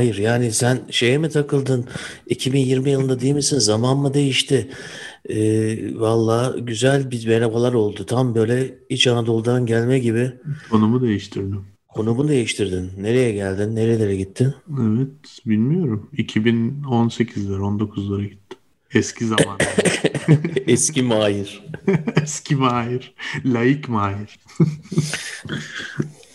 Mahir 0.00 0.14
yani 0.18 0.52
sen 0.52 0.80
şeye 0.90 1.18
mi 1.18 1.28
takıldın? 1.28 1.88
2020 2.26 2.90
yılında 2.90 3.20
değil 3.20 3.34
misin? 3.34 3.58
Zaman 3.58 3.98
mı 3.98 4.14
değişti? 4.14 4.68
Ee, 5.28 6.00
Valla 6.00 6.56
güzel 6.58 7.10
bir 7.10 7.26
merhabalar 7.26 7.72
oldu. 7.72 8.06
Tam 8.06 8.34
böyle 8.34 8.74
İç 8.88 9.06
Anadolu'dan 9.06 9.66
gelme 9.66 9.98
gibi. 9.98 10.32
Konumu 10.70 11.02
değiştirdim. 11.02 11.64
Konumu 11.88 12.28
değiştirdin. 12.28 12.90
Nereye 12.98 13.32
geldin? 13.32 13.76
Nerelere 13.76 14.16
gittin? 14.16 14.54
Evet 14.80 15.38
bilmiyorum. 15.46 16.10
2018'ler 16.16 17.58
19'lara 17.58 18.22
gittim. 18.22 18.58
Eski 18.94 19.26
zaman. 19.26 19.58
Eski 20.66 21.02
Mahir. 21.02 21.64
Eski 22.22 22.56
Mahir. 22.56 23.14
Laik 23.44 23.88
Mahir. 23.88 24.38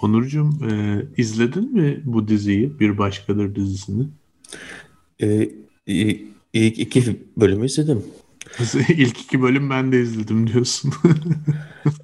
Onurcuğum 0.00 0.50
e, 0.70 1.02
izledin 1.16 1.74
mi 1.74 2.00
bu 2.04 2.28
diziyi? 2.28 2.80
Bir 2.80 2.98
Başkadır 2.98 3.54
dizisini. 3.54 4.06
Ee, 5.22 5.50
i- 5.88 6.26
ilk 6.52 6.78
iki 6.78 7.20
bölümü 7.36 7.66
izledim. 7.66 8.02
İlk 8.88 9.20
iki 9.20 9.42
bölüm 9.42 9.70
ben 9.70 9.92
de 9.92 10.00
izledim 10.02 10.46
diyorsun. 10.46 10.92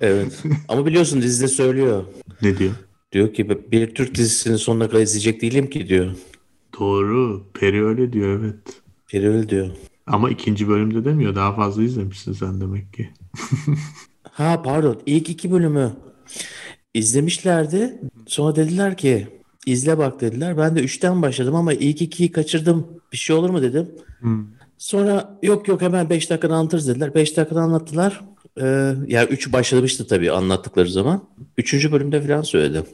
Evet. 0.01 0.43
Ama 0.69 0.87
biliyorsun 0.87 1.23
dizide 1.23 1.49
söylüyor. 1.49 2.05
ne 2.43 2.59
diyor? 2.59 2.73
Diyor 3.13 3.35
ki 3.35 3.49
bir 3.73 3.95
Türk 3.95 4.15
dizisinin 4.15 4.57
sonuna 4.57 4.89
kadar 4.89 5.03
izleyecek 5.03 5.43
değilim 5.43 5.71
ki 5.71 5.89
diyor. 5.89 6.11
Doğru. 6.81 7.47
Peri 7.55 7.85
öyle 7.85 8.13
diyor 8.13 8.41
evet. 8.41 8.55
Biri 9.13 9.29
öyle 9.29 9.49
diyor. 9.49 9.71
Ama 10.07 10.31
ikinci 10.31 10.69
bölümde 10.69 11.05
demiyor. 11.05 11.35
Daha 11.35 11.55
fazla 11.55 11.83
izlemişsin 11.83 12.33
sen 12.33 12.61
demek 12.61 12.93
ki. 12.93 13.11
Ha 14.33 14.63
pardon 14.63 15.01
ilk 15.07 15.31
iki 15.31 15.51
bölümü 15.53 15.93
izlemişlerdi. 16.97 18.01
Sonra 18.27 18.57
dediler 18.57 18.97
ki 18.97 19.29
izle 19.67 19.99
bak 19.99 20.21
dediler. 20.21 20.59
Ben 20.59 20.77
de 20.77 20.81
üçten 20.81 21.23
başladım 21.23 21.55
ama 21.55 21.73
ilk 21.73 22.03
ikiyi 22.03 22.33
kaçırdım. 22.33 22.87
Bir 23.13 23.17
şey 23.17 23.37
olur 23.37 23.51
mu 23.51 23.63
dedim. 23.63 23.89
Hmm. 24.21 24.47
Sonra 24.79 25.39
yok 25.43 25.69
yok 25.69 25.83
hemen 25.83 26.11
beş 26.11 26.31
dakikada 26.31 26.55
anlatırız 26.55 26.89
dediler. 26.89 27.15
Beş 27.15 27.37
dakikada 27.37 27.61
anlattılar. 27.61 28.21
Ee, 28.61 28.95
ya 29.07 29.27
üç 29.27 29.53
başlamıştı 29.53 30.07
tabii 30.07 30.33
anlattıkları 30.33 30.89
zaman. 30.89 31.25
Üçüncü 31.59 31.93
bölümde 31.93 32.23
falan 32.23 32.43
söyledim. 32.43 32.85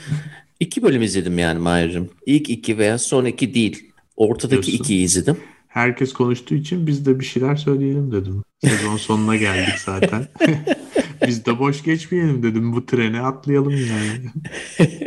İki 0.60 0.82
bölüm 0.82 1.02
izledim 1.02 1.38
yani 1.38 1.58
Mahir'cim. 1.58 2.10
İlk 2.26 2.50
iki 2.50 2.78
veya 2.78 2.98
son 2.98 3.24
iki 3.24 3.54
değil. 3.54 3.90
Ortadaki 4.16 4.66
Diyorsun. 4.66 4.84
ikiyi 4.84 5.04
izledim. 5.04 5.36
Herkes 5.68 6.12
konuştuğu 6.12 6.54
için 6.54 6.86
biz 6.86 7.06
de 7.06 7.20
bir 7.20 7.24
şeyler 7.24 7.56
söyleyelim 7.56 8.12
dedim. 8.12 8.42
Sezon 8.64 8.96
sonuna 8.96 9.36
geldik 9.36 9.78
zaten. 9.84 10.28
biz 11.26 11.46
de 11.46 11.58
boş 11.58 11.82
geçmeyelim 11.82 12.42
dedim. 12.42 12.72
Bu 12.72 12.86
trene 12.86 13.20
atlayalım 13.20 13.70
yani. 13.70 14.30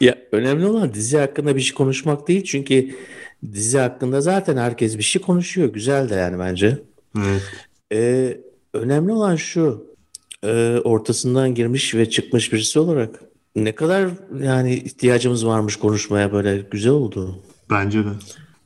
Ya 0.00 0.18
önemli 0.32 0.66
olan 0.66 0.94
dizi 0.94 1.18
hakkında 1.18 1.56
bir 1.56 1.60
şey 1.60 1.74
konuşmak 1.74 2.28
değil 2.28 2.44
çünkü 2.44 2.94
dizi 3.52 3.78
hakkında 3.78 4.20
zaten 4.20 4.56
herkes 4.56 4.98
bir 4.98 5.02
şey 5.02 5.22
konuşuyor. 5.22 5.72
Güzel 5.72 6.10
de 6.10 6.14
yani 6.14 6.38
bence. 6.38 6.78
Evet. 7.18 7.42
Ee, 7.92 8.40
önemli 8.72 9.12
olan 9.12 9.36
şu 9.36 9.86
e, 10.42 10.78
ortasından 10.84 11.54
girmiş 11.54 11.94
ve 11.94 12.10
çıkmış 12.10 12.52
birisi 12.52 12.78
olarak 12.78 13.20
ne 13.56 13.74
kadar 13.74 14.08
yani 14.42 14.74
ihtiyacımız 14.74 15.46
varmış 15.46 15.76
konuşmaya 15.76 16.32
böyle 16.32 16.66
güzel 16.70 16.92
oldu. 16.92 17.42
Bence 17.70 18.04
de. 18.04 18.10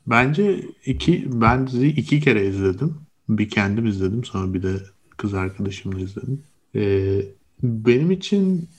Bence 0.07 0.61
iki, 0.85 1.41
ben 1.41 1.67
diziyi 1.67 1.95
iki 1.95 2.21
kere 2.21 2.47
izledim. 2.47 2.97
Bir 3.29 3.49
kendim 3.49 3.85
izledim 3.85 4.23
sonra 4.23 4.53
bir 4.53 4.63
de 4.63 4.73
kız 5.17 5.33
arkadaşımla 5.33 5.99
izledim. 5.99 6.43
Ee, 6.75 7.21
benim 7.63 8.11
için 8.11 8.69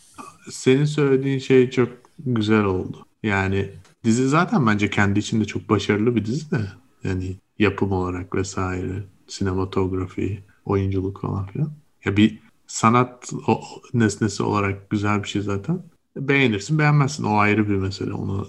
senin 0.50 0.84
söylediğin 0.84 1.38
şey 1.38 1.70
çok 1.70 1.88
güzel 2.18 2.64
oldu. 2.64 3.06
Yani 3.22 3.70
dizi 4.04 4.28
zaten 4.28 4.66
bence 4.66 4.90
kendi 4.90 5.18
içinde 5.18 5.44
çok 5.44 5.68
başarılı 5.68 6.16
bir 6.16 6.24
dizi 6.24 6.50
de. 6.50 6.60
Yani 7.04 7.36
yapım 7.58 7.92
olarak 7.92 8.34
vesaire, 8.34 9.04
sinematografi, 9.26 10.44
oyunculuk 10.64 11.20
falan 11.20 11.46
filan. 11.46 11.72
Ya 12.04 12.16
bir 12.16 12.38
sanat 12.66 13.32
o, 13.46 13.62
nesnesi 13.94 14.42
olarak 14.42 14.90
güzel 14.90 15.22
bir 15.22 15.28
şey 15.28 15.42
zaten. 15.42 15.82
Beğenirsin 16.16 16.78
beğenmezsin 16.78 17.24
o 17.24 17.36
ayrı 17.36 17.68
bir 17.68 17.74
mesele. 17.74 18.12
Onu 18.12 18.48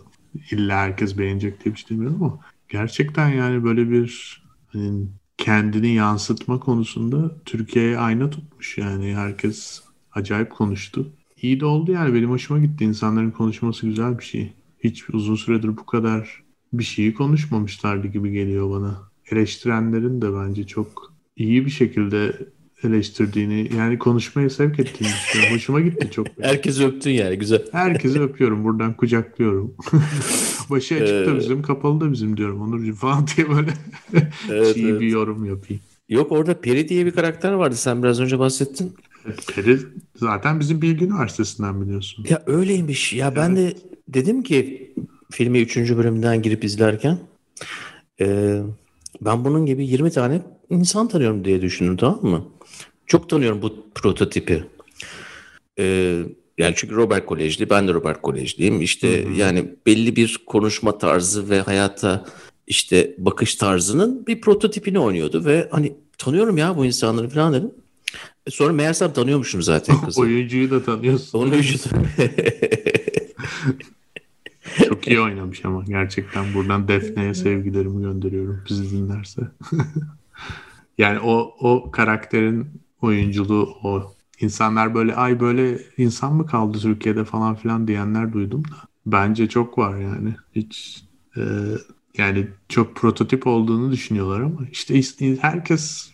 illa 0.51 0.77
herkes 0.77 1.17
beğenecek 1.17 1.65
diye 1.65 1.75
bir 1.75 1.79
şey 1.79 1.89
demiyorum 1.89 2.23
ama 2.23 2.39
gerçekten 2.69 3.29
yani 3.29 3.63
böyle 3.63 3.89
bir 3.89 4.41
hani 4.67 5.07
kendini 5.41 5.93
yansıtma 5.93 6.59
konusunda 6.59 7.35
Türkiye'ye 7.45 7.97
ayna 7.97 8.29
tutmuş 8.29 8.77
yani 8.77 9.15
herkes 9.15 9.81
acayip 10.11 10.51
konuştu. 10.51 11.07
İyi 11.41 11.59
de 11.59 11.65
oldu 11.65 11.91
yani 11.91 12.13
benim 12.13 12.29
hoşuma 12.29 12.59
gitti. 12.59 12.83
İnsanların 12.83 13.31
konuşması 13.31 13.87
güzel 13.87 14.19
bir 14.19 14.23
şey. 14.23 14.53
Hiç 14.83 15.09
uzun 15.09 15.35
süredir 15.35 15.77
bu 15.77 15.85
kadar 15.85 16.43
bir 16.73 16.83
şeyi 16.83 17.13
konuşmamışlardı 17.13 18.07
gibi 18.07 18.31
geliyor 18.31 18.71
bana. 18.71 19.11
Eleştirenlerin 19.31 20.21
de 20.21 20.33
bence 20.33 20.67
çok 20.67 21.13
iyi 21.35 21.65
bir 21.65 21.71
şekilde 21.71 22.47
eleştirdiğini 22.83 23.69
yani 23.77 23.99
konuşmaya 23.99 24.49
sevk 24.49 24.79
ettiğini 24.79 25.09
düşünüyorum. 25.09 25.55
Hoşuma 25.55 25.81
gitti 25.81 26.09
çok. 26.11 26.27
Herkes 26.41 26.79
öptün 26.79 27.11
yani 27.11 27.37
güzel. 27.37 27.61
Herkesi 27.71 28.21
öpüyorum 28.21 28.63
buradan 28.63 28.93
kucaklıyorum. 28.97 29.73
Başı 30.69 30.95
açık 30.95 31.27
da 31.27 31.31
Ee, 31.31 31.37
bizim 31.37 31.61
kapalı 31.61 32.01
da 32.01 32.11
bizim 32.11 32.37
diyorum 32.37 32.61
Onurcuğum 32.61 32.95
falan 32.95 33.25
diye 33.37 33.49
böyle 33.49 33.73
Evet, 34.51 34.75
çiğ 34.75 34.87
evet. 34.87 35.01
bir 35.01 35.07
yorum 35.07 35.45
yapayım. 35.45 35.81
Yok 36.09 36.31
orada 36.31 36.61
Peri 36.61 36.89
diye 36.89 37.05
bir 37.05 37.11
karakter 37.11 37.51
vardı 37.51 37.75
sen 37.75 38.03
biraz 38.03 38.19
önce 38.19 38.39
bahsettin. 38.39 38.93
Peri 39.55 39.77
zaten 40.15 40.59
bizim 40.59 40.81
Bilgi 40.81 41.05
Üniversitesi'nden 41.05 41.81
biliyorsun. 41.81 42.25
Ya 42.29 42.43
öyleymiş. 42.45 43.13
Ya 43.13 43.35
ben 43.35 43.55
de 43.55 43.73
dedim 44.07 44.43
ki 44.43 44.93
filmi 45.31 45.59
3. 45.59 45.77
bölümden 45.77 46.41
girip 46.41 46.63
izlerken 46.63 47.17
e, 48.21 48.57
ben 49.21 49.45
bunun 49.45 49.65
gibi 49.65 49.87
20 49.87 50.11
tane 50.11 50.41
insan 50.69 51.07
tanıyorum 51.07 51.45
diye 51.45 51.61
düşündüm 51.61 51.97
tamam 51.97 52.23
mı? 52.25 52.45
Çok 53.11 53.29
tanıyorum 53.29 53.61
bu 53.61 53.89
prototipi. 53.95 54.63
E, 55.79 55.85
yani 56.57 56.73
çünkü 56.75 56.95
Robert 56.95 57.25
Kolejli, 57.25 57.69
ben 57.69 57.87
de 57.87 57.93
Robert 57.93 58.21
Kolejliyim. 58.21 58.81
İşte 58.81 59.07
yani 59.35 59.75
belli 59.85 60.15
bir 60.15 60.41
konuşma 60.45 60.97
tarzı 60.97 61.49
ve 61.49 61.61
hayata 61.61 62.25
işte 62.67 63.15
bakış 63.17 63.55
tarzının 63.55 64.27
bir 64.27 64.41
prototipini 64.41 64.99
oynuyordu 64.99 65.45
ve 65.45 65.67
hani 65.71 65.93
tanıyorum 66.17 66.57
ya 66.57 66.77
bu 66.77 66.85
insanları 66.85 67.29
falan 67.29 67.53
dedim. 67.53 67.71
E, 68.47 68.51
Sonra 68.51 68.73
meğersem 68.73 69.13
tanıyormuşum 69.13 69.61
zaten 69.61 70.01
kızı. 70.05 70.21
Oyuncuyu 70.21 70.71
da 70.71 70.83
tanıyorsun. 70.83 71.39
Onu 71.39 71.55
üşüdüm. 71.55 72.07
Çok 74.87 75.07
iyi 75.07 75.21
oynamış 75.21 75.65
ama 75.65 75.83
gerçekten 75.83 76.53
buradan 76.53 76.87
Defne'ye 76.87 77.33
sevgilerimi 77.33 78.01
gönderiyorum 78.01 78.63
bizi 78.69 78.91
dinlerse. 78.91 79.41
yani 80.97 81.19
o 81.19 81.55
o 81.59 81.91
karakterin 81.91 82.81
oyunculuğu 83.01 83.77
o 83.83 84.13
insanlar 84.39 84.95
böyle 84.95 85.15
ay 85.15 85.39
böyle 85.39 85.81
insan 85.97 86.35
mı 86.35 86.45
kaldı 86.45 86.77
Türkiye'de 86.79 87.25
falan 87.25 87.55
filan 87.55 87.87
diyenler 87.87 88.33
duydum 88.33 88.63
da 88.63 88.75
bence 89.05 89.49
çok 89.49 89.77
var 89.77 89.99
yani 89.99 90.35
hiç 90.55 91.03
e, 91.37 91.41
yani 92.17 92.47
çok 92.69 92.95
prototip 92.95 93.47
olduğunu 93.47 93.91
düşünüyorlar 93.91 94.41
ama 94.41 94.59
işte 94.71 95.01
herkes 95.41 96.11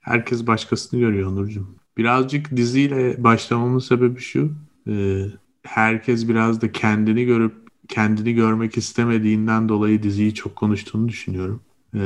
herkes 0.00 0.46
başkasını 0.46 1.00
görüyor 1.00 1.32
Onurcuğum. 1.32 1.74
Birazcık 1.96 2.56
diziyle 2.56 3.24
başlamamın 3.24 3.78
sebebi 3.78 4.20
şu. 4.20 4.52
e, 4.88 5.24
herkes 5.62 6.28
biraz 6.28 6.60
da 6.60 6.72
kendini 6.72 7.24
görüp 7.24 7.68
kendini 7.88 8.34
görmek 8.34 8.76
istemediğinden 8.76 9.68
dolayı 9.68 10.02
diziyi 10.02 10.34
çok 10.34 10.56
konuştuğunu 10.56 11.08
düşünüyorum. 11.08 11.62
Ee, 11.94 12.00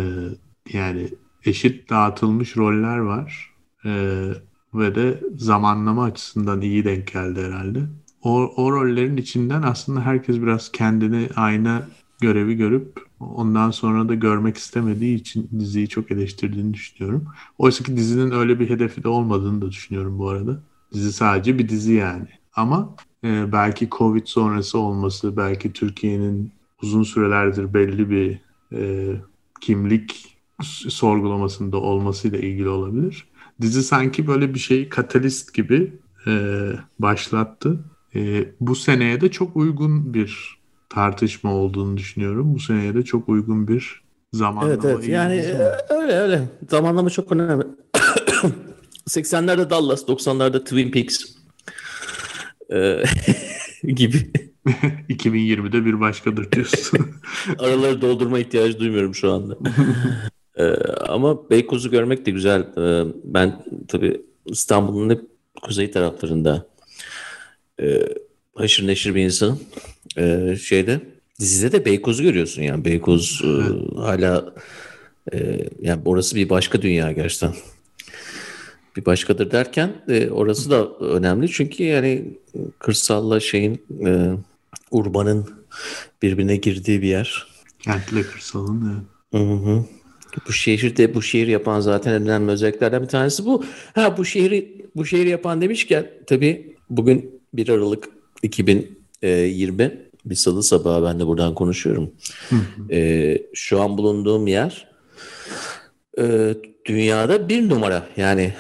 yani 0.72 1.08
eşit 1.44 1.90
dağıtılmış 1.90 2.56
roller 2.56 2.98
var 2.98 3.51
Ee, 3.86 4.28
ve 4.74 4.94
de 4.94 5.20
zamanlama 5.36 6.04
açısından 6.04 6.60
iyi 6.60 6.84
denk 6.84 7.12
geldi 7.12 7.42
herhalde. 7.42 7.80
O, 8.22 8.52
o 8.56 8.72
rollerin 8.72 9.16
içinden 9.16 9.62
aslında 9.62 10.00
herkes 10.00 10.36
biraz 10.36 10.72
kendini 10.72 11.28
ayna 11.36 11.88
görevi 12.20 12.54
görüp 12.54 13.06
ondan 13.20 13.70
sonra 13.70 14.08
da 14.08 14.14
görmek 14.14 14.56
istemediği 14.56 15.16
için 15.16 15.48
diziyi 15.58 15.88
çok 15.88 16.10
eleştirdiğini 16.10 16.74
düşünüyorum. 16.74 17.24
Oysa 17.58 17.84
ki 17.84 17.96
dizinin 17.96 18.30
öyle 18.30 18.60
bir 18.60 18.70
hedefi 18.70 19.04
de 19.04 19.08
olmadığını 19.08 19.62
da 19.62 19.70
düşünüyorum 19.70 20.18
bu 20.18 20.28
arada. 20.28 20.62
Dizi 20.92 21.12
sadece 21.12 21.58
bir 21.58 21.68
dizi 21.68 21.92
yani. 21.92 22.28
Ama 22.56 22.96
e, 23.24 23.52
belki 23.52 23.88
Covid 23.90 24.26
sonrası 24.26 24.78
olması, 24.78 25.36
belki 25.36 25.72
Türkiye'nin 25.72 26.52
uzun 26.82 27.02
sürelerdir 27.02 27.74
belli 27.74 28.10
bir 28.10 28.38
e, 28.72 29.10
kimlik 29.60 30.36
sorgulamasında 30.88 31.76
olmasıyla 31.76 32.38
ilgili 32.38 32.68
olabilir. 32.68 33.26
Dizi 33.60 33.82
sanki 33.82 34.26
böyle 34.26 34.54
bir 34.54 34.58
şeyi 34.58 34.88
katalist 34.88 35.54
gibi 35.54 35.92
e, 36.26 36.32
başlattı. 36.98 37.78
E, 38.14 38.44
bu 38.60 38.74
seneye 38.76 39.20
de 39.20 39.30
çok 39.30 39.56
uygun 39.56 40.14
bir 40.14 40.58
tartışma 40.88 41.54
olduğunu 41.54 41.96
düşünüyorum. 41.96 42.54
Bu 42.54 42.60
seneye 42.60 42.94
de 42.94 43.02
çok 43.02 43.28
uygun 43.28 43.68
bir 43.68 44.02
zamanlama. 44.32 44.74
Evet 44.74 44.84
evet 44.84 45.08
yani 45.08 45.34
e, 45.34 45.72
öyle 45.90 46.12
öyle 46.12 46.48
zamanlama 46.70 47.10
çok 47.10 47.32
önemli. 47.32 47.64
80'lerde 49.08 49.70
Dallas 49.70 50.02
90'larda 50.02 50.64
Twin 50.64 50.90
Peaks. 50.90 51.24
Ee, 52.72 53.02
gibi. 53.92 54.32
2020'de 55.08 55.84
bir 55.84 56.00
başkadır 56.00 56.52
diyorsun. 56.52 56.98
Araları 57.58 58.02
doldurma 58.02 58.38
ihtiyacı 58.38 58.78
duymuyorum 58.78 59.14
şu 59.14 59.32
anda. 59.32 59.58
Ee, 60.56 60.64
ama 61.08 61.50
Beykoz'u 61.50 61.90
görmek 61.90 62.26
de 62.26 62.30
güzel. 62.30 62.60
Ee, 62.60 63.12
ben 63.24 63.64
tabii 63.88 64.20
İstanbul'un 64.46 65.10
hep 65.10 65.20
kuzey 65.62 65.90
taraflarında 65.90 66.66
e, 67.80 68.08
haşır 68.54 68.86
neşir 68.86 69.14
bir 69.14 69.24
insanım. 69.24 69.60
Ee, 70.18 70.56
şeyde 70.62 71.00
dizide 71.40 71.72
de 71.72 71.84
Beykoz'u 71.84 72.22
görüyorsun 72.22 72.62
yani. 72.62 72.84
Beykoz 72.84 73.42
e, 73.44 73.52
hala 73.96 74.54
e, 75.32 75.68
yani 75.80 76.02
orası 76.04 76.36
bir 76.36 76.50
başka 76.50 76.82
dünya 76.82 77.12
gerçekten. 77.12 77.54
Bir 78.96 79.04
başkadır 79.04 79.50
derken 79.50 80.04
e, 80.08 80.30
orası 80.30 80.70
da 80.70 80.88
önemli 80.98 81.50
çünkü 81.50 81.84
yani 81.84 82.38
kırsalla 82.78 83.40
şeyin 83.40 83.82
e, 84.06 84.30
urbanın 84.90 85.50
birbirine 86.22 86.56
girdiği 86.56 87.02
bir 87.02 87.08
yer. 87.08 87.46
Kentle 87.78 88.22
kırsalın 88.22 89.04
evet. 89.32 89.42
Hı 89.42 89.52
hı. 89.54 89.84
Bu 90.48 90.52
şehirde 90.52 91.14
bu 91.14 91.22
şehir 91.22 91.46
yapan 91.46 91.80
zaten 91.80 92.12
en 92.12 92.22
önemli 92.22 92.50
özelliklerden 92.50 93.02
bir 93.02 93.08
tanesi 93.08 93.44
bu. 93.44 93.64
Ha 93.94 94.16
bu 94.16 94.24
şehri 94.24 94.86
bu 94.96 95.04
şehri 95.04 95.28
yapan 95.28 95.60
demişken 95.60 96.06
tabii 96.26 96.76
bugün 96.90 97.40
1 97.54 97.68
Aralık 97.68 98.08
2020 98.42 100.12
bir 100.24 100.34
salı 100.34 100.62
sabahı 100.62 101.04
ben 101.04 101.20
de 101.20 101.26
buradan 101.26 101.54
konuşuyorum. 101.54 102.10
Ee, 102.90 103.38
şu 103.54 103.80
an 103.80 103.98
bulunduğum 103.98 104.46
yer 104.46 104.88
e, 106.18 106.54
dünyada 106.84 107.48
bir 107.48 107.68
numara 107.68 108.06
yani 108.16 108.54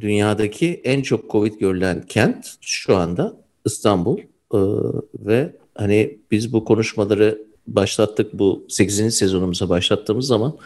dünyadaki 0.00 0.80
en 0.84 1.02
çok 1.02 1.30
Covid 1.30 1.54
görülen 1.54 2.02
kent 2.08 2.46
şu 2.60 2.96
anda 2.96 3.36
İstanbul 3.64 4.18
ee, 4.18 4.58
ve 5.14 5.56
hani 5.74 6.18
biz 6.30 6.52
bu 6.52 6.64
konuşmaları 6.64 7.49
başlattık 7.76 8.32
bu 8.32 8.66
8. 8.68 9.14
sezonumuza 9.14 9.68
başlattığımız 9.68 10.26
zaman 10.26 10.56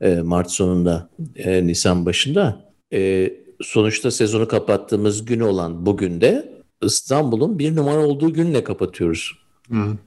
e, 0.00 0.14
Mart 0.14 0.50
sonunda 0.50 1.08
e, 1.36 1.66
Nisan 1.66 2.06
başında 2.06 2.70
e, 2.92 3.32
sonuçta 3.60 4.10
sezonu 4.10 4.48
kapattığımız 4.48 5.24
gün 5.24 5.40
olan 5.40 5.86
bugün 5.86 6.20
de 6.20 6.54
İstanbul'un 6.82 7.58
bir 7.58 7.76
numara 7.76 8.06
olduğu 8.06 8.32
günle 8.32 8.64
kapatıyoruz. 8.64 9.38
Evet. 9.72 9.98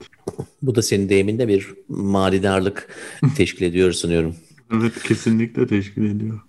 Bu 0.62 0.74
da 0.74 0.82
senin 0.82 1.08
deyiminde 1.08 1.48
bir 1.48 1.74
manidarlık 1.88 2.88
teşkil 3.36 3.66
ediyor 3.66 3.92
sanıyorum. 3.92 4.36
Evet 4.74 5.02
kesinlikle 5.02 5.66
teşkil 5.66 6.16
ediyor. 6.16 6.40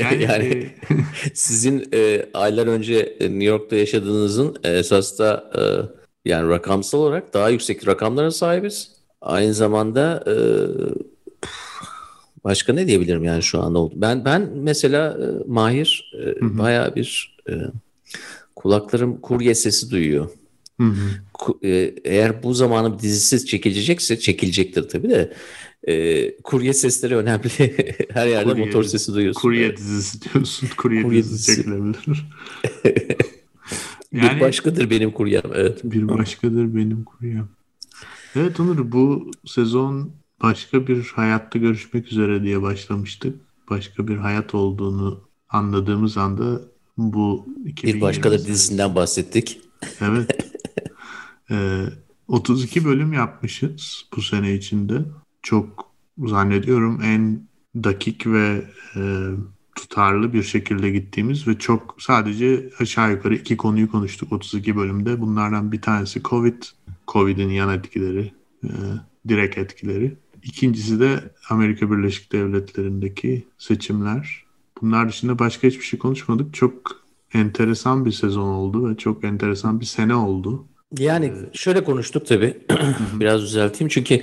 Yani, 0.00 0.22
yani 0.22 0.44
e, 0.44 0.74
sizin 1.34 1.88
e, 1.94 2.26
aylar 2.34 2.66
önce 2.66 3.16
New 3.20 3.44
York'ta 3.44 3.76
yaşadığınızın 3.76 4.56
esas 4.64 5.18
da 5.18 5.50
e, 5.58 5.62
yani 6.30 6.48
rakamsal 6.48 6.98
olarak 6.98 7.34
daha 7.34 7.48
yüksek 7.48 7.88
rakamlara 7.88 8.30
sahibiz. 8.30 8.93
Aynı 9.24 9.54
zamanda 9.54 10.24
e, 10.26 10.34
başka 12.44 12.72
ne 12.72 12.86
diyebilirim 12.86 13.24
yani 13.24 13.42
şu 13.42 13.62
anda 13.62 13.78
oldu. 13.78 13.94
Ben 13.96 14.24
ben 14.24 14.50
mesela 14.54 15.18
e, 15.20 15.48
Mahir 15.50 16.12
e, 16.20 16.58
bayağı 16.58 16.94
bir 16.94 17.36
e, 17.48 17.52
kulaklarım 18.56 19.20
kurye 19.20 19.54
sesi 19.54 19.90
duyuyor. 19.90 20.28
Hı 20.80 20.86
hı. 20.86 21.66
E, 21.68 21.94
eğer 22.04 22.42
bu 22.42 22.54
zamanı 22.54 22.98
dizisi 22.98 23.46
çekilecekse 23.46 24.18
çekilecektir 24.18 24.88
tabii 24.88 25.10
de 25.10 25.32
e, 25.88 26.36
kurye 26.36 26.72
sesleri 26.72 27.16
önemli. 27.16 27.48
Her 28.12 28.26
yerde 28.26 28.50
kurye, 28.50 28.64
motor 28.64 28.84
sesi 28.84 29.14
duyuyorsun. 29.14 29.40
Kurye 29.40 29.76
dizisi 29.76 30.22
diyorsun. 30.22 30.68
Kurye, 30.76 31.02
kurye 31.02 31.22
dizisi, 31.22 31.46
dizisi 31.46 31.56
çekilebilir. 31.56 31.96
yani, 34.12 34.36
bir 34.36 34.40
başkadır 34.40 34.90
benim 34.90 35.10
kuryem. 35.10 35.42
Evet. 35.54 35.80
Bir 35.84 36.08
başkadır 36.08 36.74
benim 36.74 37.04
kuryem. 37.04 37.48
Evet 38.36 38.60
Onur 38.60 38.92
bu 38.92 39.30
sezon 39.44 40.12
başka 40.42 40.86
bir 40.86 41.12
hayatta 41.14 41.58
görüşmek 41.58 42.12
üzere 42.12 42.42
diye 42.42 42.62
başlamıştık. 42.62 43.40
Başka 43.70 44.08
bir 44.08 44.16
hayat 44.16 44.54
olduğunu 44.54 45.28
anladığımız 45.48 46.16
anda 46.16 46.60
bu 46.96 47.46
bir 47.66 48.00
başkadır 48.00 48.38
dizisinden 48.38 48.94
bahsettik. 48.94 49.60
Evet. 50.00 50.30
ee, 51.50 51.84
32 52.28 52.84
bölüm 52.84 53.12
yapmışız 53.12 54.04
bu 54.16 54.22
sene 54.22 54.54
içinde. 54.54 55.04
Çok 55.42 55.92
zannediyorum 56.18 57.00
en 57.02 57.48
dakik 57.74 58.26
ve 58.26 58.64
e, 58.96 59.30
tutarlı 59.74 60.32
bir 60.32 60.42
şekilde 60.42 60.90
gittiğimiz 60.90 61.48
ve 61.48 61.58
çok 61.58 61.96
sadece 61.98 62.70
aşağı 62.78 63.10
yukarı 63.10 63.34
iki 63.34 63.56
konuyu 63.56 63.90
konuştuk 63.90 64.32
32 64.32 64.76
bölümde. 64.76 65.20
Bunlardan 65.20 65.72
bir 65.72 65.82
tanesi 65.82 66.22
Covid, 66.22 66.62
Covid'in 67.08 67.50
yan 67.50 67.78
etkileri, 67.78 68.32
e, 68.64 68.70
direkt 69.28 69.58
etkileri. 69.58 70.16
İkincisi 70.42 71.00
de 71.00 71.20
Amerika 71.50 71.90
Birleşik 71.90 72.32
Devletleri'ndeki 72.32 73.46
seçimler. 73.58 74.44
Bunlar 74.82 75.08
dışında 75.08 75.38
başka 75.38 75.68
hiçbir 75.68 75.84
şey 75.84 75.98
konuşmadık. 75.98 76.54
Çok 76.54 77.04
enteresan 77.34 78.04
bir 78.04 78.12
sezon 78.12 78.48
oldu 78.48 78.90
ve 78.90 78.96
çok 78.96 79.24
enteresan 79.24 79.80
bir 79.80 79.84
sene 79.84 80.14
oldu. 80.14 80.66
Yani 80.98 81.26
ee, 81.26 81.50
şöyle 81.52 81.84
konuştuk 81.84 82.26
tabii. 82.26 82.56
Biraz 83.20 83.42
düzelteyim 83.42 83.88
çünkü 83.88 84.22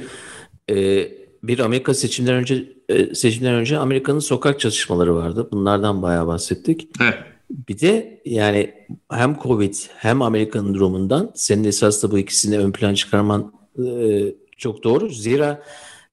e, 0.69 1.07
bir 1.43 1.59
Amerika 1.59 1.93
seçimler 1.93 2.33
önce 2.33 2.73
e, 2.89 3.15
seçimden 3.15 3.55
önce 3.55 3.77
Amerika'nın 3.77 4.19
sokak 4.19 4.59
çatışmaları 4.59 5.15
vardı. 5.15 5.49
Bunlardan 5.51 6.01
bayağı 6.01 6.27
bahsettik. 6.27 6.89
Evet. 7.01 7.30
Bir 7.69 7.79
de 7.79 8.21
yani 8.25 8.73
hem 9.11 9.39
Covid 9.43 9.75
hem 9.97 10.21
Amerika'nın 10.21 10.73
durumundan 10.73 11.31
senin 11.35 11.63
esas 11.63 12.03
da 12.03 12.11
bu 12.11 12.19
ikisini 12.19 12.59
ön 12.59 12.71
plan 12.71 12.93
çıkarman 12.93 13.53
e, 13.85 14.23
çok 14.57 14.83
doğru. 14.83 15.09
Zira 15.09 15.63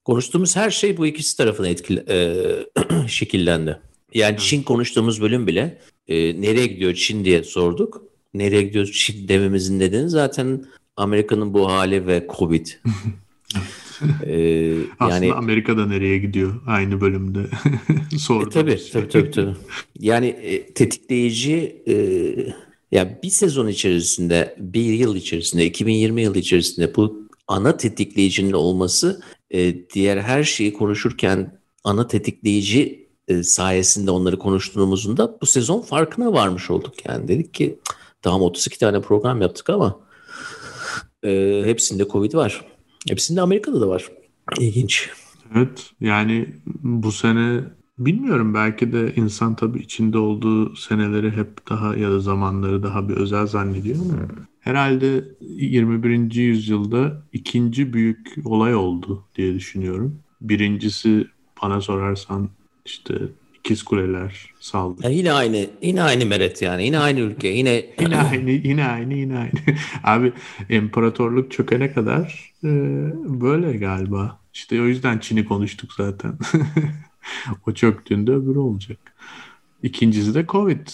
konuştuğumuz 0.05 0.57
her 0.57 0.71
şey 0.71 0.97
bu 0.97 1.07
ikisi 1.07 1.37
tarafına 1.37 1.69
etkili 1.69 2.05
e, 2.09 2.37
şekillendi. 3.09 3.81
Yani. 4.15 4.39
Çin 4.39 4.63
konuştuğumuz 4.63 5.23
bölüm 5.23 5.47
bile 5.47 5.79
e, 6.09 6.41
nereye 6.41 6.67
gidiyor 6.67 6.95
Çin 6.95 7.25
diye 7.25 7.43
sorduk. 7.43 8.03
Nereye 8.35 8.63
gidiyor 8.63 8.87
Çin 8.87 9.29
dememizin 9.29 9.79
nedeni 9.79 10.09
zaten 10.09 10.65
Amerika'nın 10.97 11.55
bu 11.55 11.71
hali 11.71 12.07
ve 12.07 12.27
Covid. 12.39 12.67
ee, 14.27 14.75
Aslında 14.99 15.25
yani 15.25 15.35
Amerika'da 15.35 15.87
nereye 15.87 16.19
gidiyor 16.19 16.55
aynı 16.67 17.01
bölümde 17.01 17.47
sordum. 18.19 18.49
E, 18.49 18.51
tabii, 18.51 18.81
tabii 18.93 19.09
tabii 19.09 19.31
tabii. 19.31 19.55
Yani 19.99 20.27
e, 20.27 20.67
tetikleyici 20.67 21.83
e, 21.89 21.95
ya 22.93 23.23
bir 23.23 23.31
sezon 23.31 23.67
içerisinde, 23.67 24.57
bir 24.59 24.93
yıl 24.93 25.17
içerisinde, 25.17 25.67
2020 25.67 26.23
yıl 26.23 26.35
içerisinde 26.35 26.97
bu 26.97 27.29
ana 27.49 27.77
tetikleyicinin 27.77 28.53
olması 28.53 29.21
e, 29.51 29.89
diğer 29.89 30.17
her 30.17 30.45
şeyi 30.45 30.73
konuşurken 30.73 31.59
ana 31.85 32.09
tetikleyici 32.09 33.09
e, 33.29 33.43
sayesinde 33.43 34.11
onları 34.11 34.39
konuştuğumuzun 34.39 35.17
da 35.17 35.41
bu 35.41 35.47
sezon 35.47 35.81
farkına 35.81 36.33
varmış 36.33 36.71
olduk. 36.71 36.95
Yani 37.09 37.29
dedik 37.29 37.55
ki 37.55 37.79
tamam 38.23 38.43
32 38.43 38.79
tane 38.79 39.01
program 39.01 39.43
yaptık 39.43 39.71
ama 39.71 40.01
e, 41.25 41.63
hepsinde 41.65 42.09
Covid 42.09 42.35
var. 42.35 42.65
Hepsinde 43.09 43.41
Amerika'da 43.41 43.81
da 43.81 43.89
var. 43.89 44.09
İlginç. 44.59 45.11
Evet 45.55 45.91
yani 46.01 46.47
bu 46.83 47.13
sene 47.13 47.61
bilmiyorum 47.99 48.55
belki 48.55 48.93
de 48.93 49.13
insan 49.17 49.57
tabii 49.57 49.79
içinde 49.79 50.19
olduğu 50.19 50.77
seneleri 50.77 51.31
hep 51.31 51.69
daha 51.71 51.97
ya 51.97 52.11
da 52.11 52.21
zamanları 52.21 52.83
daha 52.83 53.09
bir 53.09 53.15
özel 53.15 53.47
zannediyor 53.47 53.97
ama 53.97 54.29
herhalde 54.61 55.25
21. 55.41 56.35
yüzyılda 56.35 57.23
ikinci 57.33 57.93
büyük 57.93 58.35
olay 58.45 58.75
oldu 58.75 59.25
diye 59.37 59.55
düşünüyorum. 59.55 60.19
Birincisi 60.41 61.27
bana 61.63 61.81
sorarsan 61.81 62.49
işte 62.85 63.15
ikiz 63.59 63.83
kuleler 63.83 64.51
saldı. 64.61 65.01
Ya 65.05 65.11
yine 65.11 65.33
aynı, 65.33 65.67
yine 65.83 66.03
aynı 66.03 66.27
meret 66.27 66.63
yani. 66.63 66.85
Yine 66.85 66.99
aynı 66.99 67.21
ülke. 67.21 67.49
Yine 67.49 67.87
yine 68.01 68.17
aynı, 68.17 68.51
yine 68.51 68.85
aynı, 68.85 69.15
yine 69.15 69.39
aynı. 69.39 69.53
Abi 70.05 70.33
imparatorluk 70.71 71.51
çökene 71.51 71.93
kadar 71.93 72.48
e, 72.65 72.69
böyle 73.41 73.77
galiba. 73.77 74.41
İşte 74.55 74.83
o 74.83 74.85
yüzden 74.85 75.19
Çin'i 75.19 75.45
konuştuk 75.45 75.93
zaten. 75.93 76.39
o 77.67 77.73
çöktüğünde 77.73 78.33
öbürü 78.33 78.59
olacak. 78.59 78.99
İkincisi 79.83 80.35
de 80.35 80.47
Covid. 80.47 80.87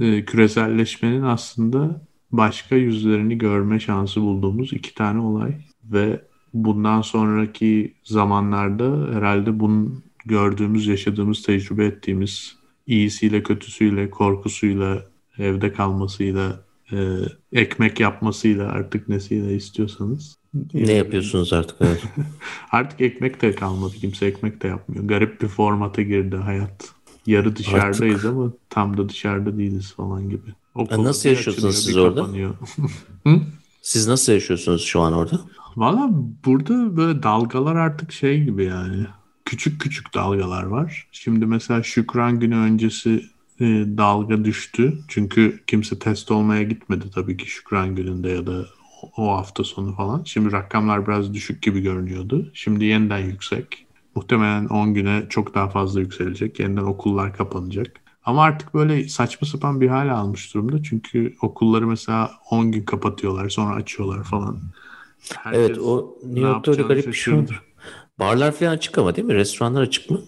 E, 0.00 0.24
küreselleşmenin 0.24 1.22
aslında 1.22 2.02
başka 2.32 2.76
yüzlerini 2.76 3.38
görme 3.38 3.80
şansı 3.80 4.20
bulduğumuz 4.20 4.72
iki 4.72 4.94
tane 4.94 5.20
olay 5.20 5.54
ve 5.84 6.22
bundan 6.54 7.02
sonraki 7.02 7.94
zamanlarda 8.04 9.16
herhalde 9.16 9.60
bunun 9.60 10.04
gördüğümüz, 10.24 10.86
yaşadığımız, 10.86 11.42
tecrübe 11.42 11.84
ettiğimiz 11.84 12.56
iyisiyle, 12.86 13.42
kötüsüyle, 13.42 14.10
korkusuyla, 14.10 15.06
evde 15.38 15.72
kalmasıyla, 15.72 16.64
e, 16.92 16.96
ekmek 17.52 18.00
yapmasıyla 18.00 18.68
artık 18.68 19.08
nesiyle 19.08 19.54
istiyorsanız. 19.54 20.37
Ne 20.74 20.92
yapıyorsunuz 20.92 21.52
artık? 21.52 21.76
Evet. 21.80 22.02
artık 22.72 23.00
ekmek 23.00 23.42
de 23.42 23.54
kalmadı. 23.54 23.94
Kimse 24.00 24.26
ekmek 24.26 24.62
de 24.62 24.68
yapmıyor. 24.68 25.04
Garip 25.04 25.42
bir 25.42 25.48
formata 25.48 26.02
girdi 26.02 26.36
hayat. 26.36 26.90
Yarı 27.26 27.56
dışarıdayız 27.56 28.16
artık. 28.16 28.30
ama 28.30 28.52
tam 28.70 28.96
da 28.96 29.08
dışarıda 29.08 29.58
değiliz 29.58 29.92
falan 29.92 30.30
gibi. 30.30 30.54
Okul 30.74 31.04
Nasıl 31.04 31.28
yaşıyorsunuz 31.28 31.84
siz 31.84 31.96
orada? 31.96 32.28
Siz 33.82 34.08
nasıl 34.08 34.32
yaşıyorsunuz 34.32 34.84
şu 34.84 35.00
an 35.00 35.12
orada? 35.12 35.40
Valla 35.76 36.10
burada 36.44 36.96
böyle 36.96 37.22
dalgalar 37.22 37.76
artık 37.76 38.12
şey 38.12 38.44
gibi 38.44 38.64
yani. 38.64 39.06
Küçük 39.44 39.80
küçük 39.80 40.14
dalgalar 40.14 40.62
var. 40.62 41.08
Şimdi 41.12 41.46
mesela 41.46 41.82
Şükran 41.82 42.40
günü 42.40 42.56
öncesi 42.56 43.22
e, 43.60 43.64
dalga 43.98 44.44
düştü. 44.44 44.98
Çünkü 45.08 45.60
kimse 45.66 45.98
test 45.98 46.30
olmaya 46.30 46.62
gitmedi 46.62 47.04
tabii 47.14 47.36
ki 47.36 47.50
Şükran 47.50 47.94
gününde 47.94 48.28
ya 48.28 48.46
da 48.46 48.66
o 49.16 49.36
hafta 49.36 49.64
sonu 49.64 49.94
falan. 49.94 50.22
Şimdi 50.24 50.52
rakamlar 50.52 51.06
biraz 51.06 51.34
düşük 51.34 51.62
gibi 51.62 51.80
görünüyordu. 51.80 52.50
Şimdi 52.54 52.84
yeniden 52.84 53.18
yüksek. 53.18 53.86
Muhtemelen 54.14 54.66
10 54.66 54.94
güne 54.94 55.26
çok 55.28 55.54
daha 55.54 55.68
fazla 55.68 56.00
yükselecek. 56.00 56.60
Yeniden 56.60 56.82
okullar 56.82 57.36
kapanacak. 57.36 58.00
Ama 58.24 58.42
artık 58.42 58.74
böyle 58.74 59.08
saçma 59.08 59.48
sapan 59.48 59.80
bir 59.80 59.88
hal 59.88 60.08
almış 60.14 60.54
durumda. 60.54 60.82
Çünkü 60.82 61.34
okulları 61.42 61.86
mesela 61.86 62.30
10 62.50 62.72
gün 62.72 62.82
kapatıyorlar 62.82 63.48
sonra 63.48 63.74
açıyorlar 63.74 64.24
falan. 64.24 64.60
Herkes 65.36 65.60
evet 65.60 65.78
o 65.78 66.16
New 66.24 66.40
York'ta 66.40 66.72
öyle 66.72 66.82
garip 66.82 67.06
bir 67.06 67.12
şey 67.12 67.34
var. 67.34 67.62
Barlar 68.18 68.52
falan 68.52 68.70
açık 68.70 68.98
ama 68.98 69.16
değil 69.16 69.26
mi? 69.26 69.34
Restoranlar 69.34 69.82
açık 69.82 70.10
mı? 70.10 70.20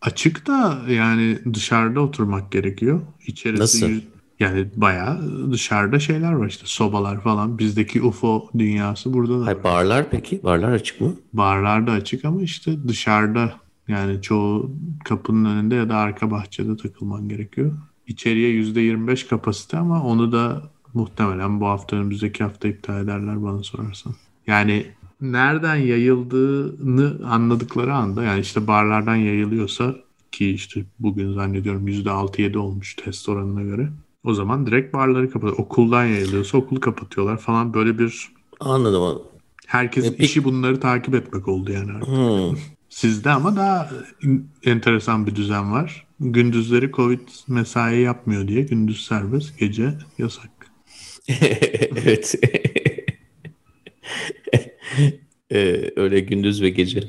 Açık 0.00 0.46
da 0.46 0.80
yani 0.88 1.38
dışarıda 1.54 2.00
oturmak 2.00 2.52
gerekiyor. 2.52 3.00
İçerisi 3.26 3.62
Nasıl? 3.62 4.00
Yani 4.40 4.66
bayağı 4.76 5.20
dışarıda 5.52 5.98
şeyler 5.98 6.32
var 6.32 6.46
işte 6.46 6.62
sobalar 6.66 7.20
falan. 7.20 7.58
Bizdeki 7.58 8.02
UFO 8.02 8.50
dünyası 8.58 9.12
burada 9.12 9.40
da 9.40 9.46
Hayır, 9.46 9.64
Barlar 9.64 10.10
peki? 10.10 10.42
Barlar 10.42 10.72
açık 10.72 11.00
mı? 11.00 11.14
Barlar 11.32 11.86
da 11.86 11.92
açık 11.92 12.24
ama 12.24 12.42
işte 12.42 12.88
dışarıda 12.88 13.52
yani 13.88 14.22
çoğu 14.22 14.70
kapının 15.04 15.44
önünde 15.44 15.74
ya 15.74 15.88
da 15.88 15.96
arka 15.96 16.30
bahçede 16.30 16.76
takılman 16.76 17.28
gerekiyor. 17.28 17.72
İçeriye 18.06 18.50
%25 18.62 19.28
kapasite 19.28 19.76
ama 19.76 20.02
onu 20.02 20.32
da 20.32 20.62
muhtemelen 20.94 21.60
bu 21.60 21.66
hafta 21.66 21.96
önümüzdeki 21.96 22.44
hafta 22.44 22.68
iptal 22.68 23.04
ederler 23.04 23.42
bana 23.42 23.62
sorarsan. 23.62 24.14
Yani 24.46 24.86
nereden 25.20 25.76
yayıldığını 25.76 27.28
anladıkları 27.28 27.94
anda 27.94 28.22
yani 28.24 28.40
işte 28.40 28.66
barlardan 28.66 29.16
yayılıyorsa 29.16 29.94
ki 30.32 30.50
işte 30.50 30.84
bugün 30.98 31.32
zannediyorum 31.32 31.88
%6-7 31.88 32.58
olmuş 32.58 32.94
test 32.94 33.28
oranına 33.28 33.62
göre. 33.62 33.88
O 34.24 34.34
zaman 34.34 34.66
direkt 34.66 34.94
barları 34.94 35.30
kapatıyor. 35.30 35.58
Okuldan 35.58 36.04
yayılıyorsa 36.04 36.58
okulu 36.58 36.80
kapatıyorlar 36.80 37.38
falan 37.38 37.74
böyle 37.74 37.98
bir 37.98 38.32
Anladım. 38.60 39.22
Herkesin 39.66 40.12
e, 40.12 40.16
işi 40.16 40.44
bunları 40.44 40.80
takip 40.80 41.14
etmek 41.14 41.48
oldu 41.48 41.72
yani 41.72 41.92
artık. 41.92 42.08
Hmm. 42.08 42.58
Sizde 42.88 43.30
ama 43.30 43.56
daha 43.56 43.90
enteresan 44.64 45.26
bir 45.26 45.34
düzen 45.34 45.72
var. 45.72 46.06
Gündüzleri 46.20 46.92
Covid 46.92 47.20
mesai 47.48 48.00
yapmıyor 48.00 48.48
diye 48.48 48.62
gündüz 48.62 49.06
serbest, 49.06 49.58
gece 49.58 49.94
yasak. 50.18 50.50
evet. 51.96 52.34
ee, 55.52 55.90
öyle 55.96 56.20
gündüz 56.20 56.62
ve 56.62 56.70
gece. 56.70 57.02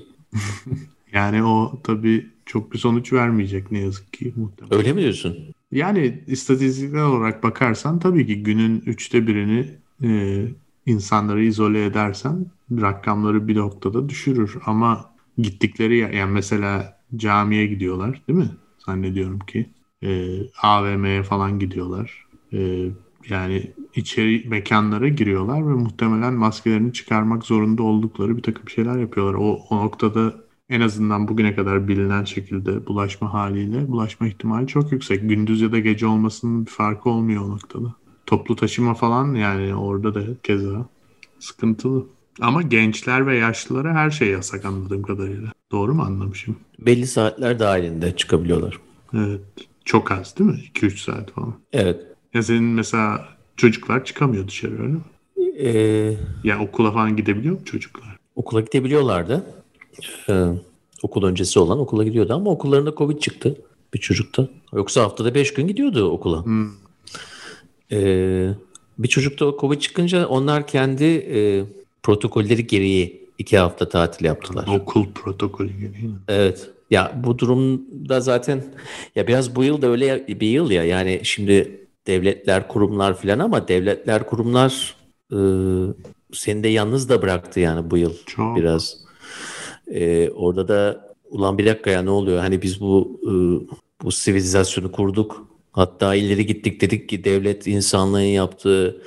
yani 1.14 1.44
o 1.44 1.82
tabii 1.84 2.30
çok 2.46 2.74
bir 2.74 2.78
sonuç 2.78 3.14
vermeyecek 3.14 3.72
ne 3.72 3.80
yazık 3.80 4.14
ki 4.14 4.34
muhtemelen. 4.36 4.78
Öyle 4.78 4.94
mi 4.94 5.02
diyorsun? 5.02 5.54
Yani 5.72 6.24
istatistiksel 6.28 7.04
olarak 7.04 7.44
bakarsan 7.44 8.00
tabii 8.00 8.28
ki 8.28 8.44
günün 8.44 8.84
üçte 8.86 9.28
birini 9.28 9.70
e, 10.04 10.46
insanları 10.86 11.44
izole 11.44 11.86
edersen 11.86 12.46
rakamları 12.72 13.48
bir 13.48 13.56
noktada 13.56 14.10
düşürür. 14.10 14.58
Ama 14.66 15.12
gittikleri 15.38 15.98
yani 15.98 16.32
mesela 16.32 17.00
camiye 17.16 17.66
gidiyorlar 17.68 18.22
değil 18.28 18.40
mi? 18.40 18.50
Zannediyorum 18.86 19.40
ki. 19.40 19.70
E, 20.04 20.40
AVM'ye 20.64 21.24
falan 21.24 21.60
gidiyorlar. 21.60 22.28
E, 22.54 22.90
yani 23.30 23.72
içeri 23.96 24.50
mekanlara 24.50 25.08
giriyorlar 25.08 25.58
ve 25.68 25.74
muhtemelen 25.74 26.34
maskelerini 26.34 26.94
çıkarmak 26.94 27.46
zorunda 27.46 27.84
oldukları 27.84 28.38
bir 28.38 28.44
takım 28.44 28.70
şeyler 28.70 28.98
yapıyorlar. 28.98 29.34
O, 29.34 29.60
o 29.70 29.78
noktada 29.78 30.34
en 30.72 30.82
azından 30.82 31.28
bugüne 31.28 31.56
kadar 31.56 31.88
bilinen 31.88 32.24
şekilde 32.24 32.88
bulaşma 32.88 33.34
haliyle 33.34 33.88
bulaşma 33.88 34.28
ihtimali 34.28 34.68
çok 34.68 34.92
yüksek. 34.92 35.30
Gündüz 35.30 35.62
ya 35.62 35.72
da 35.72 35.80
gece 35.80 36.08
olmasının 36.08 36.66
bir 36.66 36.72
farkı 36.72 37.10
olmuyor 37.10 37.46
o 37.46 37.50
noktada. 37.50 37.96
Toplu 38.26 38.56
taşıma 38.56 38.94
falan 38.94 39.36
yani 39.36 39.76
orada 39.76 40.16
da 40.16 40.22
keza 40.44 40.86
sıkıntılı. 41.40 42.06
Ama 42.42 42.62
gençler 42.62 43.28
ve 43.28 43.38
yaşlılara 43.38 43.94
her 43.94 44.12
şey 44.12 44.28
yasak 44.30 44.66
anladığım 44.66 45.02
kadarıyla. 45.02 45.52
Doğru 45.72 45.94
mu 45.94 46.02
anlamışım? 46.02 46.56
Belli 46.80 47.08
saatler 47.08 47.60
dahilinde 47.60 48.16
çıkabiliyorlar. 48.16 48.80
Evet. 49.14 49.42
Çok 49.86 50.12
az 50.12 50.38
değil 50.38 50.50
mi? 50.50 50.60
2-3 50.74 50.98
saat 50.98 51.32
falan. 51.32 51.54
Evet. 51.74 52.00
Ya 52.34 52.44
senin 52.44 52.64
mesela 52.64 53.28
çocuklar 53.58 54.06
çıkamıyor 54.06 54.48
dışarı 54.48 54.74
öyle 54.74 54.94
mi? 54.94 55.02
Ee, 55.58 56.18
ya 56.44 56.60
okula 56.60 56.92
falan 56.92 57.16
gidebiliyor 57.16 57.56
mu 57.56 57.66
çocuklar? 57.66 58.18
Okula 58.36 58.62
gidebiliyorlardı. 58.62 59.46
Ee, 60.30 60.46
okul 61.04 61.24
öncesi 61.24 61.60
olan 61.60 61.80
okula 61.80 62.04
gidiyordu 62.04 62.34
ama 62.34 62.52
okullarında 62.52 62.94
Covid 62.98 63.20
çıktı 63.20 63.56
bir 63.94 64.00
çocukta. 64.00 64.48
Yoksa 64.74 65.04
haftada 65.04 65.36
5 65.36 65.54
gün 65.54 65.68
gidiyordu 65.68 66.10
okula. 66.10 66.46
Hmm. 66.46 66.70
Ee, 67.92 68.50
bir 69.00 69.08
çocukta 69.08 69.54
Covid 69.60 69.80
çıkınca 69.80 70.28
onlar 70.28 70.68
kendi 70.68 71.04
e, 71.04 71.66
protokolleri 72.04 72.68
gereği 72.68 73.28
iki 73.38 73.58
hafta 73.58 73.90
tatil 73.90 74.26
yaptılar. 74.26 74.68
Okul 74.68 75.06
protokolü 75.16 75.72
gereği. 75.72 76.12
Evet. 76.28 76.70
Ya 76.92 77.12
bu 77.24 77.40
durumda 77.40 78.22
zaten 78.22 78.64
ya 79.16 79.28
biraz 79.28 79.56
bu 79.56 79.64
yıl 79.64 79.82
da 79.82 79.88
öyle 79.88 80.28
bir 80.28 80.48
yıl 80.48 80.72
ya 80.72 80.84
yani 80.84 81.20
şimdi 81.24 81.82
devletler 82.08 82.68
kurumlar 82.68 83.18
filan 83.18 83.40
ama 83.40 83.68
devletler 83.68 84.26
kurumlar 84.26 84.96
e, 85.32 85.38
seni 86.34 86.64
de 86.64 86.68
yalnız 86.68 87.10
da 87.10 87.22
bıraktı 87.22 87.60
yani 87.60 87.92
bu 87.92 87.98
yıl 87.98 88.14
Çok. 88.26 88.56
biraz. 88.56 88.98
E, 89.92 90.30
orada 90.30 90.68
da 90.68 91.12
ulan 91.30 91.58
bir 91.58 91.66
dakika 91.66 91.90
ya 91.90 92.02
ne 92.02 92.10
oluyor 92.10 92.40
hani 92.40 92.62
biz 92.62 92.82
bu 92.82 93.20
e, 93.24 93.32
bu 94.04 94.12
sivilizasyonu 94.12 94.92
kurduk 94.92 95.48
hatta 95.72 96.16
ileri 96.16 96.46
gittik 96.46 96.82
dedik 96.82 97.10
ki 97.10 97.24
devlet 97.24 97.68
insanlığın 97.68 98.20
yaptığı 98.20 99.02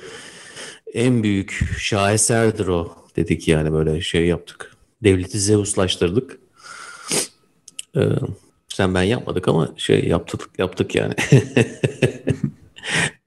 en 0.93 1.23
büyük 1.23 1.59
şaheserdir 1.79 2.67
o 2.67 2.91
dedik 3.15 3.47
yani 3.47 3.73
böyle 3.73 4.01
şey 4.01 4.27
yaptık. 4.27 4.75
Devleti 5.03 5.39
Zeus'laştırdık. 5.39 6.39
Ee, 7.97 8.01
sen 8.69 8.93
ben 8.93 9.03
yapmadık 9.03 9.47
ama 9.47 9.69
şey 9.77 10.07
yaptık 10.07 10.49
yaptık 10.57 10.95
yani. 10.95 11.13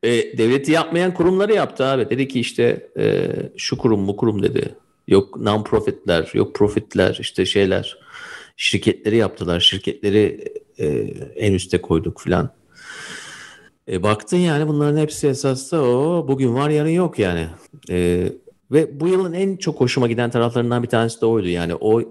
e, 0.02 0.38
devleti 0.38 0.72
yapmayan 0.72 1.14
kurumları 1.14 1.54
yaptı 1.54 1.84
abi. 1.84 2.10
Dedi 2.10 2.28
ki 2.28 2.40
işte 2.40 2.90
e, 2.98 3.26
şu 3.56 3.78
kurum 3.78 4.08
bu 4.08 4.16
kurum 4.16 4.42
dedi. 4.42 4.74
Yok 5.08 5.36
non-profitler, 5.36 6.36
yok 6.36 6.54
profitler 6.54 7.18
işte 7.20 7.46
şeyler. 7.46 7.98
Şirketleri 8.56 9.16
yaptılar. 9.16 9.60
Şirketleri 9.60 10.44
e, 10.78 10.86
en 11.36 11.52
üste 11.52 11.80
koyduk 11.80 12.20
filan. 12.20 12.50
E, 13.88 14.02
baktın 14.02 14.36
yani 14.36 14.68
bunların 14.68 14.98
hepsi 14.98 15.28
esasda 15.28 15.82
o 15.82 16.28
bugün 16.28 16.54
var 16.54 16.70
yarın 16.70 16.88
yok 16.88 17.18
yani. 17.18 17.46
E, 17.90 18.28
ve 18.70 19.00
bu 19.00 19.08
yılın 19.08 19.32
en 19.32 19.56
çok 19.56 19.80
hoşuma 19.80 20.06
giden 20.06 20.30
taraflarından 20.30 20.82
bir 20.82 20.88
tanesi 20.88 21.20
de 21.20 21.26
oydu. 21.26 21.48
Yani 21.48 21.74
o 21.74 22.00
e, 22.00 22.06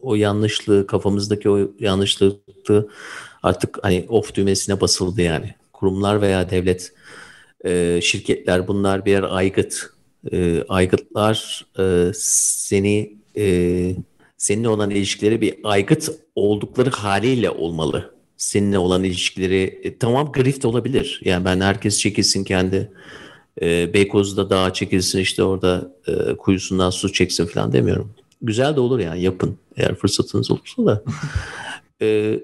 o 0.00 0.14
yanlışlığı 0.14 0.86
kafamızdaki 0.86 1.50
o 1.50 1.58
yanlışlığı 1.78 2.40
artık 3.42 3.78
hani 3.82 4.06
off 4.08 4.34
düğmesine 4.34 4.80
basıldı 4.80 5.22
yani. 5.22 5.54
Kurumlar 5.72 6.20
veya 6.20 6.50
devlet 6.50 6.92
e, 7.64 8.00
şirketler 8.02 8.68
bunlar 8.68 9.04
birer 9.04 9.22
aygıt. 9.22 9.93
E, 10.32 10.62
aygıtlar 10.68 11.66
e, 11.78 12.12
seni 12.14 13.16
e, 13.36 13.96
seninle 14.36 14.68
olan 14.68 14.90
ilişkileri 14.90 15.40
bir 15.40 15.54
aygıt 15.64 16.10
oldukları 16.34 16.90
haliyle 16.90 17.50
olmalı 17.50 18.14
seninle 18.36 18.78
olan 18.78 19.04
ilişkileri 19.04 19.80
e, 19.82 19.98
tamam 19.98 20.32
grift 20.32 20.64
olabilir. 20.64 21.20
Yani 21.24 21.44
ben 21.44 21.60
herkes 21.60 21.98
çekilsin 21.98 22.44
kendi 22.44 22.90
e, 23.62 23.94
Beykoz'da 23.94 24.50
dağa 24.50 24.72
çekilsin 24.72 25.18
işte 25.18 25.42
orada 25.42 25.92
e, 26.06 26.36
kuyusundan 26.36 26.90
su 26.90 27.12
çeksin 27.12 27.46
falan 27.46 27.72
demiyorum. 27.72 28.10
Güzel 28.42 28.76
de 28.76 28.80
olur 28.80 28.98
yani 28.98 29.22
yapın 29.22 29.58
eğer 29.76 29.94
fırsatınız 29.94 30.50
olursa 30.50 30.86
da. 30.86 31.02
e, 32.02 32.40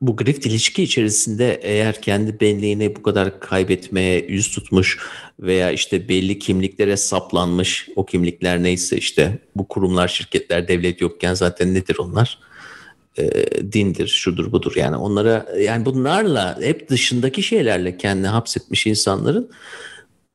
bu 0.00 0.16
grift 0.16 0.46
ilişki 0.46 0.82
içerisinde 0.82 1.60
eğer 1.62 2.02
kendi 2.02 2.40
benliğini 2.40 2.96
bu 2.96 3.02
kadar 3.02 3.40
kaybetmeye 3.40 4.26
yüz 4.28 4.50
tutmuş 4.50 4.98
veya 5.40 5.70
işte 5.70 6.08
belli 6.08 6.38
kimliklere 6.38 6.96
saplanmış 6.96 7.88
o 7.96 8.06
kimlikler 8.06 8.62
neyse 8.62 8.96
işte 8.96 9.38
bu 9.56 9.68
kurumlar 9.68 10.08
şirketler 10.08 10.68
devlet 10.68 11.00
yokken 11.00 11.34
zaten 11.34 11.74
nedir 11.74 11.96
onlar? 11.98 12.38
e, 13.18 13.72
dindir, 13.72 14.06
şudur 14.06 14.52
budur 14.52 14.72
yani 14.76 14.96
onlara 14.96 15.46
yani 15.58 15.84
bunlarla 15.84 16.60
hep 16.60 16.88
dışındaki 16.88 17.42
şeylerle 17.42 17.96
kendini 17.96 18.26
hapsetmiş 18.26 18.86
insanların 18.86 19.50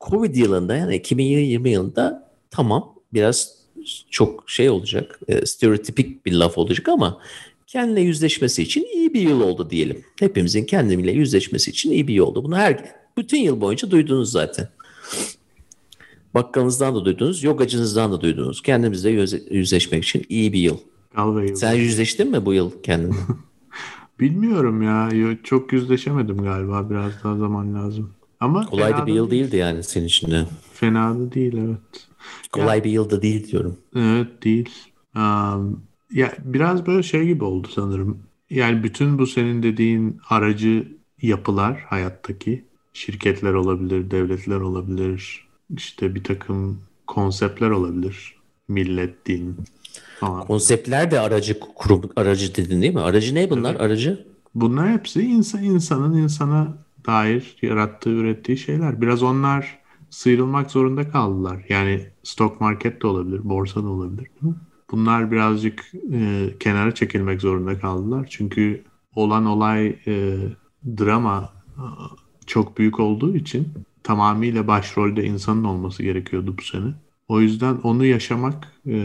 Covid 0.00 0.34
yılında 0.34 0.76
yani 0.76 0.96
2020 0.96 1.70
yılında 1.70 2.30
tamam 2.50 2.94
biraz 3.12 3.56
çok 4.10 4.50
şey 4.50 4.70
olacak, 4.70 5.20
e, 5.28 5.46
stereotipik 5.46 6.26
bir 6.26 6.32
laf 6.32 6.58
olacak 6.58 6.88
ama 6.88 7.20
kendine 7.66 8.00
yüzleşmesi 8.00 8.62
için 8.62 8.86
iyi 8.94 9.14
bir 9.14 9.20
yıl 9.20 9.40
oldu 9.40 9.70
diyelim. 9.70 10.04
Hepimizin 10.18 10.64
kendimiyle 10.64 11.12
yüzleşmesi 11.12 11.70
için 11.70 11.90
iyi 11.90 12.08
bir 12.08 12.14
yıl 12.14 12.26
oldu. 12.26 12.44
Bunu 12.44 12.56
her 12.56 12.84
bütün 13.16 13.38
yıl 13.38 13.60
boyunca 13.60 13.90
duydunuz 13.90 14.30
zaten. 14.30 14.68
Bakkalınızdan 16.34 16.94
da 16.94 17.04
duydunuz, 17.04 17.42
yogacınızdan 17.42 18.12
da 18.12 18.20
duydunuz. 18.20 18.62
Kendimizle 18.62 19.10
yüzleşmek 19.50 20.04
için 20.04 20.24
iyi 20.28 20.52
bir 20.52 20.58
yıl. 20.58 20.78
Galway 21.14 21.56
Sen 21.56 21.72
yüzleştin 21.72 22.30
mi 22.30 22.46
bu 22.46 22.54
yıl 22.54 22.82
kendinle? 22.82 23.14
Bilmiyorum 24.20 24.82
ya. 24.82 25.10
Çok 25.42 25.72
yüzleşemedim 25.72 26.42
galiba. 26.42 26.90
Biraz 26.90 27.12
daha 27.24 27.36
zaman 27.36 27.74
lazım. 27.74 28.10
Ama 28.40 28.66
kolay 28.66 28.96
da 28.96 29.06
bir 29.06 29.12
yıl 29.12 29.30
değil. 29.30 29.44
değildi 29.44 29.56
yani 29.56 29.82
senin 29.82 30.06
için 30.06 30.30
de. 30.30 30.44
Fena 30.72 31.18
da 31.18 31.32
değil 31.32 31.54
evet. 31.56 32.08
Kolay 32.52 32.78
ya, 32.78 32.84
bir 32.84 32.90
yıl 32.90 33.10
da 33.10 33.22
değil 33.22 33.50
diyorum. 33.50 33.76
Evet 33.96 34.44
değil. 34.44 34.70
Um, 35.16 35.82
ya 36.16 36.32
biraz 36.44 36.86
böyle 36.86 37.02
şey 37.02 37.26
gibi 37.26 37.44
oldu 37.44 37.68
sanırım. 37.74 38.18
Yani 38.50 38.82
bütün 38.82 39.18
bu 39.18 39.26
senin 39.26 39.62
dediğin 39.62 40.20
aracı 40.30 40.88
yapılar 41.22 41.84
hayattaki 41.88 42.64
şirketler 42.92 43.52
olabilir, 43.52 44.10
devletler 44.10 44.60
olabilir, 44.60 45.46
işte 45.76 46.14
bir 46.14 46.24
takım 46.24 46.80
konseptler 47.06 47.70
olabilir. 47.70 48.36
Millet, 48.68 49.26
din 49.26 49.56
falan. 50.20 50.46
Konseptler 50.46 51.10
de 51.10 51.20
aracı 51.20 51.60
kurum 51.60 52.02
aracı 52.16 52.54
dedin 52.54 52.82
değil 52.82 52.94
mi? 52.94 53.00
Aracı 53.00 53.34
ne 53.34 53.50
bunlar? 53.50 53.70
Evet. 53.70 53.80
Aracı? 53.80 54.26
Bunlar 54.54 54.90
hepsi 54.90 55.22
insan 55.22 55.64
insanın 55.64 56.16
insana 56.16 56.78
dair 57.06 57.56
yarattığı, 57.62 58.10
ürettiği 58.10 58.58
şeyler. 58.58 59.00
Biraz 59.00 59.22
onlar 59.22 59.78
sıyrılmak 60.10 60.70
zorunda 60.70 61.10
kaldılar. 61.10 61.64
Yani 61.68 62.06
stock 62.22 62.60
market 62.60 63.02
de 63.02 63.06
olabilir, 63.06 63.40
borsa 63.44 63.82
da 63.82 63.88
olabilir. 63.88 64.30
Değil 64.42 64.54
mi? 64.54 64.60
Bunlar 64.90 65.30
birazcık 65.30 65.84
e, 66.12 66.48
kenara 66.60 66.94
çekilmek 66.94 67.40
zorunda 67.40 67.78
kaldılar. 67.78 68.26
Çünkü 68.30 68.84
olan 69.14 69.46
olay 69.46 69.86
e, 70.06 70.36
drama 70.98 71.52
e, 71.76 71.84
çok 72.46 72.78
büyük 72.78 73.00
olduğu 73.00 73.36
için 73.36 73.68
tamamıyla 74.02 74.66
başrolde 74.66 75.24
insanın 75.24 75.64
olması 75.64 76.02
gerekiyordu 76.02 76.54
bu 76.58 76.62
sene. 76.62 76.94
O 77.28 77.40
yüzden 77.40 77.76
onu 77.76 78.04
yaşamak 78.04 78.72
e, 78.86 78.96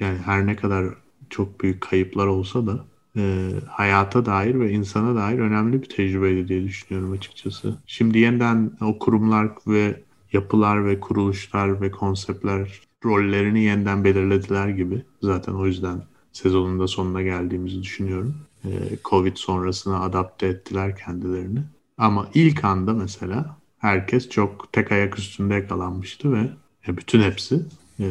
yani 0.00 0.18
her 0.24 0.46
ne 0.46 0.56
kadar 0.56 0.86
çok 1.30 1.60
büyük 1.60 1.80
kayıplar 1.80 2.26
olsa 2.26 2.66
da 2.66 2.84
e, 3.16 3.50
hayata 3.68 4.26
dair 4.26 4.60
ve 4.60 4.70
insana 4.72 5.14
dair 5.14 5.38
önemli 5.38 5.82
bir 5.82 5.88
tecrübeydi 5.88 6.48
diye 6.48 6.64
düşünüyorum 6.64 7.12
açıkçası. 7.12 7.78
Şimdi 7.86 8.18
yeniden 8.18 8.70
o 8.80 8.98
kurumlar 8.98 9.48
ve 9.66 10.02
yapılar 10.32 10.86
ve 10.86 11.00
kuruluşlar 11.00 11.80
ve 11.80 11.90
konseptler 11.90 12.80
rollerini 13.04 13.62
yeniden 13.62 14.04
belirlediler 14.04 14.68
gibi. 14.68 15.04
Zaten 15.22 15.52
o 15.52 15.66
yüzden 15.66 16.02
sezonun 16.32 16.80
da 16.80 16.88
sonuna 16.88 17.22
geldiğimizi 17.22 17.82
düşünüyorum. 17.82 18.34
Ee, 18.64 18.70
Covid 19.04 19.36
sonrasına 19.36 20.00
adapte 20.00 20.46
ettiler 20.46 20.96
kendilerini. 20.96 21.60
Ama 21.98 22.28
ilk 22.34 22.64
anda 22.64 22.94
mesela 22.94 23.56
herkes 23.78 24.28
çok 24.28 24.72
tek 24.72 24.92
ayak 24.92 25.18
üstünde 25.18 25.54
yakalanmıştı 25.54 26.32
ve 26.32 26.50
bütün 26.88 27.22
hepsi 27.22 27.62
e, 28.00 28.06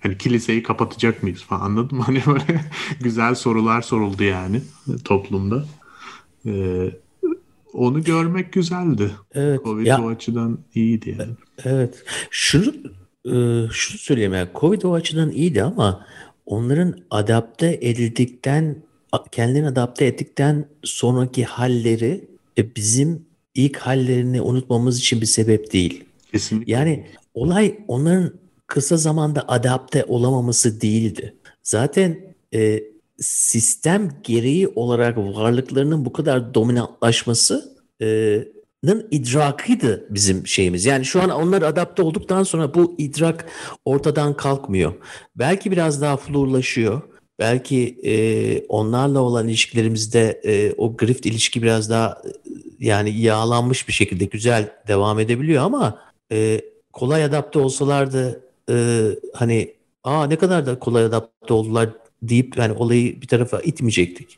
hani 0.00 0.18
kiliseyi 0.18 0.62
kapatacak 0.62 1.22
mıyız 1.22 1.42
falan 1.42 1.60
anladın 1.60 1.98
mı? 1.98 2.04
Hani 2.06 2.22
böyle 2.26 2.60
güzel 3.00 3.34
sorular 3.34 3.82
soruldu 3.82 4.22
yani 4.22 4.62
toplumda. 5.04 5.64
Ee, 6.46 6.90
onu 7.72 8.04
görmek 8.04 8.52
güzeldi. 8.52 9.10
Evet. 9.34 9.64
Covid 9.64 9.86
ya, 9.86 10.02
o 10.02 10.08
açıdan 10.08 10.58
iyiydi 10.74 11.16
yani. 11.18 11.32
Evet. 11.64 12.04
Şunu 12.30 12.72
e, 13.26 13.32
şunu 13.70 13.98
söyleyeyim 13.98 14.34
yani 14.34 14.48
Covid 14.54 14.82
o 14.82 14.94
açıdan 14.94 15.30
iyiydi 15.30 15.62
ama 15.62 16.06
onların 16.46 16.94
adapte 17.10 17.78
edildikten 17.82 18.76
kendilerini 19.30 19.68
adapte 19.68 20.04
ettikten 20.04 20.64
sonraki 20.84 21.44
halleri 21.44 22.24
e, 22.58 22.76
bizim 22.76 23.26
ilk 23.54 23.76
hallerini 23.76 24.40
unutmamız 24.40 24.98
için 24.98 25.20
bir 25.20 25.26
sebep 25.26 25.72
değil. 25.72 26.04
Kesinlikle. 26.32 26.72
Yani 26.72 27.06
olay 27.34 27.78
onların 27.88 28.32
kısa 28.66 28.96
zamanda 28.96 29.48
adapte 29.48 30.04
olamaması 30.04 30.80
değildi. 30.80 31.34
Zaten 31.62 32.34
e, 32.54 32.82
sistem 33.20 34.10
gereği 34.22 34.68
olarak 34.68 35.18
varlıklarının 35.18 36.04
bu 36.04 36.12
kadar 36.12 36.54
dominantlaşması 36.54 37.76
e, 38.02 38.38
idrakıydı 39.10 40.06
bizim 40.10 40.46
şeyimiz. 40.46 40.84
Yani 40.84 41.04
şu 41.04 41.22
an 41.22 41.30
onlar 41.30 41.62
adapte 41.62 42.02
olduktan 42.02 42.42
sonra 42.42 42.74
bu 42.74 42.94
idrak 42.98 43.46
ortadan 43.84 44.36
kalkmıyor. 44.36 44.92
Belki 45.36 45.70
biraz 45.70 46.02
daha 46.02 46.16
flurlaşıyor. 46.16 47.02
Belki 47.38 47.98
e, 48.04 48.14
onlarla 48.66 49.20
olan 49.20 49.48
ilişkilerimizde 49.48 50.40
e, 50.44 50.72
o 50.76 50.96
grift 50.96 51.26
ilişki 51.26 51.62
biraz 51.62 51.90
daha 51.90 52.22
yani 52.78 53.20
yağlanmış 53.20 53.88
bir 53.88 53.92
şekilde 53.92 54.24
güzel 54.24 54.72
devam 54.88 55.18
edebiliyor 55.18 55.62
ama 55.62 56.00
e, 56.32 56.60
kolay 56.92 57.24
adapte 57.24 57.58
olsalardı 57.58 58.44
e, 58.70 59.06
hani 59.34 59.74
aa 60.04 60.26
ne 60.26 60.36
kadar 60.36 60.66
da 60.66 60.78
kolay 60.78 61.04
adapte 61.04 61.54
oldular 61.54 61.90
deyip 62.22 62.56
yani 62.56 62.72
olayı 62.72 63.20
bir 63.22 63.26
tarafa 63.26 63.60
itmeyecektik. 63.60 64.36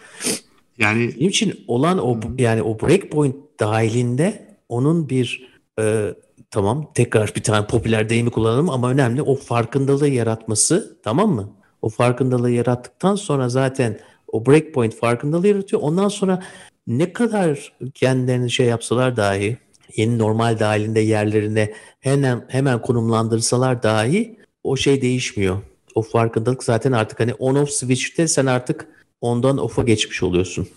Yani 0.79 1.15
benim 1.17 1.29
için 1.29 1.65
olan 1.69 1.99
o 1.99 2.21
yani 2.39 2.63
o 2.63 2.81
breakpoint 2.81 3.37
dahilinde 3.61 4.57
onun 4.69 5.09
bir 5.09 5.49
e, 5.79 6.15
tamam 6.51 6.93
tekrar 6.95 7.33
bir 7.37 7.43
tane 7.43 7.67
popüler 7.67 8.09
deyimi 8.09 8.31
kullanalım 8.31 8.71
ama 8.71 8.91
önemli 8.91 9.23
o 9.23 9.37
farkındalığı 9.37 10.09
yaratması 10.09 10.99
tamam 11.03 11.31
mı? 11.31 11.53
O 11.83 11.89
farkındalığı 11.89 12.51
yarattıktan 12.51 13.15
sonra 13.15 13.49
zaten 13.49 14.01
o 14.29 14.47
breakpoint 14.47 14.97
farkındalığı 14.97 15.49
yaratıyor. 15.49 15.83
Ondan 15.83 16.09
sonra 16.09 16.43
ne 16.87 17.13
kadar 17.13 17.73
kendilerini 17.95 18.51
şey 18.51 18.67
yapsalar 18.67 19.17
dahi 19.17 19.59
yeni 19.97 20.19
normal 20.19 20.59
dahilinde 20.59 21.01
yerlerine 21.01 21.73
hemen 22.01 22.45
hemen 22.49 22.83
konumlandırsalar 22.83 23.83
dahi 23.83 24.39
o 24.65 24.77
şey 24.77 25.03
değişmiyor. 25.03 25.57
O 25.95 26.03
farkındalık 26.03 26.65
zaten 26.65 26.93
artık 26.93 27.21
hani 27.21 27.35
on 27.35 27.55
off 27.55 27.71
switch'te 27.71 28.29
sen 28.29 28.47
artık 28.47 28.89
ondan 29.21 29.59
off'a 29.59 29.83
geçmiş 29.83 30.23
oluyorsun. 30.23 30.69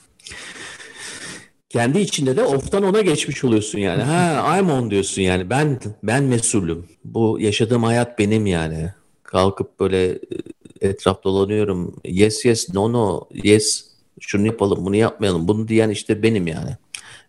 Kendi 1.70 2.00
içinde 2.00 2.38
de 2.38 2.44
off'tan 2.44 2.84
ona 2.84 3.02
geçmiş 3.02 3.44
oluyorsun 3.44 3.80
yani. 3.80 4.04
Ha 4.04 4.58
I'm 4.60 4.70
on 4.70 4.92
diyorsun 4.92 5.22
yani. 5.22 5.50
Ben 5.50 5.80
ben 6.04 6.24
mesulüm. 6.24 6.86
Bu 7.06 7.38
yaşadığım 7.40 7.84
hayat 7.84 8.20
benim 8.20 8.46
yani. 8.46 8.94
Kalkıp 9.24 9.80
böyle 9.80 10.12
e, 10.12 10.20
etraf 10.82 11.24
dolanıyorum. 11.24 11.96
Yes 12.06 12.46
yes 12.46 12.74
no 12.74 12.94
no 12.94 13.28
yes 13.44 13.88
şunu 14.20 14.46
yapalım 14.46 14.86
bunu 14.86 14.96
yapmayalım. 14.96 15.48
Bunu 15.48 15.68
diyen 15.68 15.90
işte 15.90 16.24
benim 16.24 16.48
yani. 16.48 16.70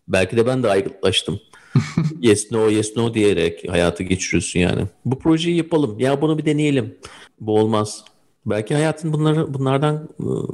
Belki 0.08 0.36
de 0.36 0.46
ben 0.46 0.62
de 0.62 0.70
aygıtlaştım. 0.70 1.40
yes 2.20 2.52
no 2.52 2.68
yes 2.68 2.96
no 2.96 3.14
diyerek 3.14 3.70
hayatı 3.70 4.02
geçiriyorsun 4.02 4.60
yani. 4.60 4.82
Bu 5.04 5.18
projeyi 5.18 5.56
yapalım. 5.56 6.00
Ya 6.00 6.22
bunu 6.22 6.38
bir 6.38 6.44
deneyelim. 6.44 6.98
Bu 7.40 7.58
olmaz. 7.58 8.04
Belki 8.46 8.74
hayatın 8.74 9.12
bunları 9.12 9.54
bunlardan 9.54 10.08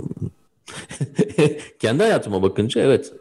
kendi 1.78 2.02
hayatıma 2.02 2.42
bakınca 2.42 2.82
evet 2.82 3.12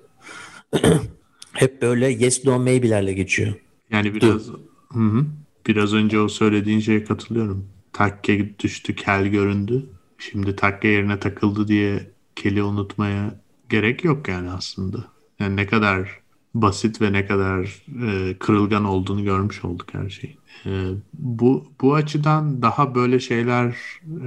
hep 1.53 1.81
böyle 1.81 2.09
yes 2.09 2.45
no 2.45 2.59
maybe'lerle 2.59 3.13
geçiyor. 3.13 3.53
Yani 3.91 4.15
biraz 4.15 4.47
hı 4.93 4.99
hı, 4.99 5.25
biraz 5.67 5.93
önce 5.93 6.19
o 6.19 6.27
söylediğin 6.27 6.79
şeye 6.79 7.03
katılıyorum. 7.03 7.67
Takke 7.93 8.59
düştü, 8.59 8.95
kel 8.95 9.27
göründü. 9.27 9.86
Şimdi 10.17 10.55
takke 10.55 10.88
yerine 10.88 11.19
takıldı 11.19 11.67
diye 11.67 12.12
keli 12.36 12.63
unutmaya 12.63 13.39
gerek 13.69 14.03
yok 14.03 14.27
yani 14.27 14.49
aslında. 14.49 15.05
Yani 15.39 15.55
ne 15.55 15.67
kadar 15.67 16.23
basit 16.53 17.01
ve 17.01 17.13
ne 17.13 17.25
kadar 17.25 17.83
e, 18.07 18.38
kırılgan 18.39 18.86
olduğunu 18.86 19.23
görmüş 19.23 19.65
olduk 19.65 19.93
her 19.93 20.09
şeyi. 20.09 20.38
E, 20.65 20.71
bu 21.13 21.65
bu 21.81 21.95
açıdan 21.95 22.62
daha 22.62 22.95
böyle 22.95 23.19
şeyler 23.19 23.75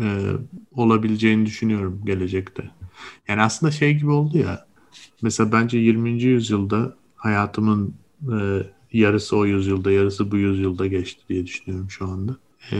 e, 0.02 0.06
olabileceğini 0.72 1.46
düşünüyorum 1.46 2.02
gelecekte. 2.04 2.70
Yani 3.28 3.42
aslında 3.42 3.72
şey 3.72 3.94
gibi 3.94 4.10
oldu 4.10 4.38
ya. 4.38 4.65
Mesela 5.26 5.52
bence 5.52 5.78
20. 5.78 6.22
yüzyılda 6.22 6.96
hayatımın 7.16 7.94
e, 8.32 8.62
yarısı 8.92 9.36
o 9.36 9.46
yüzyılda, 9.46 9.90
yarısı 9.92 10.30
bu 10.30 10.36
yüzyılda 10.36 10.86
geçti 10.86 11.22
diye 11.28 11.46
düşünüyorum 11.46 11.90
şu 11.90 12.06
anda. 12.08 12.36
E, 12.72 12.76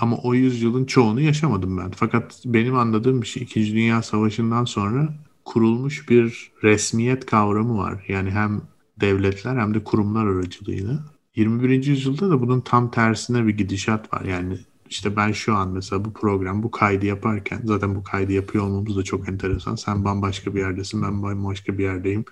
ama 0.00 0.16
o 0.16 0.34
yüzyılın 0.34 0.84
çoğunu 0.84 1.20
yaşamadım 1.20 1.78
ben. 1.78 1.90
Fakat 1.90 2.42
benim 2.44 2.74
anladığım 2.74 3.22
bir 3.22 3.26
şey 3.26 3.42
İkinci 3.42 3.74
Dünya 3.74 4.02
Savaşı'ndan 4.02 4.64
sonra 4.64 5.14
kurulmuş 5.44 6.08
bir 6.08 6.50
resmiyet 6.62 7.26
kavramı 7.26 7.78
var. 7.78 8.04
Yani 8.08 8.30
hem 8.30 8.62
devletler 9.00 9.56
hem 9.56 9.74
de 9.74 9.84
kurumlar 9.84 10.26
aracılığıyla. 10.26 11.04
21. 11.36 11.86
yüzyılda 11.86 12.30
da 12.30 12.40
bunun 12.40 12.60
tam 12.60 12.90
tersine 12.90 13.46
bir 13.46 13.56
gidişat 13.56 14.14
var. 14.14 14.24
Yani 14.24 14.58
işte 14.90 15.16
ben 15.16 15.32
şu 15.32 15.54
an 15.54 15.68
mesela 15.68 16.04
bu 16.04 16.12
program, 16.12 16.62
bu 16.62 16.70
kaydı 16.70 17.06
yaparken 17.06 17.60
zaten 17.64 17.94
bu 17.94 18.02
kaydı 18.02 18.32
yapıyor 18.32 18.64
olmamız 18.64 18.96
da 18.96 19.02
çok 19.02 19.28
enteresan. 19.28 19.74
Sen 19.74 20.04
bambaşka 20.04 20.54
bir 20.54 20.60
yerdesin, 20.60 21.02
ben 21.02 21.22
bambaşka 21.22 21.78
bir 21.78 21.84
yerdeyim. 21.84 22.24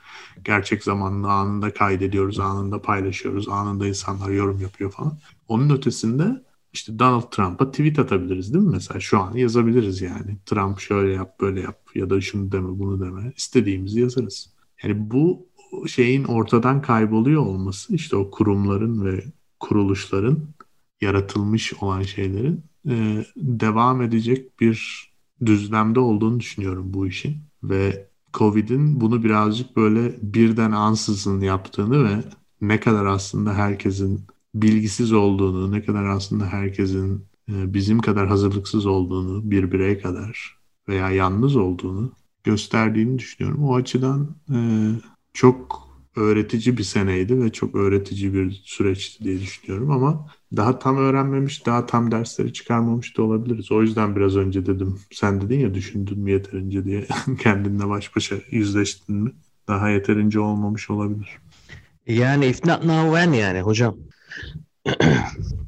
Gerçek 0.45 0.85
zamanlı 0.85 1.31
anında 1.31 1.73
kaydediyoruz, 1.75 2.41
anında 2.41 2.83
paylaşıyoruz, 2.83 3.49
anında 3.49 3.87
insanlar 3.89 4.31
yorum 4.31 4.61
yapıyor 4.61 4.91
falan. 4.91 5.19
Onun 5.49 5.71
ötesinde 5.71 6.43
işte 6.73 6.99
Donald 6.99 7.31
Trump'a 7.31 7.71
tweet 7.71 7.99
atabiliriz 7.99 8.55
değil 8.55 8.65
mi 8.65 8.71
mesela? 8.71 9.01
Şu 9.01 9.19
an 9.19 9.35
yazabiliriz 9.35 10.03
yani. 10.03 10.37
Trump 10.47 10.81
şöyle 10.81 11.13
yap, 11.13 11.41
böyle 11.41 11.61
yap 11.61 11.79
ya 11.95 12.11
da 12.11 12.21
şunu 12.21 12.53
deme, 12.53 12.69
bunu 12.69 13.01
deme. 13.01 13.33
İstediğimizi 13.37 14.01
yazarız. 14.01 14.53
Yani 14.83 15.11
bu 15.11 15.47
şeyin 15.87 16.25
ortadan 16.25 16.83
kayboluyor 16.83 17.43
olması 17.43 17.95
işte 17.95 18.17
o 18.17 18.31
kurumların 18.31 19.05
ve 19.05 19.25
kuruluşların 19.61 20.39
yaratılmış 21.01 21.75
olan 21.81 22.03
şeylerin 22.03 22.65
e, 22.89 23.25
devam 23.37 24.03
edecek 24.03 24.61
bir 24.61 25.09
düzlemde 25.47 26.01
olduğunu 26.01 26.41
düşünüyorum 26.41 26.95
bu 26.95 27.07
işin. 27.07 27.37
Ve 27.63 28.09
Covid'in 28.35 29.01
bunu 29.01 29.25
birazcık 29.25 29.77
böyle 29.77 30.15
birden 30.23 30.73
ansızın 30.73 31.41
yaptığını 31.41 32.05
ve 32.05 32.25
ne 32.61 32.81
kadar 32.81 33.07
aslında 33.07 33.55
herkesin 33.55 34.25
bilgisiz 34.55 35.13
olduğunu, 35.13 35.73
ne 35.73 35.83
kadar 35.83 36.05
aslında 36.05 36.47
herkesin 36.47 37.25
e, 37.49 37.75
bizim 37.75 37.99
kadar 38.01 38.29
hazırlıksız 38.29 38.87
olduğunu, 38.87 39.51
bir 39.51 39.73
birey 39.73 39.99
kadar 39.99 40.59
veya 40.89 41.11
yalnız 41.11 41.57
olduğunu 41.57 42.13
gösterdiğini 42.45 43.19
düşünüyorum. 43.19 43.65
O 43.65 43.75
açıdan 43.75 44.29
e, 44.51 44.59
çok 45.33 45.88
öğretici 46.19 46.79
bir 46.79 46.83
seneydi 46.83 47.43
ve 47.43 47.53
çok 47.53 47.75
öğretici 47.75 48.35
bir 48.35 48.63
süreçti 48.65 49.25
diye 49.25 49.41
düşünüyorum 49.41 49.91
ama 49.91 50.27
daha 50.57 50.79
tam 50.79 50.97
öğrenmemiş, 50.97 51.67
daha 51.67 51.87
tam 51.87 52.11
dersleri 52.11 52.53
çıkarmamış 52.53 53.17
da 53.17 53.23
olabiliriz. 53.23 53.73
O 53.73 53.83
yüzden 53.83 54.17
biraz 54.17 54.37
önce 54.37 54.67
dedim, 54.67 55.01
sen 55.13 55.41
dedin 55.41 55.61
ya 55.61 55.75
düşündün 55.75 56.19
mü 56.19 56.31
yeterince 56.31 56.85
diye 56.85 57.07
kendinle 57.41 57.89
baş 57.89 58.17
başa 58.17 58.37
yüzleştin 58.51 59.17
mi? 59.17 59.33
Daha 59.69 59.91
yeterince 59.91 60.41
olmamış 60.41 60.91
olabilir. 60.91 61.39
Yani 62.07 62.47
if 62.47 62.65
not 62.65 62.85
now 62.85 63.21
when 63.21 63.33
yani 63.33 63.61
hocam. 63.61 63.97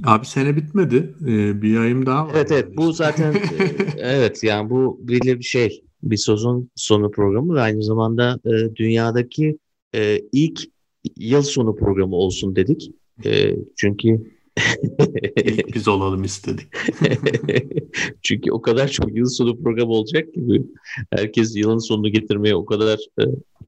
Abi 0.06 0.26
sene 0.26 0.56
bitmedi. 0.56 1.14
Ee, 1.22 1.62
bir 1.62 1.78
ayım 1.78 2.06
daha 2.06 2.26
var. 2.26 2.32
Evet 2.34 2.52
evet 2.52 2.76
bu 2.76 2.92
zaten 2.92 3.34
e, 3.58 3.64
evet 3.98 4.44
yani 4.44 4.70
bu 4.70 5.00
bir 5.02 5.42
şey. 5.42 5.84
Bir 6.02 6.16
sezon 6.16 6.70
sonu 6.76 7.10
programı 7.10 7.54
ve 7.54 7.60
aynı 7.60 7.82
zamanda 7.82 8.40
e, 8.44 8.76
dünyadaki 8.76 9.58
e, 9.94 10.20
ilk 10.32 10.60
yıl 11.16 11.42
sonu 11.42 11.76
programı 11.76 12.16
olsun 12.16 12.56
dedik. 12.56 12.90
E, 13.24 13.56
çünkü 13.76 14.20
İlk 15.36 15.74
biz 15.74 15.88
olalım 15.88 16.24
istedik. 16.24 16.66
Çünkü 18.22 18.52
o 18.52 18.62
kadar 18.62 18.88
çok 18.88 19.16
yıl 19.16 19.26
sonu 19.26 19.62
programı 19.62 19.90
olacak 19.90 20.34
ki 20.34 20.62
herkes 21.10 21.56
yılın 21.56 21.78
sonunu 21.78 22.08
getirmeye 22.08 22.54
o 22.54 22.64
kadar 22.64 22.98
e, 23.20 23.22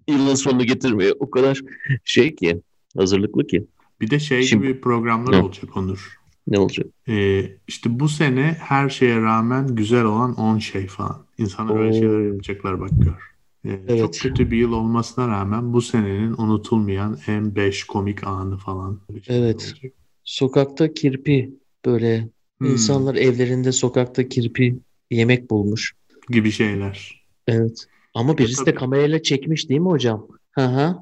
yılın 0.08 0.34
sonunu 0.34 0.64
getirmeye 0.64 1.12
o 1.12 1.30
kadar 1.30 1.60
şey 2.04 2.34
ki 2.34 2.60
hazırlıklı 2.96 3.46
ki. 3.46 3.66
Bir 4.00 4.10
de 4.10 4.18
şey 4.18 4.42
Şimdi, 4.42 4.66
gibi 4.66 4.80
programlar 4.80 5.32
ne? 5.32 5.42
olacak 5.42 5.76
Onur. 5.76 6.18
Ne 6.46 6.58
olacak? 6.58 6.86
Ee, 7.08 7.44
işte 7.68 8.00
bu 8.00 8.08
sene 8.08 8.56
her 8.58 8.88
şeye 8.88 9.20
rağmen 9.20 9.74
güzel 9.74 10.04
olan 10.04 10.34
10 10.34 10.58
şey 10.58 10.86
falan. 10.86 11.26
İnsanlar 11.38 11.74
Oo. 11.74 11.78
öyle 11.78 11.92
şeyler 11.92 12.20
yapacaklar 12.20 12.80
bak 12.80 12.90
gör. 12.92 13.31
Ee, 13.64 13.70
evet. 13.88 13.98
Çok 13.98 14.14
kötü 14.14 14.50
bir 14.50 14.56
yıl 14.56 14.72
olmasına 14.72 15.28
rağmen 15.28 15.72
bu 15.72 15.82
senenin 15.82 16.32
unutulmayan 16.32 17.18
en 17.26 17.56
5 17.56 17.84
komik 17.84 18.26
anı 18.26 18.56
falan. 18.56 19.00
Evet. 19.28 19.74
Olacak. 19.74 19.92
Sokakta 20.24 20.94
kirpi 20.94 21.54
böyle 21.84 22.28
hmm. 22.58 22.72
insanlar 22.72 23.14
evlerinde 23.14 23.72
sokakta 23.72 24.28
kirpi 24.28 24.78
yemek 25.10 25.50
bulmuş. 25.50 25.92
Gibi 26.28 26.50
şeyler. 26.50 27.24
Evet. 27.48 27.86
Ama 28.14 28.38
birisi 28.38 28.66
de 28.66 28.74
kamerayla 28.74 29.22
çekmiş 29.22 29.68
değil 29.68 29.80
mi 29.80 29.88
hocam? 29.88 30.28
Hı 30.50 30.64
hı. 30.64 30.96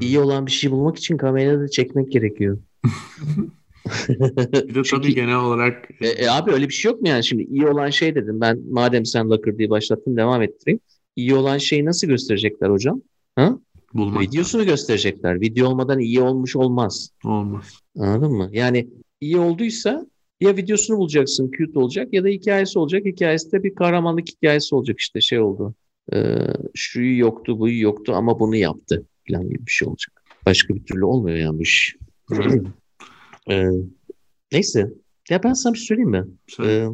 İyi 0.00 0.18
olan 0.18 0.46
bir 0.46 0.50
şey 0.50 0.70
bulmak 0.70 0.96
için 0.96 1.16
kamerayla 1.16 1.60
da 1.60 1.68
çekmek 1.68 2.12
gerekiyor. 2.12 2.58
bir 4.08 4.74
de 4.74 4.82
Çünkü, 4.82 4.90
tabii 4.90 5.14
genel 5.14 5.36
olarak... 5.36 5.88
E, 6.00 6.08
e, 6.08 6.28
abi 6.28 6.52
öyle 6.52 6.68
bir 6.68 6.74
şey 6.74 6.90
yok 6.92 7.02
mu 7.02 7.08
yani? 7.08 7.24
Şimdi 7.24 7.42
iyi 7.42 7.66
olan 7.66 7.90
şey 7.90 8.14
dedim. 8.14 8.40
Ben 8.40 8.60
madem 8.70 9.06
sen 9.06 9.30
Lakır 9.30 9.58
diye 9.58 9.70
başlattın 9.70 10.16
devam 10.16 10.42
ettireyim. 10.42 10.80
İyi 11.18 11.34
olan 11.34 11.58
şeyi 11.58 11.84
nasıl 11.84 12.06
gösterecekler 12.06 12.70
hocam? 12.70 13.02
Ha? 13.36 13.58
Bulmak 13.94 14.22
Videosunu 14.22 14.64
gösterecekler. 14.64 15.40
Video 15.40 15.68
olmadan 15.68 15.98
iyi 15.98 16.20
olmuş 16.20 16.56
olmaz. 16.56 17.10
Olmaz. 17.24 17.78
Anladın 17.98 18.32
mı? 18.32 18.48
Yani 18.52 18.88
iyi 19.20 19.38
olduysa 19.38 20.06
ya 20.40 20.56
videosunu 20.56 20.96
bulacaksın, 20.98 21.50
cute 21.58 21.78
olacak 21.78 22.08
ya 22.12 22.24
da 22.24 22.28
hikayesi 22.28 22.78
olacak. 22.78 23.04
Hikayesi 23.04 23.52
de 23.52 23.62
bir 23.62 23.74
kahramanlık 23.74 24.28
hikayesi 24.28 24.74
olacak 24.74 25.00
işte 25.00 25.20
şey 25.20 25.40
oldu. 25.40 25.74
Ee, 26.12 26.36
şuyu 26.74 27.18
yoktu, 27.18 27.58
buyu 27.58 27.80
yoktu 27.82 28.12
ama 28.14 28.40
bunu 28.40 28.56
yaptı 28.56 29.06
falan 29.28 29.48
gibi 29.48 29.66
bir 29.66 29.70
şey 29.70 29.88
olacak. 29.88 30.22
Başka 30.46 30.74
bir 30.74 30.84
türlü 30.84 31.04
olmuyor 31.04 31.36
yani 31.36 31.58
bu 31.58 31.62
iş. 31.62 31.96
ee, 33.50 33.68
neyse. 34.52 34.92
Ya 35.30 35.42
ben 35.42 35.52
sana 35.52 35.72
bir 35.72 35.78
şey 35.78 35.86
söyleyeyim 35.86 36.10
mi? 36.10 36.24
Ee, 36.62 36.86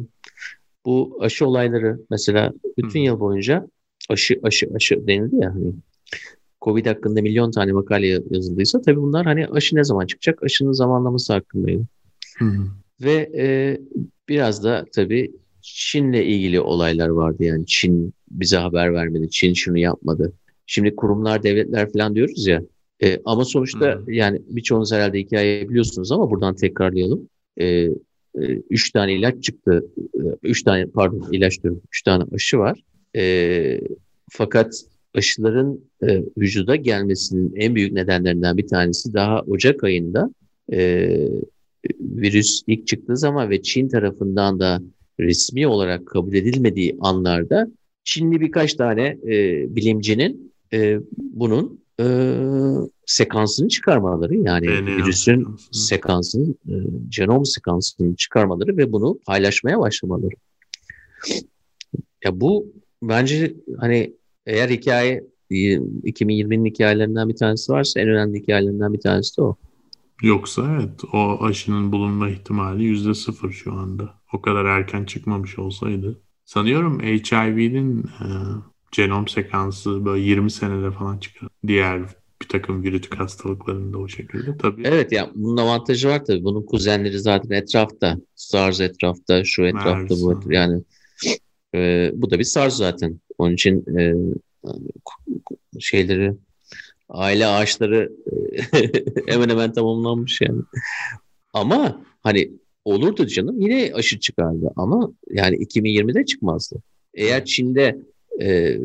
bu 0.85 1.17
aşı 1.21 1.47
olayları 1.47 1.99
mesela 2.09 2.53
bütün 2.77 2.99
Hı. 2.99 3.05
yıl 3.05 3.19
boyunca 3.19 3.67
aşı 4.09 4.39
aşı 4.43 4.67
aşı 4.75 5.07
denildi 5.07 5.35
ya 5.35 5.55
hani 5.55 5.73
Covid 6.61 6.85
hakkında 6.85 7.21
milyon 7.21 7.51
tane 7.51 7.71
makale 7.71 8.07
yazıldıysa 8.29 8.81
tabii 8.81 9.01
bunlar 9.01 9.25
hani 9.25 9.47
aşı 9.47 9.75
ne 9.75 9.83
zaman 9.83 10.05
çıkacak? 10.05 10.43
Aşının 10.43 10.71
zamanlaması 10.71 11.33
hakkındaydı. 11.33 11.85
Hı 12.37 12.45
Ve 13.01 13.31
e, 13.37 13.77
biraz 14.29 14.63
da 14.63 14.85
tabii 14.95 15.31
Çin'le 15.61 16.13
ilgili 16.13 16.59
olaylar 16.59 17.07
vardı 17.07 17.43
yani 17.43 17.65
Çin 17.65 18.13
bize 18.31 18.57
haber 18.57 18.93
vermedi, 18.93 19.29
Çin 19.29 19.53
şunu 19.53 19.77
yapmadı. 19.77 20.33
Şimdi 20.67 20.95
kurumlar, 20.95 21.43
devletler 21.43 21.91
falan 21.93 22.15
diyoruz 22.15 22.47
ya. 22.47 22.63
E, 23.03 23.19
ama 23.25 23.45
sonuçta 23.45 23.85
hı 23.85 24.11
yani 24.11 24.41
birçoğunuz 24.49 24.91
herhalde 24.91 25.19
hikayeyi 25.19 25.69
biliyorsunuz 25.69 26.11
ama 26.11 26.31
buradan 26.31 26.55
tekrarlayalım. 26.55 27.29
E, 27.57 27.65
e, 27.65 27.91
üç 28.69 28.91
tane 28.91 29.13
ilaç 29.13 29.43
çıktı. 29.43 29.85
E, 30.15 30.21
üç 30.43 30.63
tane 30.63 30.85
pardon 30.85 31.31
ilaç 31.31 31.63
diyorum. 31.63 31.81
Üç 31.91 32.01
tane 32.01 32.23
aşı 32.33 32.57
var. 32.57 32.83
E, 33.15 33.81
fakat 34.29 34.81
aşıların 35.15 35.79
e, 36.03 36.23
vücuda 36.37 36.75
gelmesinin 36.75 37.53
en 37.55 37.75
büyük 37.75 37.91
nedenlerinden 37.91 38.57
bir 38.57 38.67
tanesi 38.67 39.13
daha 39.13 39.41
Ocak 39.41 39.83
ayında 39.83 40.29
e, 40.71 41.09
virüs 41.99 42.61
ilk 42.67 42.87
çıktığı 42.87 43.17
zaman 43.17 43.49
ve 43.49 43.61
Çin 43.61 43.89
tarafından 43.89 44.59
da 44.59 44.81
resmi 45.19 45.67
olarak 45.67 46.05
kabul 46.05 46.33
edilmediği 46.33 46.97
anlarda 46.99 47.67
Çinli 48.03 48.41
birkaç 48.41 48.73
tane 48.73 49.17
e, 49.27 49.65
bilimcinin 49.75 50.53
e, 50.73 50.99
bunun 51.17 51.79
e, 51.99 52.05
sekansını 53.05 53.69
çıkarmaları 53.69 54.35
yani 54.35 54.67
DNA 54.67 54.97
virüsün 54.97 55.47
sekansını, 55.71 56.53
e, 56.69 56.75
genom 57.09 57.45
sekansını 57.45 58.15
çıkarmaları 58.15 58.77
ve 58.77 58.91
bunu 58.91 59.19
paylaşmaya 59.25 59.79
başlamaları. 59.79 60.35
Ya 62.23 62.41
bu 62.41 62.73
bence 63.01 63.53
hani 63.79 64.13
eğer 64.45 64.69
hikaye 64.69 65.23
2020'nin 65.51 66.65
hikayelerinden 66.65 67.29
bir 67.29 67.35
tanesi 67.35 67.71
varsa 67.71 67.99
en 67.99 68.09
önemli 68.09 68.39
hikayelerinden 68.39 68.93
bir 68.93 68.99
tanesi 68.99 69.37
de 69.37 69.41
o. 69.41 69.55
Yoksa 70.21 70.75
evet 70.75 71.01
o 71.13 71.43
aşının 71.43 71.91
bulunma 71.91 72.29
ihtimali 72.29 72.83
yüzde 72.83 73.13
sıfır 73.13 73.51
şu 73.51 73.73
anda. 73.73 74.13
O 74.33 74.41
kadar 74.41 74.65
erken 74.65 75.05
çıkmamış 75.05 75.59
olsaydı. 75.59 76.21
Sanıyorum 76.45 76.99
HIV'nin 76.99 78.03
e, 78.03 78.27
genom 78.91 79.27
sekansı 79.27 80.05
böyle 80.05 80.23
20 80.23 80.51
senede 80.51 80.91
falan 80.91 81.17
çıkar. 81.17 81.49
Diğer 81.67 82.01
bir 82.41 82.47
takım 82.47 82.83
virütik 82.83 83.15
hastalıklarında 83.15 83.97
o 83.97 84.07
şekilde 84.07 84.57
tabii. 84.57 84.81
Evet 84.85 85.11
yani 85.11 85.29
bunun 85.35 85.57
avantajı 85.57 86.09
var 86.09 86.25
tabii. 86.25 86.43
Bunun 86.43 86.65
kuzenleri 86.65 87.19
zaten 87.19 87.49
etrafta. 87.49 88.17
SARS 88.35 88.81
etrafta, 88.81 89.43
şu 89.43 89.63
etrafta 89.63 90.15
bu 90.21 90.31
etrafta. 90.31 90.53
Yani 90.53 90.83
e, 91.75 92.11
bu 92.13 92.31
da 92.31 92.39
bir 92.39 92.43
SARS 92.43 92.77
zaten. 92.77 93.19
Onun 93.37 93.53
için 93.53 93.97
e, 93.99 94.13
şeyleri 95.79 96.33
aile 97.09 97.45
ağaçları 97.45 98.11
e, 98.31 98.91
hemen 99.31 99.49
hemen 99.49 99.73
tamamlanmış 99.73 100.41
yani. 100.41 100.61
Ama 101.53 102.05
hani 102.23 102.51
olurdu 102.85 103.27
canım 103.27 103.61
yine 103.61 103.91
aşı 103.93 104.19
çıkardı 104.19 104.71
ama 104.75 105.11
yani 105.29 105.55
2020'de 105.55 106.25
çıkmazdı. 106.25 106.75
Eğer 107.13 107.45
Çin'de 107.45 107.99
e, 108.41 108.77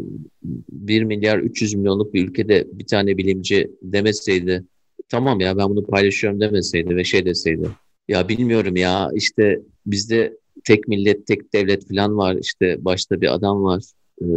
1 0.42 1.02
milyar 1.02 1.38
300 1.38 1.74
milyonluk 1.74 2.14
bir 2.14 2.28
ülkede 2.28 2.66
bir 2.72 2.86
tane 2.86 3.18
bilimci 3.18 3.70
demeseydi 3.82 4.64
tamam 5.08 5.40
ya 5.40 5.58
ben 5.58 5.68
bunu 5.68 5.86
paylaşıyorum 5.86 6.40
demeseydi 6.40 6.96
ve 6.96 7.04
şey 7.04 7.24
deseydi 7.24 7.70
ya 8.08 8.28
bilmiyorum 8.28 8.76
ya 8.76 9.10
işte 9.14 9.60
bizde 9.86 10.36
tek 10.64 10.88
millet 10.88 11.26
tek 11.26 11.54
devlet 11.54 11.88
falan 11.88 12.16
var 12.16 12.36
işte 12.40 12.76
başta 12.80 13.20
bir 13.20 13.34
adam 13.34 13.62
var 13.62 13.82
e, 14.22 14.28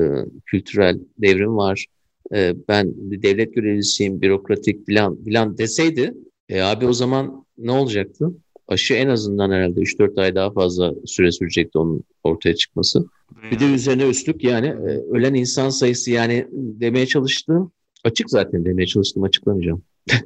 kültürel 0.46 1.00
devrim 1.18 1.58
var 1.58 1.86
e, 2.34 2.54
ben 2.68 2.94
devlet 2.98 3.56
görevlisiyim 3.56 4.22
bürokratik 4.22 4.88
falan 4.88 5.24
falan 5.24 5.58
deseydi 5.58 6.14
e, 6.50 6.62
abi 6.62 6.88
o 6.88 6.94
zaman 6.94 7.46
ne 7.58 7.72
olacaktı? 7.72 8.32
Aşı 8.68 8.94
en 8.94 9.08
azından 9.08 9.52
herhalde 9.52 9.80
3-4 9.80 10.22
ay 10.22 10.36
daha 10.36 10.52
fazla 10.52 10.94
süre 11.06 11.32
sürecekti 11.32 11.78
onun 11.78 12.04
ortaya 12.24 12.56
çıkması. 12.56 13.06
Bir 13.52 13.60
de 13.60 13.74
üzerine 13.74 14.10
üstlük 14.10 14.44
yani 14.44 14.68
e, 14.68 15.02
ölen 15.12 15.34
insan 15.34 15.70
sayısı 15.70 16.12
yani 16.12 16.48
demeye 16.52 17.06
çalıştığım 17.06 17.72
açık 18.04 18.30
zaten 18.30 18.66
demeye 18.66 18.88
çalıştım 18.88 19.24
açıklamayacağım. 19.24 19.82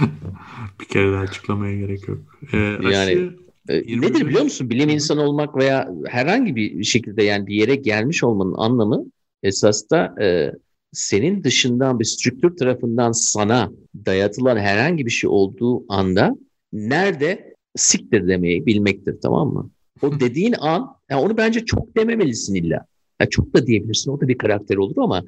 bir 0.80 0.84
kere 0.84 1.12
daha 1.12 1.20
açıklamaya 1.20 1.78
gerek 1.78 2.08
yok. 2.08 2.18
Ee, 2.52 2.58
yani 2.90 3.10
e, 3.10 3.43
nedir 3.68 4.26
biliyor 4.26 4.42
musun? 4.42 4.70
Bilim 4.70 4.88
insanı 4.88 5.22
olmak 5.22 5.56
veya 5.56 5.90
herhangi 6.06 6.56
bir 6.56 6.84
şekilde 6.84 7.22
yani 7.22 7.46
bir 7.46 7.54
yere 7.54 7.74
gelmiş 7.74 8.24
olmanın 8.24 8.54
anlamı 8.56 9.04
esas 9.42 9.90
da 9.90 10.22
e, 10.22 10.52
senin 10.92 11.44
dışından 11.44 12.00
bir 12.00 12.04
strüktür 12.04 12.56
tarafından 12.56 13.12
sana 13.12 13.72
dayatılan 14.06 14.56
herhangi 14.56 15.06
bir 15.06 15.10
şey 15.10 15.30
olduğu 15.30 15.84
anda 15.88 16.36
nerede 16.72 17.54
siktir 17.76 18.28
demeyi 18.28 18.66
bilmektir 18.66 19.18
tamam 19.22 19.52
mı? 19.52 19.70
O 20.02 20.20
dediğin 20.20 20.54
an 20.58 20.96
yani 21.10 21.20
onu 21.20 21.36
bence 21.36 21.64
çok 21.64 21.96
dememelisin 21.96 22.54
illa. 22.54 22.86
Yani 23.20 23.30
çok 23.30 23.54
da 23.54 23.66
diyebilirsin 23.66 24.10
o 24.10 24.20
da 24.20 24.28
bir 24.28 24.38
karakter 24.38 24.76
olur 24.76 24.96
ama 24.96 25.24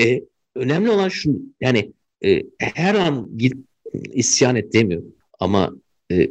e, 0.00 0.24
önemli 0.54 0.90
olan 0.90 1.08
şu 1.08 1.42
yani 1.60 1.92
e, 2.24 2.42
her 2.58 2.94
an 2.94 3.38
git 3.38 3.54
isyan 4.12 4.56
et 4.56 4.72
demiyorum 4.72 5.14
ama 5.40 5.70
e, 6.12 6.30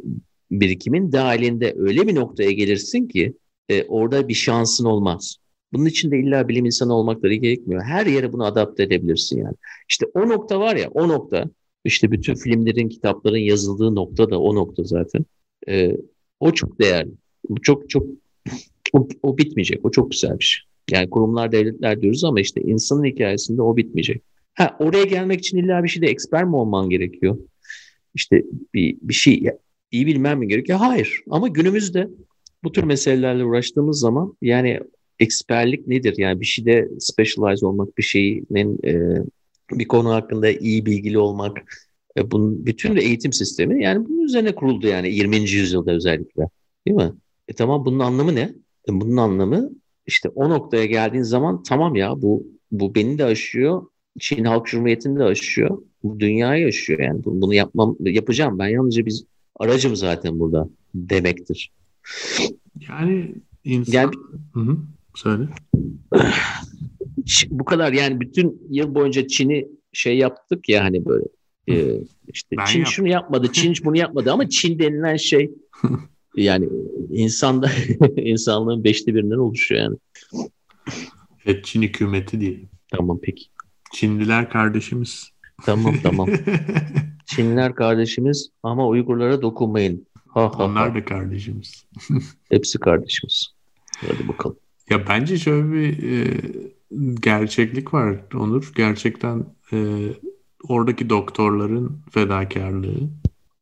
birikimin 0.50 1.12
dahilinde 1.12 1.74
öyle 1.78 2.08
bir 2.08 2.14
noktaya 2.14 2.50
gelirsin 2.50 3.08
ki 3.08 3.34
e, 3.68 3.84
orada 3.84 4.28
bir 4.28 4.34
şansın 4.34 4.84
olmaz. 4.84 5.36
Bunun 5.72 5.86
için 5.86 6.10
de 6.10 6.18
illa 6.18 6.48
bilim 6.48 6.64
insanı 6.64 6.94
olmakları 6.94 7.34
gerekmiyor. 7.34 7.82
Her 7.82 8.06
yere 8.06 8.32
bunu 8.32 8.44
adapte 8.44 8.82
edebilirsin 8.82 9.38
yani. 9.38 9.54
İşte 9.88 10.06
o 10.14 10.28
nokta 10.28 10.60
var 10.60 10.76
ya 10.76 10.90
o 10.90 11.08
nokta 11.08 11.50
işte 11.84 12.10
bütün 12.10 12.34
filmlerin, 12.34 12.88
kitapların 12.88 13.38
yazıldığı 13.38 13.94
nokta 13.94 14.30
da 14.30 14.40
o 14.40 14.54
nokta 14.54 14.82
zaten. 14.84 15.24
E, 15.68 15.96
o 16.40 16.52
çok 16.52 16.80
değerli. 16.80 17.10
Çok 17.62 17.90
çok 17.90 18.06
o, 18.92 19.08
o 19.22 19.38
bitmeyecek. 19.38 19.84
O 19.84 19.90
çok 19.90 20.10
güzel 20.10 20.38
bir 20.38 20.44
şey. 20.44 20.64
Yani 20.90 21.10
kurumlar, 21.10 21.52
devletler 21.52 22.02
diyoruz 22.02 22.24
ama 22.24 22.40
işte 22.40 22.60
insanın 22.60 23.04
hikayesinde 23.04 23.62
o 23.62 23.76
bitmeyecek. 23.76 24.22
Ha, 24.54 24.76
oraya 24.78 25.04
gelmek 25.04 25.38
için 25.38 25.58
illa 25.58 25.84
bir 25.84 25.88
şeyde 25.88 26.06
eksper 26.06 26.44
mi 26.44 26.56
olman 26.56 26.90
gerekiyor? 26.90 27.38
İşte 28.14 28.44
bir, 28.74 28.96
bir 29.02 29.14
şey 29.14 29.44
iyi 29.92 30.06
bilmem 30.06 30.38
mi 30.38 30.48
gerekiyor? 30.48 30.78
Hayır. 30.78 31.22
Ama 31.30 31.48
günümüzde 31.48 32.08
bu 32.64 32.72
tür 32.72 32.84
meselelerle 32.84 33.44
uğraştığımız 33.44 34.00
zaman 34.00 34.36
yani 34.42 34.80
eksperlik 35.18 35.86
nedir? 35.86 36.14
Yani 36.18 36.40
bir 36.40 36.46
şeyde 36.46 36.88
specialize 36.98 37.66
olmak, 37.66 37.98
bir 37.98 38.02
şeyin 38.02 38.46
e, 38.84 39.22
bir 39.72 39.88
konu 39.88 40.10
hakkında 40.10 40.50
iyi 40.50 40.86
bilgili 40.86 41.18
olmak, 41.18 41.58
e, 42.16 42.30
bunun 42.30 42.66
bütün 42.66 42.96
de 42.96 43.00
eğitim 43.00 43.32
sistemi 43.32 43.84
yani 43.84 44.08
bunun 44.08 44.22
üzerine 44.22 44.54
kuruldu 44.54 44.86
yani 44.86 45.14
20. 45.14 45.36
yüzyılda 45.36 45.92
özellikle. 45.92 46.48
Değil 46.86 46.96
mi? 46.96 47.12
E 47.48 47.52
tamam 47.52 47.84
bunun 47.84 47.98
anlamı 47.98 48.34
ne? 48.34 48.54
E, 48.88 49.00
bunun 49.00 49.16
anlamı 49.16 49.70
işte 50.06 50.28
o 50.28 50.50
noktaya 50.50 50.86
geldiğin 50.86 51.22
zaman 51.22 51.62
tamam 51.62 51.94
ya 51.94 52.22
bu 52.22 52.46
bu 52.72 52.94
beni 52.94 53.18
de 53.18 53.24
aşıyor. 53.24 53.86
Çin 54.18 54.44
Halk 54.44 54.66
Cumhuriyeti'ni 54.66 55.18
de 55.18 55.24
aşıyor. 55.24 55.82
Bu 56.02 56.20
dünyayı 56.20 56.66
aşıyor 56.66 57.00
yani. 57.00 57.24
Bunu 57.24 57.54
yapmam 57.54 57.96
yapacağım. 58.00 58.58
Ben 58.58 58.68
yalnızca 58.68 59.06
biz 59.06 59.24
aracım 59.60 59.96
zaten 59.96 60.38
burada 60.38 60.68
demektir. 60.94 61.72
Yani 62.88 63.34
insan... 63.64 63.92
Yani, 63.92 64.12
hı 64.54 64.60
hı, 64.60 64.78
söyle. 65.14 65.48
bu 67.50 67.64
kadar 67.64 67.92
yani 67.92 68.20
bütün 68.20 68.62
yıl 68.70 68.94
boyunca 68.94 69.26
Çin'i 69.26 69.68
şey 69.92 70.18
yaptık 70.18 70.68
ya 70.68 70.84
hani 70.84 71.04
böyle 71.06 71.24
e, 71.68 72.00
işte 72.28 72.56
ben 72.58 72.64
Çin 72.64 72.78
yap. 72.78 72.88
şunu 72.88 73.08
yapmadı, 73.08 73.52
Çin 73.52 73.74
bunu 73.84 73.98
yapmadı 73.98 74.32
ama 74.32 74.48
Çin 74.48 74.78
denilen 74.78 75.16
şey 75.16 75.50
yani 76.36 76.68
insanda 77.10 77.70
insanlığın 78.16 78.84
beşte 78.84 79.14
birinden 79.14 79.36
oluşuyor 79.36 79.80
yani. 79.80 79.96
Evet 81.46 81.64
Çin 81.64 81.82
hükümeti 81.82 82.40
diyelim. 82.40 82.68
Tamam 82.88 83.18
peki. 83.22 83.44
Çinliler 83.94 84.50
kardeşimiz. 84.50 85.30
Tamam 85.64 85.94
tamam. 86.02 86.28
Çinliler 87.30 87.74
kardeşimiz 87.74 88.50
ama 88.62 88.86
Uygurlara 88.88 89.42
dokunmayın. 89.42 90.06
Ha, 90.28 90.58
ha, 90.58 90.64
Onlar 90.64 90.88
ha. 90.88 90.94
da 90.94 91.04
kardeşimiz. 91.04 91.86
Hepsi 92.50 92.78
kardeşimiz. 92.78 93.46
Hadi 93.96 94.28
bakalım. 94.28 94.56
Ya 94.90 95.06
bence 95.08 95.38
şöyle 95.38 95.72
bir 95.72 96.12
e, 96.12 96.40
gerçeklik 97.20 97.94
var 97.94 98.16
Onur. 98.34 98.72
Gerçekten 98.76 99.44
e, 99.72 99.78
oradaki 100.68 101.10
doktorların 101.10 101.98
fedakarlığı 102.10 103.10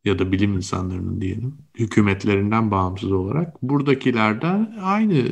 ya 0.05 0.19
da 0.19 0.33
bilim 0.33 0.57
insanlarının 0.57 1.21
diyelim 1.21 1.55
hükümetlerinden 1.79 2.71
bağımsız 2.71 3.13
olarak 3.13 3.63
buradakiler 3.63 4.43
de 4.43 4.47
aynı 4.83 5.25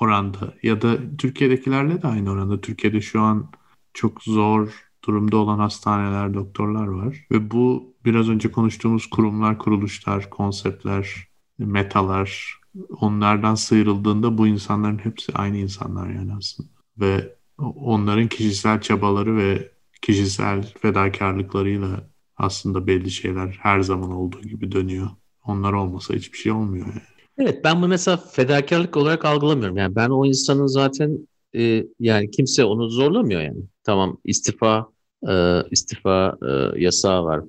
oranda 0.00 0.54
ya 0.62 0.82
da 0.82 0.96
Türkiye'dekilerle 1.18 2.02
de 2.02 2.06
aynı 2.06 2.30
oranda. 2.30 2.60
Türkiye'de 2.60 3.00
şu 3.00 3.20
an 3.20 3.50
çok 3.94 4.22
zor 4.22 4.83
durumda 5.04 5.36
olan 5.36 5.58
hastaneler, 5.58 6.34
doktorlar 6.34 6.86
var 6.86 7.26
ve 7.30 7.50
bu 7.50 7.94
biraz 8.04 8.28
önce 8.28 8.52
konuştuğumuz 8.52 9.06
kurumlar, 9.06 9.58
kuruluşlar, 9.58 10.30
konseptler, 10.30 11.28
metalar 11.58 12.60
onlardan 13.00 13.54
sıyrıldığında 13.54 14.38
bu 14.38 14.46
insanların 14.46 14.98
hepsi 14.98 15.32
aynı 15.32 15.56
insanlar 15.56 16.10
yani 16.10 16.32
aslında. 16.38 16.68
Ve 17.00 17.34
onların 17.58 18.28
kişisel 18.28 18.80
çabaları 18.80 19.36
ve 19.36 19.72
kişisel 20.02 20.72
fedakarlıklarıyla 20.78 22.10
aslında 22.36 22.86
belli 22.86 23.10
şeyler 23.10 23.58
her 23.62 23.80
zaman 23.80 24.12
olduğu 24.12 24.40
gibi 24.40 24.72
dönüyor. 24.72 25.10
Onlar 25.46 25.72
olmasa 25.72 26.14
hiçbir 26.14 26.38
şey 26.38 26.52
olmuyor 26.52 26.86
yani. 26.86 27.02
Evet 27.38 27.64
ben 27.64 27.76
bunu 27.76 27.88
mesela 27.88 28.16
fedakarlık 28.16 28.96
olarak 28.96 29.24
algılamıyorum. 29.24 29.76
Yani 29.76 29.96
ben 29.96 30.10
o 30.10 30.26
insanın 30.26 30.66
zaten 30.66 31.28
e, 31.56 31.84
yani 32.00 32.30
kimse 32.30 32.64
onu 32.64 32.88
zorlamıyor 32.90 33.40
yani. 33.40 33.62
Tamam 33.84 34.18
istifa 34.24 34.93
e, 35.28 35.62
istifa 35.70 36.38
e, 36.48 36.80
yasağı 36.82 37.24
var 37.24 37.40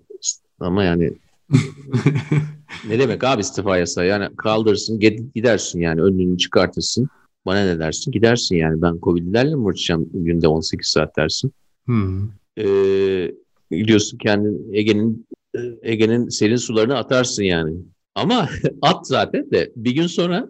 ama 0.60 0.84
yani 0.84 1.12
ne 2.88 3.00
demek 3.00 3.24
abi 3.24 3.42
istifa 3.42 3.78
yasağı? 3.78 4.06
Yani 4.06 4.36
kaldırırsın 4.38 5.00
gidersin 5.36 5.80
yani 5.80 6.02
önünü 6.02 6.38
çıkartırsın. 6.38 7.10
Bana 7.46 7.66
ne 7.66 7.80
dersin? 7.80 8.12
Gidersin 8.12 8.56
yani 8.56 8.82
ben 8.82 9.00
Covid'lerle 9.04 9.56
mi 9.56 9.62
uğraşacağım 9.62 10.10
günde 10.14 10.48
18 10.48 10.88
saat 10.88 11.18
dersin. 11.18 11.52
Hmm. 11.86 12.30
Ee, 12.58 13.32
gidiyorsun 13.72 14.18
kendin 14.18 14.74
Ege'nin 14.74 15.28
Ege'nin 15.82 16.30
serin 16.30 16.56
sularını 16.56 16.98
atarsın 16.98 17.44
yani. 17.44 17.76
Ama 18.16 18.50
at 18.82 19.08
zaten 19.08 19.52
de 19.52 19.72
bir 19.76 19.92
gün 19.92 20.08
sonra 20.08 20.48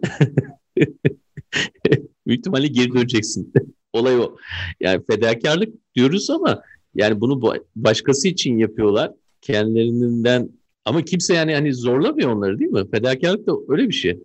büyük 2.26 2.38
ihtimalle 2.40 2.66
geri 2.66 2.92
döneceksin. 2.92 3.52
Olay 3.92 4.20
o. 4.20 4.36
Yani 4.80 5.02
fedakarlık 5.10 5.74
diyoruz 5.94 6.30
ama 6.30 6.62
yani 6.96 7.20
bunu 7.20 7.54
başkası 7.76 8.28
için 8.28 8.58
yapıyorlar. 8.58 9.12
Kendilerinden 9.40 10.48
ama 10.84 11.02
kimse 11.02 11.34
yani 11.34 11.54
hani 11.54 11.74
zorlamıyor 11.74 12.30
onları 12.30 12.58
değil 12.58 12.70
mi? 12.70 12.90
Fedakarlık 12.90 13.46
da 13.46 13.52
öyle 13.68 13.88
bir 13.88 13.94
şey. 13.94 14.18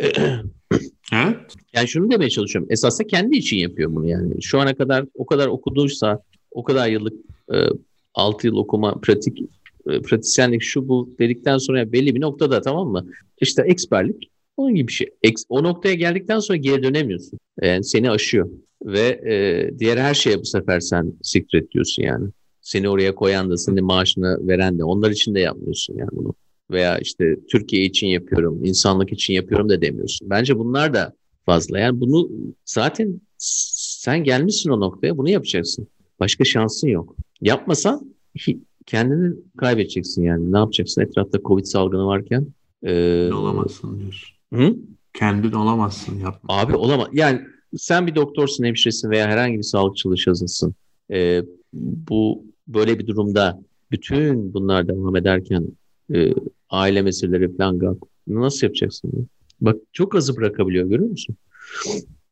evet. 1.12 1.36
Yani 1.74 1.88
şunu 1.88 2.10
demeye 2.10 2.30
çalışıyorum. 2.30 2.72
Esasında 2.72 3.06
kendi 3.06 3.36
için 3.36 3.56
yapıyor 3.56 3.94
bunu 3.94 4.08
yani. 4.08 4.42
Şu 4.42 4.60
ana 4.60 4.74
kadar 4.74 5.04
o 5.14 5.26
kadar 5.26 5.46
okuduysa, 5.46 6.22
o 6.50 6.64
kadar 6.64 6.88
yıllık 6.88 7.14
e, 7.54 7.56
6 8.14 8.46
yıl 8.46 8.56
okuma, 8.56 8.94
pratik 8.94 9.38
e, 9.90 10.00
pratisyenlik 10.02 10.62
şu 10.62 10.88
bu 10.88 11.14
dedikten 11.18 11.58
sonra 11.58 11.92
belli 11.92 12.14
bir 12.14 12.20
noktada 12.20 12.60
tamam 12.60 12.88
mı? 12.88 13.06
İşte 13.40 13.62
eksperlik 13.62 14.30
onun 14.56 14.74
gibi 14.74 14.88
bir 14.88 14.92
şey. 14.92 15.10
O 15.48 15.62
noktaya 15.62 15.94
geldikten 15.94 16.38
sonra 16.38 16.56
geri 16.56 16.82
dönemiyorsun. 16.82 17.38
Yani 17.62 17.84
seni 17.84 18.10
aşıyor. 18.10 18.50
Ve 18.84 19.20
e, 19.32 19.70
diğer 19.78 19.96
her 19.96 20.14
şeye 20.14 20.40
bu 20.40 20.44
sefer 20.44 20.80
sen 20.80 21.12
sikret 21.22 21.70
diyorsun 21.70 22.02
yani. 22.02 22.28
Seni 22.60 22.88
oraya 22.88 23.14
koyan 23.14 23.50
da, 23.50 23.56
seni 23.56 23.80
maaşını 23.80 24.48
veren 24.48 24.78
de 24.78 24.84
onlar 24.84 25.10
için 25.10 25.34
de 25.34 25.40
yapmıyorsun 25.40 25.96
yani 25.96 26.10
bunu. 26.12 26.34
Veya 26.70 26.98
işte 26.98 27.36
Türkiye 27.50 27.84
için 27.84 28.06
yapıyorum, 28.06 28.64
insanlık 28.64 29.12
için 29.12 29.34
yapıyorum 29.34 29.68
da 29.68 29.82
demiyorsun. 29.82 30.30
Bence 30.30 30.58
bunlar 30.58 30.94
da 30.94 31.12
fazla. 31.46 31.78
Yani 31.78 32.00
bunu 32.00 32.30
zaten 32.64 33.20
sen 33.38 34.24
gelmişsin 34.24 34.70
o 34.70 34.80
noktaya 34.80 35.18
bunu 35.18 35.28
yapacaksın. 35.28 35.88
Başka 36.20 36.44
şansın 36.44 36.88
yok. 36.88 37.16
Yapmasan 37.40 38.14
kendini 38.86 39.34
kaybedeceksin 39.56 40.22
yani. 40.22 40.52
Ne 40.52 40.58
yapacaksın 40.58 41.02
etrafta 41.02 41.38
Covid 41.44 41.64
salgını 41.64 42.06
varken? 42.06 42.46
Ee, 42.82 43.30
olamazsın 43.32 44.00
diyorsun. 44.00 44.28
Hı? 44.52 44.76
Kendin 45.14 45.52
olamazsın 45.52 46.18
yapma. 46.18 46.58
Abi 46.58 46.76
olamaz. 46.76 47.08
Yani 47.12 47.40
sen 47.76 48.06
bir 48.06 48.14
doktorsun, 48.14 48.64
hemşiresin 48.64 49.10
veya 49.10 49.26
herhangi 49.26 49.58
bir 49.58 49.62
sağlık 49.62 49.96
çalışanısın. 49.96 50.74
Ee, 51.10 51.42
bu 51.72 52.44
böyle 52.68 52.98
bir 52.98 53.06
durumda 53.06 53.62
bütün 53.90 54.54
bunlar 54.54 54.88
devam 54.88 55.16
ederken 55.16 55.66
e, 56.14 56.34
aile 56.70 57.02
meseleleri 57.02 57.56
falan 57.56 57.98
nasıl 58.26 58.66
yapacaksın? 58.66 59.28
Bak 59.60 59.76
çok 59.92 60.14
azı 60.14 60.36
bırakabiliyor 60.36 60.88
görüyor 60.88 61.10
musun? 61.10 61.36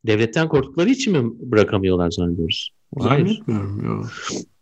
Devletten 0.07 0.49
korktukları 0.49 0.91
için 0.91 1.13
mi 1.13 1.33
bırakamıyorlar 1.41 2.11
zannediyoruz? 2.11 2.71
Yok. 3.85 4.11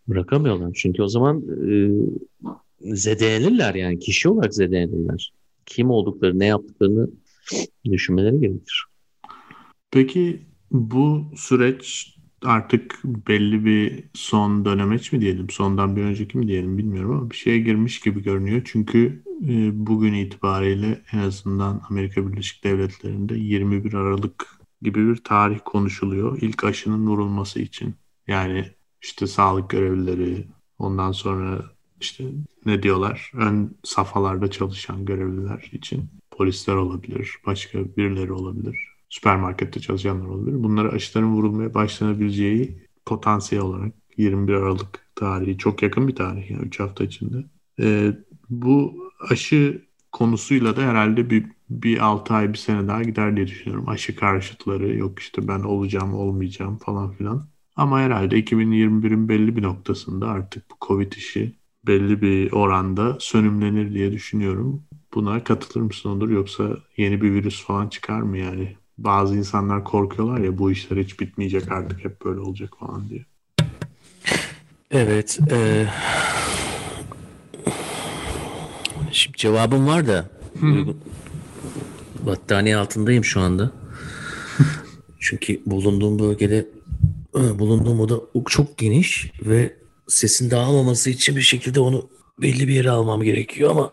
Bırakamıyorlar. 0.09 0.71
Çünkü 0.75 1.03
o 1.03 1.09
zaman 1.09 1.43
e, 1.71 1.91
zedelenirler 2.81 3.75
yani. 3.75 3.99
Kişi 3.99 4.29
olarak 4.29 4.55
zedelenirler. 4.55 5.33
Kim 5.67 5.91
oldukları, 5.91 6.39
ne 6.39 6.47
yaptıklarını 6.47 7.09
düşünmeleri 7.85 8.41
gerekir. 8.41 8.85
Peki 9.91 10.41
bu 10.71 11.33
süreç 11.37 12.15
artık 12.45 13.01
belli 13.05 13.65
bir 13.65 14.05
son 14.15 14.65
dönemeç 14.65 15.13
mi 15.13 15.21
diyelim, 15.21 15.51
sondan 15.51 15.97
bir 15.97 16.03
önceki 16.03 16.39
mi 16.39 16.49
diyelim 16.49 16.79
bilmiyorum 16.79 17.11
ama 17.11 17.31
bir 17.31 17.37
şeye 17.37 17.59
girmiş 17.59 18.01
gibi 18.01 18.23
görünüyor. 18.23 18.63
Çünkü 18.65 19.23
e, 19.49 19.87
bugün 19.87 20.13
itibariyle 20.13 21.03
en 21.13 21.19
azından 21.19 21.83
Amerika 21.91 22.33
Birleşik 22.33 22.65
Devletleri'nde 22.65 23.35
21 23.35 23.95
Aralık 23.95 24.59
gibi 24.83 25.09
bir 25.09 25.17
tarih 25.17 25.59
konuşuluyor. 25.65 26.39
İlk 26.43 26.65
aşının 26.65 27.07
vurulması 27.07 27.61
için. 27.61 27.95
Yani 28.27 28.65
işte 29.03 29.27
sağlık 29.27 29.71
görevlileri, 29.71 30.47
ondan 30.79 31.13
sonra 31.13 31.65
işte 32.01 32.25
ne 32.67 32.83
diyorlar 32.83 33.33
ön 33.35 33.77
safhalarda 33.85 34.51
çalışan 34.51 35.05
görevliler 35.05 35.71
için 35.73 36.11
polisler 36.31 36.75
olabilir, 36.75 37.37
başka 37.47 37.97
birileri 37.97 38.33
olabilir, 38.33 38.88
süpermarkette 39.09 39.81
çalışanlar 39.81 40.27
olabilir. 40.27 40.63
Bunlara 40.63 40.89
aşıların 40.89 41.35
vurulmaya 41.35 41.75
başlanabileceği 41.75 42.89
potansiyel 43.07 43.65
olarak 43.65 43.93
21 44.17 44.53
Aralık 44.53 45.07
tarihi 45.15 45.59
çok 45.59 45.83
yakın 45.83 46.09
bir 46.09 46.15
tarih 46.17 46.51
yani 46.51 46.63
3 46.63 46.81
hafta 46.81 47.05
içinde. 47.05 47.45
Ee, 47.81 48.13
bu 48.51 48.95
aşı 49.31 49.83
konusuyla 50.13 50.77
da 50.77 50.83
herhalde 50.83 51.31
bir, 51.31 51.47
bir 51.71 51.99
6 51.99 52.35
ay 52.35 52.53
bir 52.53 52.59
sene 52.59 52.89
daha 52.89 53.03
gider 53.03 53.37
diye 53.37 53.47
düşünüyorum. 53.47 53.89
Aşı 53.89 54.17
karşıtları 54.17 54.97
yok 54.97 55.19
işte 55.19 55.49
ben 55.49 55.61
olacağım 55.61 56.15
olmayacağım 56.15 56.77
falan 56.77 57.13
filan. 57.13 57.49
Ama 57.77 58.01
herhalde 58.01 58.39
2021'in 58.39 59.29
belli 59.29 59.57
bir 59.57 59.63
noktasında 59.63 60.29
artık 60.29 60.71
bu 60.71 60.75
Covid 60.87 61.13
işi 61.13 61.57
belli 61.87 62.23
bir 62.23 62.53
oranda 62.53 63.17
sönümlenir 63.21 63.95
diye 63.95 64.13
düşünüyorum. 64.13 64.85
Buna 65.15 65.45
katılır 65.45 65.85
mısın 65.85 66.09
Onur 66.09 66.29
yoksa 66.31 66.77
yeni 66.97 67.23
bir 67.23 67.33
virüs 67.33 67.65
falan 67.65 67.89
çıkar 67.89 68.21
mı 68.21 68.39
yani? 68.39 68.77
Bazı 68.99 69.37
insanlar 69.37 69.85
korkuyorlar 69.85 70.39
ya 70.39 70.59
bu 70.59 70.71
işler 70.71 70.97
hiç 70.97 71.21
bitmeyecek 71.21 71.73
artık 71.73 72.05
hep 72.05 72.25
böyle 72.25 72.41
olacak 72.41 72.71
falan 72.81 73.09
diye. 73.09 73.25
Evet. 74.91 75.39
E, 75.51 75.87
şimdi 79.13 79.37
cevabım 79.37 79.87
var 79.87 80.07
da 80.07 80.31
battaniye 82.27 82.77
altındayım 82.77 83.25
şu 83.25 83.41
anda. 83.41 83.71
Çünkü 85.21 85.61
bulunduğum 85.67 86.19
bölgede 86.19 86.67
bulunduğum 87.35 88.01
oda 88.01 88.21
çok 88.49 88.79
geniş 88.79 89.33
ve 89.43 89.77
sesin 90.09 90.51
dağılmaması 90.51 91.11
için 91.11 91.37
bir 91.37 91.43
şekilde 91.43 91.81
onu 91.81 92.09
belli 92.43 92.69
bir 92.69 92.75
yere 92.75 92.91
almam 92.91 93.23
gerekiyor 93.23 93.71
ama 93.71 93.91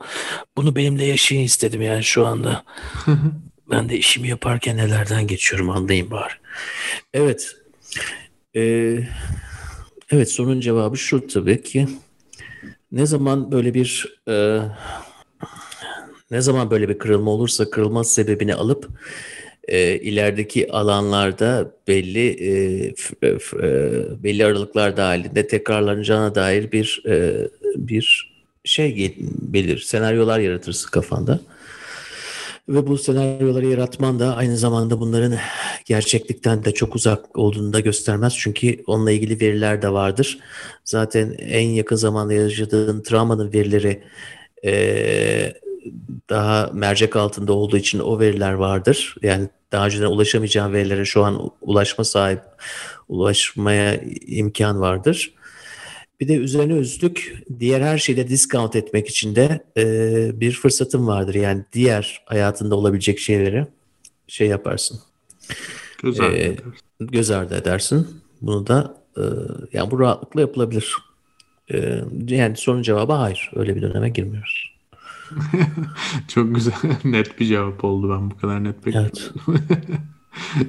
bunu 0.58 0.76
benimle 0.76 1.06
yaşayın 1.06 1.42
istedim 1.42 1.82
yani 1.82 2.04
şu 2.04 2.28
anda. 2.28 2.64
Ben 3.70 3.90
de 3.90 3.98
işimi 3.98 4.28
yaparken 4.28 4.78
nelerden 4.78 5.28
geçiyorum 5.28 5.70
anlayayım 5.70 6.12
bari. 6.12 6.34
Evet. 7.14 7.56
Ee, 8.56 9.00
evet 10.12 10.32
sorunun 10.32 10.60
cevabı 10.60 10.98
şu 10.98 11.28
tabii 11.28 11.64
ki. 11.64 11.88
Ne 12.92 13.06
zaman 13.06 13.52
böyle 13.52 13.74
bir 13.74 14.20
e, 14.28 14.60
ne 16.32 16.42
zaman 16.42 16.72
böyle 16.72 16.90
bir 16.90 16.98
kırılma 16.98 17.32
olursa 17.32 17.70
kırılma 17.70 18.04
sebebini 18.04 18.56
alıp 18.56 18.90
e, 19.68 19.96
ilerideki 20.00 20.72
alanlarda 20.72 21.72
belli 21.88 22.28
e, 22.30 22.94
f, 22.96 23.40
f, 23.40 23.58
e, 23.58 24.24
belli 24.24 24.46
aralıklar 24.46 24.98
dahilinde 24.98 25.48
tekrarlanacağına 25.48 26.36
dair 26.36 26.72
bir 26.72 27.04
e, 27.08 27.34
bir 27.76 28.36
şey 28.64 29.16
belir, 29.42 29.78
senaryolar 29.78 30.40
yaratırsın 30.40 30.92
kafanda. 30.92 31.40
Ve 32.68 32.88
bu 32.88 32.98
senaryoları 32.98 33.66
yaratman 33.66 34.20
da 34.20 34.36
aynı 34.36 34.58
zamanda 34.58 35.00
bunların 35.00 35.38
gerçeklikten 35.86 36.66
de 36.66 36.74
çok 36.74 36.96
uzak 36.96 37.38
olduğunu 37.38 37.74
da 37.74 37.80
göstermez. 37.80 38.36
Çünkü 38.38 38.84
onunla 38.88 39.12
ilgili 39.12 39.40
veriler 39.42 39.82
de 39.82 39.94
vardır. 39.94 40.40
Zaten 40.84 41.36
en 41.40 41.70
yakın 41.70 41.96
zamanda 41.96 42.34
yaşadığın 42.34 43.02
travmanın 43.02 43.54
verileri 43.54 44.04
e, 44.66 45.54
daha 46.30 46.70
mercek 46.74 47.16
altında 47.16 47.54
olduğu 47.54 47.78
için 47.78 48.00
o 48.00 48.20
veriler 48.20 48.54
vardır. 48.54 49.16
Yani 49.22 49.50
daha 49.72 49.86
önceden 49.86 50.06
ulaşamayacağın 50.06 50.74
verilere 50.74 51.06
şu 51.06 51.24
an 51.24 51.52
ulaşma 51.62 52.04
sahip, 52.04 52.42
ulaşmaya 53.08 54.02
imkan 54.28 54.80
vardır. 54.80 55.34
Bir 56.20 56.28
de 56.28 56.36
üzerine 56.36 56.74
üstlük 56.74 57.44
diğer 57.60 57.82
her 57.82 57.98
şeyde 57.98 58.28
discount 58.28 58.76
etmek 58.76 59.08
için 59.08 59.36
de 59.36 59.64
e, 59.78 60.40
bir 60.40 60.52
fırsatın 60.52 61.08
vardır. 61.08 61.36
Yani 61.36 61.66
diğer 61.74 62.22
hayatında 62.26 62.76
olabilecek 62.76 63.20
şeyleri 63.20 63.68
şey 64.28 64.48
yaparsın. 64.48 65.00
Göz 66.04 66.20
ardı, 66.20 66.38
e, 66.38 66.58
göz 67.00 67.32
ardı 67.32 67.56
edersin. 67.56 68.08
Bunu 68.42 68.68
da 68.68 68.98
e, 69.18 69.24
yani 69.74 69.92
bu 69.92 70.00
rahatlıkla 70.00 70.42
yapılabilir. 70.42 70.98
E, 71.74 72.02
yani 72.28 72.58
sorunun 72.58 72.84
cevabı 72.84 73.14
hayır. 73.14 73.52
Öyle 73.56 73.76
bir 73.76 73.82
döneme 73.82 74.10
girmiyoruz. 74.10 74.76
Çok 76.28 76.56
güzel. 76.56 76.74
Net 77.04 77.40
bir 77.40 77.46
cevap 77.46 77.84
oldu. 77.84 78.10
Ben 78.10 78.32
bu 78.32 78.38
kadar 78.38 78.64
net 78.64 78.86
beklemedim. 78.86 79.24
Evet. 79.48 79.62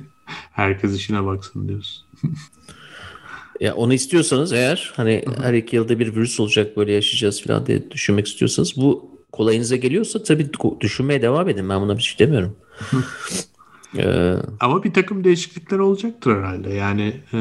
Herkes 0.53 0.97
işine 0.97 1.25
baksın 1.25 1.69
diyorsun. 1.69 2.05
Ya 3.61 3.75
onu 3.75 3.95
istiyorsanız 3.95 4.53
eğer 4.53 4.93
hani 4.97 5.25
her 5.43 5.55
iki 5.55 5.77
yılda 5.77 5.99
bir 5.99 6.15
virüs 6.15 6.41
olacak 6.41 6.77
böyle 6.77 6.93
yaşayacağız 6.93 7.43
falan 7.43 7.67
diye 7.67 7.91
düşünmek 7.91 8.27
istiyorsanız 8.27 8.77
bu 8.77 9.11
kolayınıza 9.33 9.77
geliyorsa 9.77 10.23
tabii 10.23 10.51
düşünmeye 10.81 11.23
devam 11.23 11.49
edin. 11.49 11.69
Ben 11.69 11.81
buna 11.81 11.99
bir 11.99 12.03
şey 12.03 12.27
demiyorum. 12.27 12.57
ee, 13.99 14.35
Ama 14.61 14.85
bir 14.85 14.95
takım 14.95 15.25
değişiklikler 15.25 15.79
olacaktır 15.79 16.37
herhalde. 16.37 16.75
Yani 16.75 17.15
e... 17.33 17.39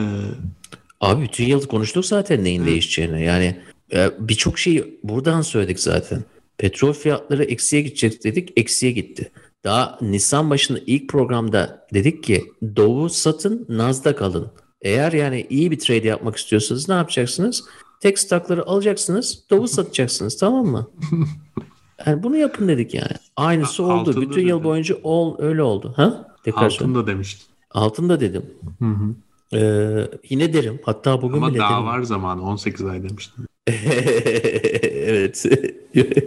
Abi 1.02 1.24
bütün 1.24 1.46
yıl 1.46 1.68
konuştuk 1.68 2.06
zaten 2.06 2.44
neyin 2.44 2.62
Hı. 2.62 2.66
değişeceğini. 2.66 3.24
Yani 3.24 3.62
e, 3.94 4.10
birçok 4.20 4.60
şeyi 4.60 5.00
buradan 5.04 5.42
söyledik 5.42 5.80
zaten. 5.80 6.24
Petrol 6.58 6.94
fiyatları 6.94 7.44
eksiye 7.44 7.82
gidecek 7.82 8.24
dedik, 8.24 8.54
eksiye 8.56 8.92
gitti. 8.92 9.32
Daha 9.64 9.98
Nisan 10.02 10.50
başında 10.50 10.80
ilk 10.86 11.10
programda 11.10 11.88
dedik 11.94 12.24
ki 12.24 12.46
Doğu 12.76 13.10
satın, 13.10 13.66
Nasdaq 13.70 14.26
alın. 14.26 14.52
Eğer 14.86 15.12
yani 15.14 15.48
iyi 15.50 15.72
bir 15.72 15.80
trade 15.80 16.08
yapmak 16.08 16.36
istiyorsanız 16.36 16.90
ne 16.90 16.96
yapacaksınız? 16.96 17.64
Tek 18.00 18.20
stockları 18.20 18.66
alacaksınız, 18.66 19.44
Doğu 19.50 19.68
satacaksınız 19.78 20.38
tamam 20.38 20.66
mı? 20.66 20.90
Yani 22.06 22.24
bunu 22.24 22.38
yapın 22.38 22.68
dedik 22.68 22.94
yani. 22.94 23.12
Aynısı 23.36 23.84
oldu. 23.84 23.92
Altında 23.94 24.22
Bütün 24.22 24.32
dedim. 24.36 24.48
yıl 24.48 24.64
boyunca 24.64 24.96
ol, 25.04 25.36
öyle 25.40 25.64
oldu. 25.64 25.94
Ha? 25.96 26.36
Tekrar 26.44 26.66
Altında 26.66 26.94
söyle. 27.00 27.08
demiştin. 27.08 27.46
Altında 27.72 28.20
dedim. 28.20 28.46
Hı 28.80 28.86
hı. 28.86 29.16
Ee, 29.58 30.08
yine 30.30 30.54
derim. 30.54 30.80
Hatta 30.86 31.22
bugün 31.22 31.38
Ama 31.38 31.50
bile 31.50 31.60
daha 31.60 31.74
derim. 31.74 31.86
var 31.86 32.04
zamanı. 32.04 32.44
18 32.44 32.86
ay 32.86 33.04
demiştin. 33.04 33.46
evet. 35.08 35.46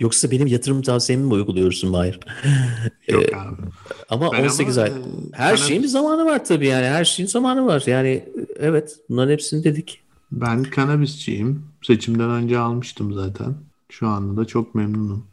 Yoksa 0.00 0.30
benim 0.30 0.46
yatırım 0.46 0.82
tavsiyemi 0.82 1.24
mi 1.24 1.32
uyguluyorsun 1.32 1.90
Mahir? 1.90 2.20
Yok 3.08 3.24
ee, 3.32 3.36
abi. 3.36 3.62
Ama 4.08 4.32
ben 4.32 4.44
18 4.44 4.78
ama, 4.78 4.86
ay. 4.86 4.92
Her 5.32 5.56
sana... 5.56 5.68
şeyin 5.68 5.82
bir 5.82 5.88
zamanı 5.88 6.24
var 6.24 6.44
tabii 6.44 6.66
yani. 6.66 6.86
Her 6.86 7.04
şeyin 7.04 7.28
zamanı 7.28 7.66
var. 7.66 7.82
Yani 7.86 8.28
evet 8.58 8.96
bunların 9.08 9.32
hepsini 9.32 9.64
dedik. 9.64 10.00
Ben 10.32 10.62
kanabisçiyim. 10.62 11.62
Seçimden 11.82 12.30
önce 12.30 12.58
almıştım 12.58 13.12
zaten. 13.14 13.54
Şu 13.88 14.08
anda 14.08 14.40
da 14.40 14.44
çok 14.44 14.74
memnunum. 14.74 15.26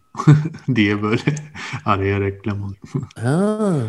diye 0.75 1.03
böyle 1.03 1.35
araya 1.85 2.21
reklam 2.21 2.63
alayım. 2.63 3.09
ha, 3.15 3.79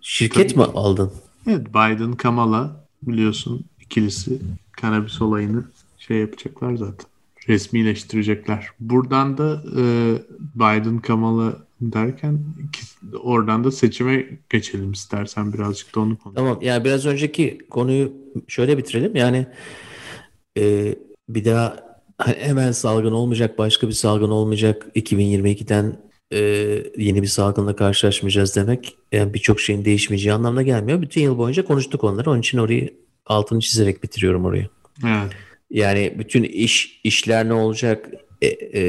şirket 0.00 0.56
mi 0.56 0.64
aldın? 0.64 1.12
Evet 1.46 1.68
Biden 1.68 2.12
Kamala 2.12 2.86
biliyorsun 3.02 3.64
ikilisi 3.80 4.40
kanabis 4.72 5.22
olayını 5.22 5.64
şey 6.06 6.16
yapacaklar 6.16 6.76
zaten. 6.76 7.06
Resmileştirecekler. 7.48 8.68
Buradan 8.80 9.38
da 9.38 9.62
e, 9.76 9.82
Biden 10.54 10.98
Kamala 10.98 11.66
derken 11.80 12.38
oradan 13.22 13.64
da 13.64 13.70
seçime 13.70 14.26
geçelim 14.50 14.92
istersen 14.92 15.52
birazcık 15.52 15.94
da 15.94 16.00
onu 16.00 16.18
konuşalım. 16.18 16.46
Tamam 16.48 16.58
yani 16.62 16.84
biraz 16.84 17.06
önceki 17.06 17.58
konuyu 17.70 18.12
şöyle 18.48 18.78
bitirelim. 18.78 19.16
Yani 19.16 19.46
e, 20.58 20.94
bir 21.28 21.44
daha 21.44 21.86
hemen 22.18 22.72
salgın 22.72 23.12
olmayacak, 23.12 23.58
başka 23.58 23.88
bir 23.88 23.92
salgın 23.92 24.30
olmayacak. 24.30 24.86
2022'den 24.94 25.96
e, 26.32 26.38
yeni 26.98 27.22
bir 27.22 27.26
salgınla 27.26 27.76
karşılaşmayacağız 27.76 28.56
demek 28.56 28.96
yani 29.12 29.34
birçok 29.34 29.60
şeyin 29.60 29.84
değişmeyeceği 29.84 30.34
anlamına 30.34 30.62
gelmiyor. 30.62 31.02
Bütün 31.02 31.20
yıl 31.20 31.38
boyunca 31.38 31.64
konuştuk 31.64 32.04
onları. 32.04 32.30
Onun 32.30 32.40
için 32.40 32.58
orayı 32.58 32.94
altını 33.26 33.60
çizerek 33.60 34.02
bitiriyorum 34.02 34.44
orayı. 34.44 34.68
Evet. 35.04 35.32
Yani 35.70 36.14
bütün 36.18 36.42
iş 36.42 37.00
işler 37.04 37.48
ne 37.48 37.52
olacak, 37.52 38.10
e, 38.42 38.46
e, 38.46 38.80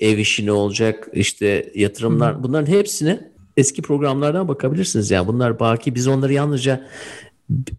ev 0.00 0.18
işi 0.18 0.46
ne 0.46 0.52
olacak, 0.52 1.08
işte 1.12 1.72
yatırımlar 1.74 2.38
Hı. 2.38 2.42
bunların 2.42 2.72
hepsine 2.72 3.30
eski 3.56 3.82
programlardan 3.82 4.48
bakabilirsiniz. 4.48 5.10
Yani 5.10 5.26
bunlar 5.26 5.60
baki 5.60 5.94
biz 5.94 6.06
onları 6.08 6.32
yalnızca 6.32 6.86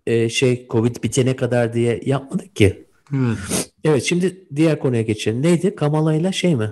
e, 0.07 0.29
şey 0.29 0.67
Covid 0.69 1.03
bitene 1.03 1.35
kadar 1.35 1.73
diye 1.73 2.01
yapmadık 2.05 2.55
ki. 2.55 2.85
Evet. 3.15 3.71
Evet 3.83 4.03
şimdi 4.03 4.45
diğer 4.55 4.79
konuya 4.79 5.01
geçelim. 5.01 5.41
Neydi? 5.41 5.75
Kamala 5.75 6.13
ile 6.13 6.31
şey 6.31 6.55
mi? 6.55 6.71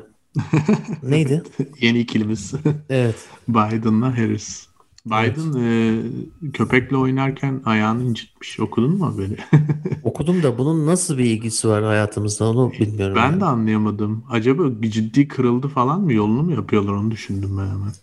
Neydi? 1.03 1.43
Yeni 1.81 1.99
ikilimiz. 1.99 2.53
Evet. 2.89 3.15
Biden'la 3.47 4.17
Harris. 4.17 4.67
Biden 5.05 5.59
e, 5.59 6.51
köpekle 6.53 6.97
oynarken 6.97 7.61
ayağını 7.65 8.03
incitmiş. 8.03 8.59
Okudun 8.59 8.97
mu 8.97 9.05
haberi? 9.05 9.37
Okudum 10.03 10.43
da 10.43 10.57
bunun 10.57 10.87
nasıl 10.87 11.17
bir 11.17 11.25
ilgisi 11.25 11.67
var 11.67 11.83
hayatımızda 11.83 12.49
onu 12.49 12.71
bilmiyorum. 12.79 13.15
Ben 13.15 13.31
yani. 13.31 13.41
de 13.41 13.45
anlayamadım. 13.45 14.23
Acaba 14.29 14.63
ciddi 14.81 15.27
kırıldı 15.27 15.67
falan 15.67 16.01
mı? 16.01 16.13
Yolunu 16.13 16.43
mu 16.43 16.51
yapıyorlar 16.51 16.93
onu 16.93 17.11
düşündüm 17.11 17.57
ben 17.57 17.65
hemen. 17.65 17.93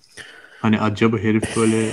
Hani 0.60 0.80
acaba 0.80 1.18
herif 1.18 1.56
böyle 1.56 1.90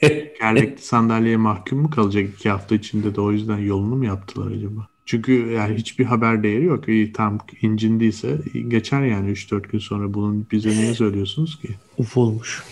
kerlekli 0.38 0.82
sandalyeye 0.82 1.36
mahkum 1.36 1.78
mu 1.78 1.90
kalacak 1.90 2.28
iki 2.34 2.50
hafta 2.50 2.74
içinde 2.74 3.14
de 3.14 3.20
o 3.20 3.32
yüzden 3.32 3.58
yolunu 3.58 3.96
mu 3.96 4.04
yaptılar 4.04 4.52
acaba? 4.52 4.88
Çünkü 5.06 5.32
yani 5.32 5.76
hiçbir 5.76 6.04
haber 6.04 6.42
değeri 6.42 6.64
yok. 6.64 6.88
İyi, 6.88 7.12
tam 7.12 7.38
incindiyse 7.62 8.38
geçer 8.68 9.02
yani 9.02 9.30
3-4 9.30 9.68
gün 9.68 9.78
sonra 9.78 10.14
bunun 10.14 10.46
bize 10.52 10.70
niye 10.70 10.94
söylüyorsunuz 10.94 11.60
ki? 11.60 11.68
Uf 11.98 12.16
olmuş. 12.16 12.62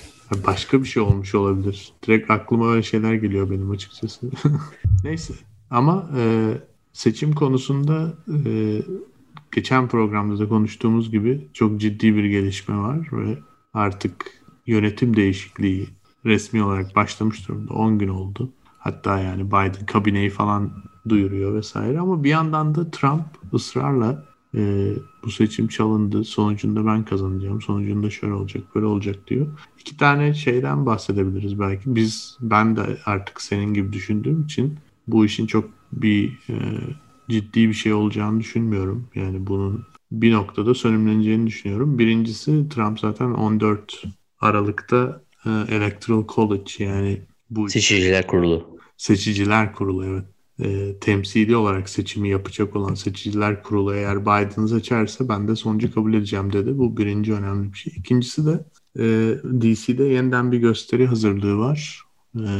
Başka 0.46 0.82
bir 0.82 0.88
şey 0.88 1.02
olmuş 1.02 1.34
olabilir. 1.34 1.92
Direkt 2.06 2.30
aklıma 2.30 2.70
öyle 2.70 2.82
şeyler 2.82 3.14
geliyor 3.14 3.50
benim 3.50 3.70
açıkçası. 3.70 4.30
Neyse. 5.04 5.34
Ama 5.70 6.10
e, 6.16 6.52
seçim 6.92 7.32
konusunda 7.32 8.14
e, 8.28 8.82
geçen 9.52 9.88
programda 9.88 10.38
da 10.38 10.48
konuştuğumuz 10.48 11.10
gibi 11.10 11.48
çok 11.52 11.80
ciddi 11.80 12.16
bir 12.16 12.24
gelişme 12.24 12.76
var 12.76 13.08
ve 13.12 13.38
artık 13.74 14.30
yönetim 14.66 15.16
değişikliği 15.16 15.88
resmi 16.24 16.62
olarak 16.62 16.96
başlamış 16.96 17.48
durumda. 17.48 17.74
10 17.74 17.98
gün 17.98 18.08
oldu. 18.08 18.52
Hatta 18.78 19.18
yani 19.18 19.46
Biden 19.46 19.86
kabineyi 19.86 20.30
falan 20.30 20.72
duyuruyor 21.08 21.54
vesaire 21.54 22.00
ama 22.00 22.24
bir 22.24 22.30
yandan 22.30 22.74
da 22.74 22.90
Trump 22.90 23.24
ısrarla 23.54 24.24
e, 24.56 24.92
bu 25.24 25.30
seçim 25.30 25.68
çalındı 25.68 26.24
sonucunda 26.24 26.86
ben 26.86 27.04
kazanacağım 27.04 27.62
sonucunda 27.62 28.10
şöyle 28.10 28.34
olacak 28.34 28.62
böyle 28.74 28.86
olacak 28.86 29.16
diyor. 29.26 29.46
İki 29.80 29.96
tane 29.96 30.34
şeyden 30.34 30.86
bahsedebiliriz 30.86 31.60
belki. 31.60 31.94
Biz 31.94 32.36
ben 32.40 32.76
de 32.76 32.98
artık 33.06 33.40
senin 33.42 33.74
gibi 33.74 33.92
düşündüğüm 33.92 34.42
için 34.42 34.78
bu 35.06 35.24
işin 35.24 35.46
çok 35.46 35.70
bir 35.92 36.38
e, 36.48 36.54
ciddi 37.28 37.68
bir 37.68 37.74
şey 37.74 37.92
olacağını 37.92 38.40
düşünmüyorum. 38.40 39.08
Yani 39.14 39.46
bunun 39.46 39.84
bir 40.12 40.32
noktada 40.32 40.74
sönümleneceğini 40.74 41.46
düşünüyorum. 41.46 41.98
Birincisi 41.98 42.68
Trump 42.68 43.00
zaten 43.00 43.30
14 43.30 44.04
Aralık'ta 44.40 45.22
e, 45.46 45.50
Electoral 45.50 46.24
College 46.28 46.84
yani 46.84 47.22
bu 47.50 47.68
seçiciler 47.68 48.26
kurulu. 48.26 48.78
Seçiciler 48.96 49.72
kurulu 49.72 50.04
evet. 50.04 50.24
E, 50.60 50.98
temsili 51.00 51.56
olarak 51.56 51.88
seçimi 51.88 52.28
yapacak 52.28 52.76
olan 52.76 52.94
seçiciler 52.94 53.62
kurulu 53.62 53.94
eğer 53.94 54.22
Biden 54.22 54.66
seçerse 54.66 55.28
ben 55.28 55.48
de 55.48 55.56
sonucu 55.56 55.94
kabul 55.94 56.14
edeceğim 56.14 56.52
dedi. 56.52 56.78
Bu 56.78 56.96
birinci 56.96 57.32
önemli 57.32 57.72
bir 57.72 57.78
şey. 57.78 57.92
İkincisi 57.96 58.46
de 58.46 58.64
e, 58.98 59.04
DC'de 59.60 60.04
yeniden 60.04 60.52
bir 60.52 60.58
gösteri 60.58 61.06
hazırlığı 61.06 61.58
var. 61.58 62.02
E, 62.36 62.50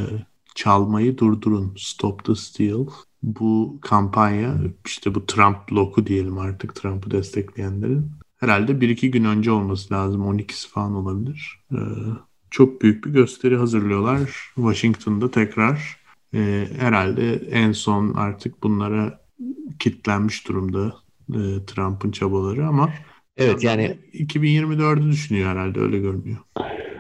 çalmayı 0.55 1.18
durdurun. 1.18 1.74
Stop 1.78 2.24
the 2.24 2.34
Steal. 2.34 2.86
Bu 3.22 3.78
kampanya 3.82 4.55
işte 4.86 5.14
bu 5.14 5.26
Trump 5.26 5.57
bloku 5.70 6.07
diyelim 6.07 6.38
artık 6.38 6.74
Trump'ı 6.74 7.11
destekleyenlerin 7.11 8.11
herhalde 8.36 8.80
bir 8.80 8.88
iki 8.88 9.11
gün 9.11 9.24
önce 9.24 9.51
olması 9.51 9.94
lazım. 9.94 10.22
12'si 10.22 10.68
falan 10.68 10.94
olabilir. 10.94 11.61
Ee, 11.72 11.76
çok 12.51 12.82
büyük 12.82 13.05
bir 13.05 13.11
gösteri 13.11 13.57
hazırlıyorlar 13.57 14.53
Washington'da 14.55 15.30
tekrar. 15.30 16.05
Ee, 16.37 16.66
herhalde 16.78 17.34
en 17.51 17.72
son 17.72 18.14
artık 18.14 18.62
bunlara 18.62 19.20
kitlenmiş 19.78 20.49
durumda 20.49 20.95
e, 21.30 21.41
Trump'ın 21.66 22.11
çabaları 22.11 22.66
ama 22.66 22.93
Evet 23.37 23.64
yani 23.64 23.97
2024'ü 24.12 25.11
düşünüyor 25.11 25.51
herhalde 25.51 25.80
öyle 25.80 25.99
görünüyor. 25.99 26.39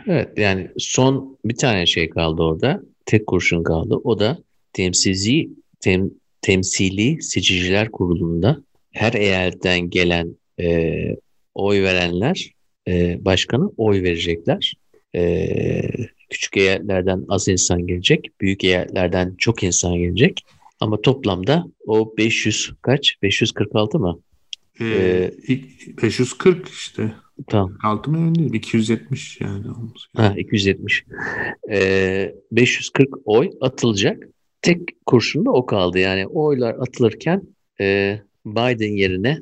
Evet 0.06 0.38
yani 0.38 0.70
son 0.78 1.38
bir 1.44 1.56
tane 1.56 1.86
şey 1.86 2.10
kaldı 2.10 2.42
orada. 2.42 2.82
Tek 3.06 3.26
kurşun 3.26 3.62
kaldı. 3.62 3.94
O 4.04 4.18
da 4.18 4.38
temsilci 4.72 5.50
tem, 5.80 6.10
temsili 6.40 7.22
seçiciler 7.22 7.90
kurulunda 7.90 8.62
her 8.92 9.12
eyaletten 9.12 9.90
gelen 9.90 10.36
e, 10.60 10.96
oy 11.54 11.82
verenler 11.82 12.52
e, 12.88 13.24
başkanı 13.24 13.70
oy 13.76 14.02
verecekler. 14.02 14.74
E, 15.14 15.82
küçük 16.30 16.56
eyaletlerden 16.56 17.24
az 17.28 17.48
insan 17.48 17.86
gelecek, 17.86 18.30
büyük 18.40 18.64
eyaletlerden 18.64 19.34
çok 19.38 19.62
insan 19.62 19.94
gelecek. 19.94 20.44
Ama 20.80 21.00
toplamda 21.00 21.66
o 21.86 22.16
500 22.16 22.72
kaç? 22.82 23.22
546 23.22 23.98
mı? 23.98 24.20
Ee, 24.80 25.30
540 26.02 26.68
işte. 26.68 27.12
Tamam. 27.46 27.78
6 27.82 28.10
mı 28.10 28.34
değil 28.34 28.54
270 28.54 29.40
yani. 29.40 29.64
Ha, 30.16 30.34
270. 30.36 31.04
Ee, 31.70 32.34
540 32.52 33.08
oy 33.24 33.50
atılacak. 33.60 34.28
Tek 34.62 34.80
kurşun 35.06 35.44
da 35.46 35.50
o 35.50 35.66
kaldı. 35.66 35.98
Yani 35.98 36.26
oylar 36.26 36.74
atılırken 36.74 37.42
e, 37.80 38.18
Biden 38.46 38.96
yerine 38.96 39.38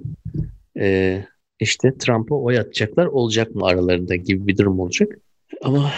e, 0.78 1.20
işte 1.60 1.98
Trump'a 1.98 2.34
oy 2.34 2.58
atacaklar 2.58 3.06
olacak 3.06 3.54
mı 3.54 3.66
aralarında 3.66 4.16
gibi 4.16 4.46
bir 4.46 4.56
durum 4.56 4.80
olacak. 4.80 5.18
Ama 5.62 5.92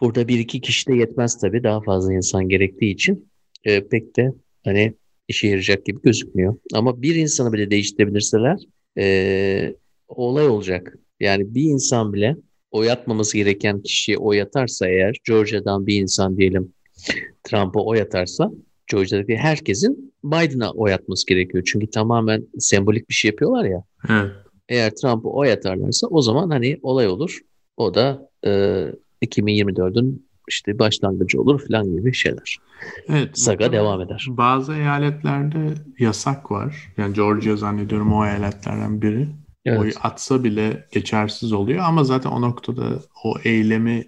burada 0.00 0.28
bir 0.28 0.38
iki 0.38 0.60
kişi 0.60 0.86
de 0.86 0.94
yetmez 0.94 1.38
tabii. 1.38 1.62
Daha 1.62 1.80
fazla 1.80 2.12
insan 2.12 2.48
gerektiği 2.48 2.92
için 2.92 3.28
e, 3.64 3.88
pek 3.88 4.16
de 4.16 4.32
hani 4.64 4.94
işe 5.28 5.46
yarayacak 5.46 5.86
gibi 5.86 6.02
gözükmüyor. 6.02 6.56
Ama 6.72 7.02
bir 7.02 7.14
insanı 7.14 7.52
bile 7.52 7.70
değiştirebilirseler 7.70 8.58
e, 8.98 9.74
olay 10.08 10.48
olacak. 10.48 10.98
Yani 11.20 11.54
bir 11.54 11.62
insan 11.62 12.12
bile 12.12 12.36
oy 12.70 12.90
atmaması 12.90 13.36
gereken 13.36 13.82
kişiye 13.82 14.18
oy 14.18 14.42
atarsa 14.42 14.88
eğer 14.88 15.16
Georgia'dan 15.26 15.86
bir 15.86 16.00
insan 16.00 16.36
diyelim 16.36 16.72
Trump'a 17.44 17.80
oy 17.80 18.00
atarsa 18.00 18.50
Georgia'daki 18.90 19.36
herkesin 19.36 20.14
Biden'a 20.24 20.72
oy 20.72 20.92
atması 20.92 21.26
gerekiyor. 21.26 21.64
Çünkü 21.66 21.90
tamamen 21.90 22.46
sembolik 22.58 23.08
bir 23.08 23.14
şey 23.14 23.30
yapıyorlar 23.30 23.64
ya. 23.64 23.84
Evet. 24.10 24.30
Eğer 24.68 24.90
Trump'a 24.90 25.28
oy 25.28 25.52
atarlarsa 25.52 26.06
o 26.06 26.22
zaman 26.22 26.50
hani 26.50 26.78
olay 26.82 27.08
olur. 27.08 27.38
O 27.76 27.94
da 27.94 28.30
e, 28.46 28.84
2024'ün 29.22 30.28
işte 30.48 30.78
başlangıcı 30.78 31.40
olur 31.40 31.66
falan 31.68 31.96
gibi 31.96 32.14
şeyler. 32.14 32.56
Evet. 33.08 33.38
Saga 33.38 33.72
devam 33.72 34.00
eder. 34.00 34.26
Bazı 34.28 34.74
eyaletlerde 34.74 35.74
yasak 35.98 36.50
var. 36.50 36.92
Yani 36.96 37.14
Georgia 37.14 37.56
zannediyorum 37.56 38.12
o 38.12 38.26
eyaletlerden 38.26 39.02
biri. 39.02 39.28
Evet. 39.64 39.80
Oy 39.80 39.92
atsa 40.02 40.44
bile 40.44 40.86
geçersiz 40.92 41.52
oluyor 41.52 41.84
ama 41.84 42.04
zaten 42.04 42.30
o 42.30 42.40
noktada 42.40 43.02
o 43.24 43.34
eylemi 43.44 44.04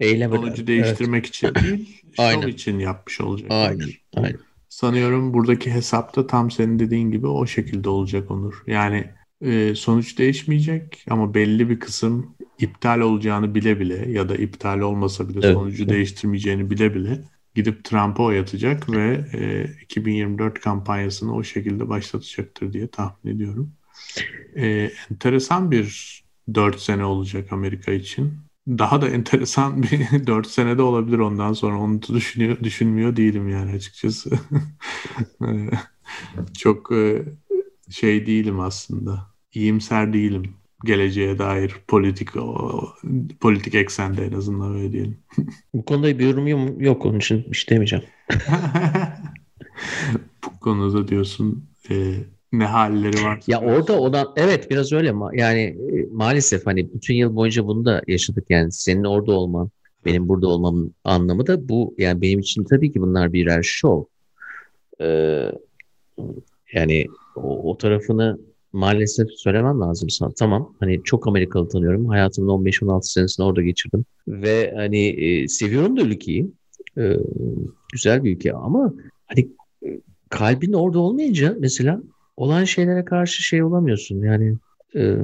Eyleme 0.00 0.36
sonucu 0.36 0.66
değiştirmek 0.66 1.24
evet. 1.24 1.34
için 1.34 1.54
değil, 1.54 2.02
şov 2.16 2.48
için 2.48 2.78
yapmış 2.78 3.20
olacak. 3.20 3.50
Aynen, 3.50 3.88
aynen. 4.16 4.38
Sanıyorum 4.68 5.34
buradaki 5.34 5.70
hesapta 5.70 6.26
tam 6.26 6.50
senin 6.50 6.78
dediğin 6.78 7.10
gibi 7.10 7.26
o 7.26 7.46
şekilde 7.46 7.88
olacak 7.88 8.30
Onur. 8.30 8.62
Yani 8.66 9.10
e, 9.40 9.74
sonuç 9.74 10.18
değişmeyecek 10.18 11.04
ama 11.10 11.34
belli 11.34 11.70
bir 11.70 11.80
kısım 11.80 12.36
iptal 12.58 13.00
olacağını 13.00 13.54
bile 13.54 13.80
bile 13.80 14.10
ya 14.10 14.28
da 14.28 14.36
iptal 14.36 14.80
olmasa 14.80 15.28
bile 15.28 15.40
evet. 15.42 15.54
sonucu 15.54 15.88
değiştirmeyeceğini 15.88 16.70
bile 16.70 16.94
bile 16.94 17.20
gidip 17.54 17.84
Trump'a 17.84 18.22
oy 18.22 18.38
atacak 18.38 18.90
ve 18.90 19.24
e, 19.32 19.66
2024 19.82 20.60
kampanyasını 20.60 21.34
o 21.34 21.42
şekilde 21.42 21.88
başlatacaktır 21.88 22.72
diye 22.72 22.88
tahmin 22.88 23.34
ediyorum. 23.34 23.72
E, 24.56 24.90
enteresan 25.10 25.70
bir 25.70 26.22
4 26.54 26.80
sene 26.80 27.04
olacak 27.04 27.52
Amerika 27.52 27.92
için. 27.92 28.34
Daha 28.68 29.02
da 29.02 29.08
enteresan 29.08 29.82
bir 29.82 29.90
4 30.26 30.46
senede 30.46 30.82
olabilir 30.82 31.18
ondan 31.18 31.52
sonra. 31.52 31.80
Onu 31.80 32.02
düşünüyor, 32.02 32.56
düşünmüyor 32.62 33.16
değilim 33.16 33.48
yani 33.48 33.72
açıkçası. 33.72 34.30
E, 35.42 35.70
çok 36.58 36.92
e, 36.92 37.22
şey 37.90 38.26
değilim 38.26 38.60
aslında. 38.60 39.26
İyimser 39.54 40.12
değilim 40.12 40.54
geleceğe 40.84 41.38
dair 41.38 41.76
politik 41.88 42.36
o, 42.36 42.82
politik 43.40 43.74
eksende 43.74 44.24
en 44.24 44.32
azından 44.32 44.76
öyle 44.76 44.92
diyelim. 44.92 45.18
Bu 45.74 45.84
konuda 45.84 46.18
bir 46.18 46.26
yorumum 46.26 46.80
yok 46.80 47.06
onun 47.06 47.18
için 47.18 47.44
bir 47.50 47.56
şey 47.56 47.74
demeyeceğim. 47.74 48.04
Bu 50.44 50.60
konuda 50.60 51.08
diyorsun 51.08 51.64
e, 51.90 52.14
ne 52.52 52.64
halleri 52.64 53.24
var? 53.24 53.40
Ya 53.46 53.60
orada 53.60 54.00
olan 54.00 54.26
evet 54.36 54.70
biraz 54.70 54.92
öyle 54.92 55.12
ma 55.12 55.30
yani 55.34 55.60
e, 55.60 56.06
maalesef 56.12 56.66
hani 56.66 56.94
bütün 56.94 57.14
yıl 57.14 57.36
boyunca 57.36 57.66
bunu 57.66 57.84
da 57.84 58.02
yaşadık 58.06 58.44
yani 58.48 58.72
senin 58.72 59.04
orada 59.04 59.32
olman 59.32 59.70
benim 60.04 60.28
burada 60.28 60.48
olmamın 60.48 60.94
anlamı 61.04 61.46
da 61.46 61.68
bu 61.68 61.94
yani 61.98 62.22
benim 62.22 62.38
için 62.38 62.64
tabii 62.64 62.92
ki 62.92 63.00
bunlar 63.00 63.32
birer 63.32 63.62
şov. 63.62 64.04
Ee, 65.00 65.52
yani 66.72 67.06
o, 67.38 67.70
o 67.70 67.78
tarafını 67.78 68.38
maalesef 68.72 69.28
söylemem 69.30 69.80
lazım 69.80 70.10
sana. 70.10 70.30
Tamam 70.38 70.74
hani 70.80 71.00
çok 71.04 71.28
Amerikalı 71.28 71.68
tanıyorum. 71.68 72.08
Hayatımın 72.08 72.64
15-16 72.64 73.02
senesini 73.02 73.46
orada 73.46 73.62
geçirdim. 73.62 74.04
Ve 74.28 74.72
hani 74.76 75.06
e, 75.06 75.48
seviyorum 75.48 75.96
da 75.96 76.02
ülkeyi. 76.02 76.50
E, 76.98 77.16
güzel 77.92 78.24
bir 78.24 78.36
ülke 78.36 78.52
ama 78.52 78.94
hani 79.26 79.48
e, 79.86 80.00
kalbin 80.28 80.72
orada 80.72 80.98
olmayınca 80.98 81.56
mesela 81.58 82.02
olan 82.36 82.64
şeylere 82.64 83.04
karşı 83.04 83.42
şey 83.42 83.62
olamıyorsun. 83.62 84.22
Yani 84.22 84.56
e, 84.96 85.16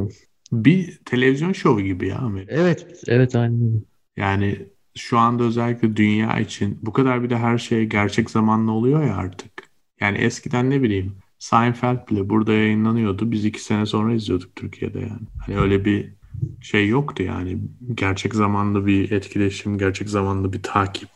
bir 0.53 1.01
televizyon 1.05 1.53
şovu 1.53 1.81
gibi 1.81 2.09
ya 2.09 2.19
Amerika. 2.19 2.55
Evet, 2.55 2.87
evet 3.09 3.37
aynen 3.37 3.83
Yani 4.17 4.67
şu 4.97 5.19
anda 5.19 5.45
özellikle 5.45 5.97
dünya 5.97 6.41
için 6.41 6.79
bu 6.83 6.93
kadar 6.93 7.23
bir 7.23 7.31
de 7.31 7.37
her 7.37 7.59
şey 7.59 7.85
gerçek 7.85 8.31
zamanlı 8.31 8.73
oluyor 8.73 9.05
ya 9.07 9.17
artık. 9.17 9.53
Yani 10.01 10.19
eskiden 10.19 10.71
ne 10.71 10.83
bileyim 10.83 11.15
Seinfeld 11.43 12.09
bile 12.11 12.29
burada 12.29 12.53
yayınlanıyordu. 12.53 13.31
Biz 13.31 13.45
iki 13.45 13.63
sene 13.63 13.87
sonra 13.87 14.15
izliyorduk 14.15 14.57
Türkiye'de 14.57 15.01
yani. 15.01 15.27
Hani 15.47 15.59
öyle 15.59 15.85
bir 15.85 16.15
şey 16.61 16.89
yoktu 16.89 17.23
yani. 17.23 17.59
Gerçek 17.95 18.35
zamanlı 18.35 18.87
bir 18.87 19.11
etkileşim, 19.11 19.79
gerçek 19.79 20.09
zamanlı 20.09 20.53
bir 20.53 20.63
takip. 20.63 21.09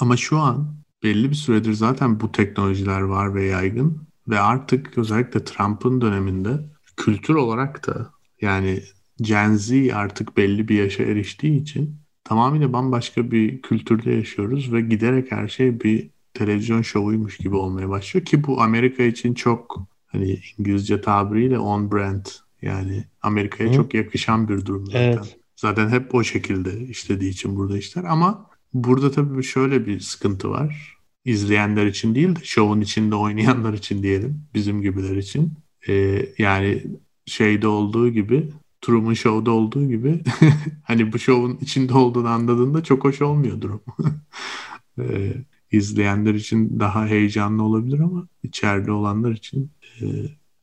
Ama 0.00 0.16
şu 0.16 0.38
an 0.38 0.76
belli 1.02 1.30
bir 1.30 1.34
süredir 1.34 1.72
zaten 1.72 2.20
bu 2.20 2.32
teknolojiler 2.32 3.00
var 3.00 3.34
ve 3.34 3.44
yaygın. 3.44 4.08
Ve 4.28 4.40
artık 4.40 4.98
özellikle 4.98 5.44
Trump'ın 5.44 6.00
döneminde 6.00 6.60
kültür 6.96 7.34
olarak 7.34 7.86
da 7.86 8.10
yani 8.40 8.82
Gen 9.20 9.54
Z 9.54 9.72
artık 9.94 10.36
belli 10.36 10.68
bir 10.68 10.78
yaşa 10.78 11.02
eriştiği 11.02 11.62
için 11.62 11.96
tamamıyla 12.24 12.72
bambaşka 12.72 13.30
bir 13.30 13.62
kültürde 13.62 14.10
yaşıyoruz 14.10 14.72
ve 14.72 14.80
giderek 14.80 15.32
her 15.32 15.48
şey 15.48 15.80
bir 15.80 16.10
televizyon 16.38 16.82
şovuymuş 16.82 17.36
gibi 17.36 17.56
olmaya 17.56 17.88
başlıyor 17.88 18.26
ki 18.26 18.44
bu 18.44 18.62
Amerika 18.62 19.02
için 19.02 19.34
çok 19.34 19.86
hani 20.06 20.40
İngilizce 20.58 21.00
tabiriyle 21.00 21.58
on 21.58 21.92
brand 21.92 22.26
yani 22.62 23.04
Amerika'ya 23.22 23.72
çok 23.72 23.94
yakışan 23.94 24.48
bir 24.48 24.66
durum 24.66 24.86
zaten. 24.86 25.00
Evet. 25.00 25.36
Zaten 25.56 25.88
hep 25.88 26.14
o 26.14 26.24
şekilde 26.24 26.80
işlediği 26.80 27.30
için 27.30 27.56
burada 27.56 27.78
işler 27.78 28.04
ama 28.04 28.50
burada 28.74 29.10
tabii 29.10 29.42
şöyle 29.42 29.86
bir 29.86 30.00
sıkıntı 30.00 30.50
var. 30.50 30.96
İzleyenler 31.24 31.86
için 31.86 32.14
değil 32.14 32.36
de 32.36 32.40
şovun 32.42 32.80
içinde 32.80 33.14
oynayanlar 33.14 33.72
için 33.72 34.02
diyelim 34.02 34.42
bizim 34.54 34.82
gibiler 34.82 35.16
için. 35.16 35.52
Ee, 35.88 36.26
yani 36.38 36.82
şeyde 37.26 37.68
olduğu 37.68 38.08
gibi 38.08 38.50
Truman 38.80 39.14
Show'da 39.14 39.50
olduğu 39.50 39.88
gibi 39.88 40.20
hani 40.82 41.12
bu 41.12 41.18
şovun 41.18 41.58
içinde 41.60 41.94
olduğunu 41.94 42.28
anladığında 42.28 42.84
çok 42.84 43.04
hoş 43.04 43.22
olmuyor 43.22 43.60
durum. 43.60 43.82
ee, 44.98 45.32
izleyenler 45.72 46.34
için 46.34 46.80
daha 46.80 47.06
heyecanlı 47.06 47.62
olabilir 47.62 47.98
ama 47.98 48.28
içeride 48.42 48.92
olanlar 48.92 49.32
için 49.32 49.70
e, 50.00 50.04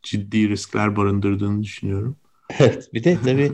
ciddi 0.04 0.49
riskler 0.49 0.95
barındırdığını 0.95 1.64
düşünüyorum. 1.64 2.16
Evet 2.60 2.89
bir 2.93 3.04
de 3.04 3.18
tabii 3.26 3.51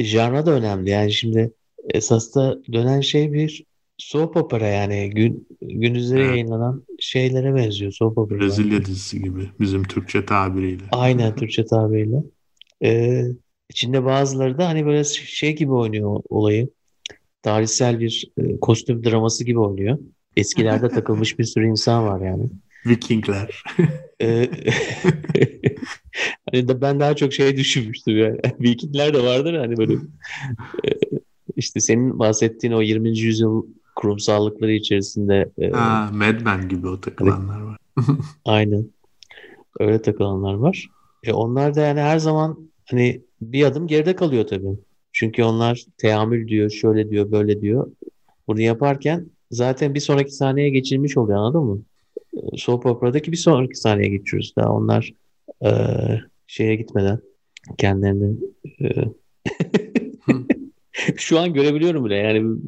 janra 0.00 0.46
da 0.46 0.50
önemli. 0.50 0.90
Yani 0.90 1.12
şimdi 1.12 1.52
esas 1.94 2.34
da 2.34 2.58
dönen 2.72 3.00
şey 3.00 3.32
bir 3.32 3.64
soap 3.98 4.36
opera 4.36 4.66
yani 4.66 5.10
gün 5.10 5.48
gündüzleri 5.60 6.20
evet. 6.20 6.30
yayınlanan 6.30 6.84
şeylere 6.98 7.54
benziyor 7.54 7.92
soap 7.92 8.18
opera. 8.18 8.40
Brezilya 8.40 8.84
dizisi 8.84 9.22
gibi 9.22 9.50
bizim 9.60 9.82
Türkçe 9.82 10.24
tabiriyle. 10.24 10.84
Aynen 10.92 11.36
Türkçe 11.36 11.64
tabiriyle. 11.64 12.22
Ee, 12.84 13.24
içinde 13.70 14.04
bazıları 14.04 14.58
da 14.58 14.68
hani 14.68 14.86
böyle 14.86 15.04
şey 15.04 15.56
gibi 15.56 15.72
oynuyor 15.72 16.20
olayı. 16.28 16.68
Tarihsel 17.42 18.00
bir 18.00 18.32
e, 18.38 18.60
kostüm 18.60 19.04
draması 19.04 19.44
gibi 19.44 19.58
oynuyor. 19.58 19.98
Eskilerde 20.38 20.88
takılmış 20.94 21.38
bir 21.38 21.44
sürü 21.44 21.66
insan 21.66 22.04
var 22.04 22.20
yani. 22.20 22.44
Vikingler. 22.86 23.62
Ee, 24.20 24.50
hani 26.50 26.68
de 26.68 26.80
ben 26.80 27.00
daha 27.00 27.16
çok 27.16 27.32
şeye 27.32 27.56
düşünmüştüm 27.56 28.18
yani. 28.18 28.38
Vikingler 28.60 29.14
de 29.14 29.24
vardır 29.24 29.54
hani 29.54 29.76
böyle 29.76 29.92
e, 29.94 30.90
işte 31.56 31.80
senin 31.80 32.18
bahsettiğin 32.18 32.74
o 32.74 32.82
20. 32.82 33.18
yüzyıl 33.18 33.66
kurumsallıkları 33.96 34.72
içerisinde 34.72 35.50
e, 35.58 35.70
ha, 35.70 36.10
Mad 36.12 36.40
Men 36.40 36.68
gibi 36.68 36.88
o 36.88 37.00
takılanlar 37.00 37.60
var. 37.60 37.76
aynen. 38.44 38.90
Öyle 39.80 40.02
takılanlar 40.02 40.54
var. 40.54 40.88
E 41.24 41.32
onlar 41.32 41.74
da 41.74 41.80
yani 41.80 42.00
her 42.00 42.18
zaman 42.18 42.70
hani 42.90 43.22
bir 43.40 43.64
adım 43.64 43.86
geride 43.86 44.16
kalıyor 44.16 44.46
tabii. 44.46 44.78
Çünkü 45.12 45.42
onlar 45.42 45.84
teamül 45.98 46.48
diyor, 46.48 46.70
şöyle 46.70 47.10
diyor, 47.10 47.30
böyle 47.32 47.60
diyor. 47.60 47.90
Bunu 48.48 48.60
yaparken 48.60 49.26
zaten 49.50 49.94
bir 49.94 50.00
sonraki 50.00 50.30
sahneye 50.30 50.70
geçilmiş 50.70 51.16
oluyor 51.16 51.38
anladın 51.38 51.62
mı? 51.62 51.82
Soap 52.56 52.86
Opera'daki 52.86 53.32
bir 53.32 53.36
sonraki 53.36 53.74
sahneye 53.80 54.08
geçiyoruz. 54.08 54.52
Daha 54.56 54.72
onlar 54.72 55.12
e, 55.64 55.70
şeye 56.46 56.76
gitmeden 56.76 57.18
kendilerini 57.78 58.36
e, 58.80 58.88
şu 61.16 61.38
an 61.38 61.52
görebiliyorum 61.52 62.04
bile 62.04 62.14
yani 62.14 62.58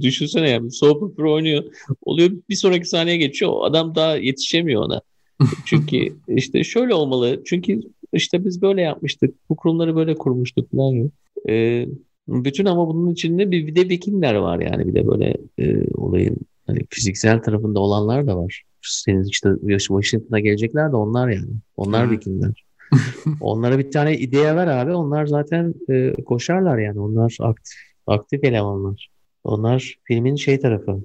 düşünsene 0.00 0.50
yani 0.50 0.70
Soap 0.70 1.02
Opera 1.02 1.32
oynuyor 1.32 1.64
oluyor 2.02 2.30
bir 2.48 2.54
sonraki 2.54 2.88
sahneye 2.88 3.16
geçiyor 3.16 3.52
adam 3.62 3.94
daha 3.94 4.16
yetişemiyor 4.16 4.82
ona 4.82 5.00
çünkü 5.66 6.16
işte 6.28 6.64
şöyle 6.64 6.94
olmalı 6.94 7.42
çünkü 7.46 7.80
işte 8.12 8.44
biz 8.44 8.62
böyle 8.62 8.82
yapmıştık 8.82 9.34
bu 9.48 9.56
kurumları 9.56 9.96
böyle 9.96 10.14
kurmuştuk 10.14 10.70
falan 10.70 10.94
gibi. 10.94 11.10
Ee, 11.48 11.86
bütün 12.28 12.64
ama 12.64 12.88
bunun 12.88 13.10
içinde 13.10 13.50
bir, 13.50 13.66
bir 13.66 13.76
de 13.76 13.88
Vikingler 13.88 14.34
var 14.34 14.60
yani 14.60 14.86
bir 14.86 14.94
de 14.94 15.06
böyle 15.06 15.36
e, 15.58 15.94
olayın 15.94 16.36
hani 16.66 16.80
fiziksel 16.90 17.42
tarafında 17.42 17.80
olanlar 17.80 18.26
da 18.26 18.36
var 18.36 18.64
senin 18.82 19.24
işte 19.24 19.50
Washington'a 19.78 20.40
gelecekler 20.40 20.92
de 20.92 20.96
onlar 20.96 21.28
yani. 21.28 21.50
Onlar 21.76 22.04
evet. 22.04 22.12
Vikingler. 22.12 22.64
Onlara 23.40 23.78
bir 23.78 23.90
tane 23.90 24.18
idea 24.18 24.56
ver 24.56 24.66
abi. 24.66 24.92
Onlar 24.92 25.26
zaten 25.26 25.74
e, 25.90 26.12
koşarlar 26.24 26.78
yani. 26.78 27.00
Onlar 27.00 27.36
aktif, 27.40 27.78
aktif 28.06 28.44
elemanlar. 28.44 29.10
Onlar 29.44 29.94
filmin 30.04 30.36
şey 30.36 30.60
tarafı. 30.60 31.00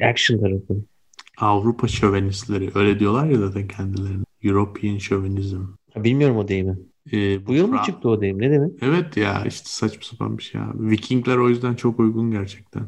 Action 0.00 0.38
tarafı. 0.40 0.76
Avrupa 1.38 1.88
şövenistleri. 1.88 2.70
Öyle 2.74 2.98
diyorlar 2.98 3.26
ya 3.26 3.38
zaten 3.38 3.68
kendilerini. 3.68 4.24
European 4.42 4.98
şövenizm. 4.98 5.60
Bilmiyorum 5.96 6.36
o 6.36 6.48
deyimi. 6.48 6.76
Ee, 7.12 7.46
bu, 7.46 7.54
yıl 7.54 7.68
mı 7.68 7.80
çıktı 7.86 8.08
o 8.08 8.20
deyim? 8.20 8.40
Ne 8.40 8.50
demek? 8.50 8.72
Evet 8.82 9.16
ya 9.16 9.44
işte 9.46 9.68
saçma 9.68 10.02
sapan 10.02 10.38
bir 10.38 10.42
şey 10.42 10.60
abi. 10.60 10.90
Vikingler 10.90 11.36
o 11.36 11.48
yüzden 11.48 11.74
çok 11.74 12.00
uygun 12.00 12.30
gerçekten. 12.30 12.82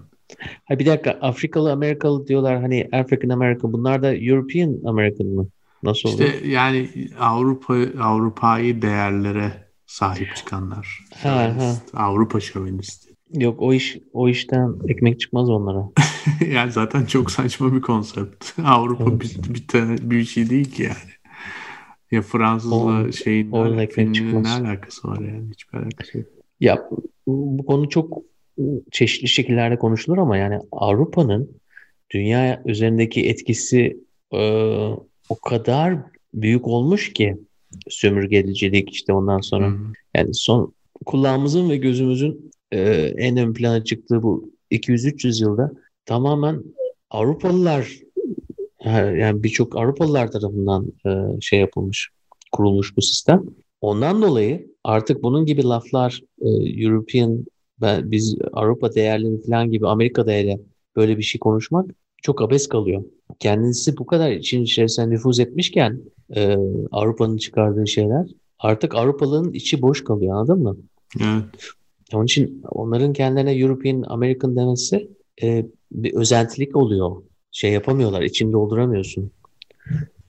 Ha 0.65 0.79
bir 0.79 0.87
dakika 0.87 1.11
Afrikalı 1.11 1.73
Amerikalı 1.73 2.27
diyorlar 2.27 2.61
hani 2.61 2.89
African 2.93 3.29
American 3.29 3.73
bunlar 3.73 4.03
da 4.03 4.15
European 4.15 4.77
American 4.85 5.27
mı? 5.27 5.49
Nasıl 5.83 6.09
işte 6.09 6.25
olur? 6.25 6.45
yani 6.45 6.89
Avrupa 7.21 7.75
Avrupa'yı 8.01 8.83
değerlere 8.83 9.53
sahip 9.87 10.37
çıkanlar. 10.37 11.05
Ha, 11.23 11.55
ha. 11.59 11.75
Avrupa 11.95 12.41
şovinisti. 12.41 13.09
Yok 13.35 13.63
o 13.63 13.73
iş 13.73 13.99
o 14.13 14.29
işten 14.29 14.75
ekmek 14.89 15.21
çıkmaz 15.21 15.51
onlara. 15.51 15.89
yani 16.53 16.73
zaten 16.73 17.05
çok 17.05 17.31
saçma 17.31 17.75
bir 17.75 17.81
konsept. 17.81 18.45
Avrupa 18.65 19.05
evet. 19.11 19.21
bir, 19.21 19.55
bir, 19.55 20.11
bir 20.11 20.25
şey 20.25 20.51
değil 20.51 20.71
ki 20.71 20.83
yani. 20.83 21.18
Ya 22.11 22.23
Fransızla 22.23 23.13
şeyin 23.13 23.53
ne 23.53 24.49
alakası 24.49 25.09
var 25.09 25.21
yani 25.21 25.51
hiçbir 25.51 25.79
alakası 25.79 26.19
yok. 26.19 26.27
Ya 26.61 26.89
bu 27.27 27.67
konu 27.67 27.89
çok 27.89 28.23
çeşitli 28.91 29.29
şekillerde 29.29 29.79
konuşulur 29.79 30.19
ama 30.19 30.37
yani 30.37 30.59
Avrupa'nın 30.73 31.61
dünya 32.11 32.63
üzerindeki 32.67 33.29
etkisi 33.29 34.01
e, 34.33 34.41
o 35.29 35.41
kadar 35.45 35.99
büyük 36.35 36.67
olmuş 36.67 37.13
ki 37.13 37.37
sömürgecilik 37.89 38.91
işte 38.91 39.13
ondan 39.13 39.41
sonra 39.41 39.69
hmm. 39.69 39.93
yani 40.17 40.35
son 40.35 40.75
kulağımızın 41.05 41.71
ve 41.71 41.77
gözümüzün 41.77 42.51
e, 42.73 42.81
en 43.17 43.37
ön 43.37 43.53
plana 43.55 43.85
çıktığı 43.85 44.23
bu 44.23 44.53
200-300 44.71 45.43
yılda 45.43 45.73
tamamen 46.07 46.63
Avrupalılar 47.11 47.93
yani 48.85 49.43
birçok 49.43 49.77
Avrupalılar 49.77 50.31
tarafından 50.31 50.93
e, 51.07 51.41
şey 51.41 51.61
yapılmış, 51.61 52.09
kurulmuş 52.53 52.97
bu 52.97 53.03
sistem. 53.03 53.45
Ondan 53.81 54.23
dolayı 54.23 54.75
artık 54.85 55.23
bunun 55.23 55.47
gibi 55.47 55.65
laflar 55.65 56.23
e, 56.41 56.49
European 56.85 57.45
biz 57.83 58.39
Avrupa 58.53 58.95
değerleri 58.95 59.43
falan 59.43 59.71
gibi 59.71 59.89
Amerika'da 59.89 60.31
hele 60.31 60.61
böyle 60.97 61.19
bir 61.19 61.23
şey 61.23 61.39
konuşmak 61.39 61.91
çok 62.23 62.43
abes 62.43 62.69
kalıyor. 62.69 63.05
Kendisi 63.39 63.97
bu 63.97 64.07
kadar 64.07 64.31
için 64.31 64.63
içerisine 64.63 65.11
nüfuz 65.11 65.41
etmişken 65.41 66.01
e, 66.37 66.57
Avrupa'nın 66.91 67.37
çıkardığı 67.37 67.87
şeyler 67.87 68.27
artık 68.59 68.95
Avrupalı'nın 68.95 69.53
içi 69.53 69.83
boş 69.83 70.05
kalıyor 70.05 70.37
anladın 70.37 70.63
mı? 70.63 70.77
Evet. 71.21 71.45
Onun 72.13 72.25
için 72.25 72.63
onların 72.71 73.13
kendilerine 73.13 73.55
European 73.55 74.05
American 74.09 74.57
demesi 74.57 75.11
e, 75.43 75.67
bir 75.93 76.15
özentilik 76.15 76.77
oluyor. 76.77 77.23
Şey 77.59 77.73
yapamıyorlar, 77.73 78.23
içini 78.23 78.53
dolduramıyorsun. 78.53 79.31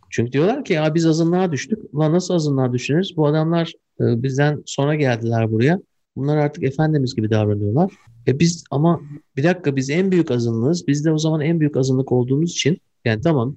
Çünkü 0.09 0.31
diyorlar 0.31 0.65
ki 0.65 0.73
ya 0.73 0.95
biz 0.95 1.05
azınlığa 1.05 1.51
düştük. 1.51 1.79
Ulan 1.93 2.13
nasıl 2.13 2.33
azınlığa 2.33 2.73
düşünürüz? 2.73 3.17
Bu 3.17 3.27
adamlar 3.27 3.73
e, 3.99 4.23
bizden 4.23 4.63
sonra 4.65 4.95
geldiler 4.95 5.51
buraya. 5.51 5.81
Bunlar 6.15 6.37
artık 6.37 6.63
efendimiz 6.63 7.15
gibi 7.15 7.29
davranıyorlar. 7.29 7.91
E 8.27 8.39
biz 8.39 8.63
ama 8.71 9.01
bir 9.37 9.43
dakika 9.43 9.75
biz 9.75 9.89
en 9.89 10.11
büyük 10.11 10.31
azınlığız. 10.31 10.87
Biz 10.87 11.05
de 11.05 11.11
o 11.11 11.17
zaman 11.17 11.41
en 11.41 11.59
büyük 11.59 11.77
azınlık 11.77 12.11
olduğumuz 12.11 12.51
için 12.51 12.77
yani 13.05 13.21
tamam 13.21 13.55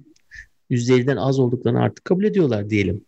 %50'den 0.71 1.17
az 1.17 1.39
olduklarını 1.39 1.79
artık 1.79 2.05
kabul 2.05 2.23
ediyorlar 2.23 2.69
diyelim. 2.69 3.05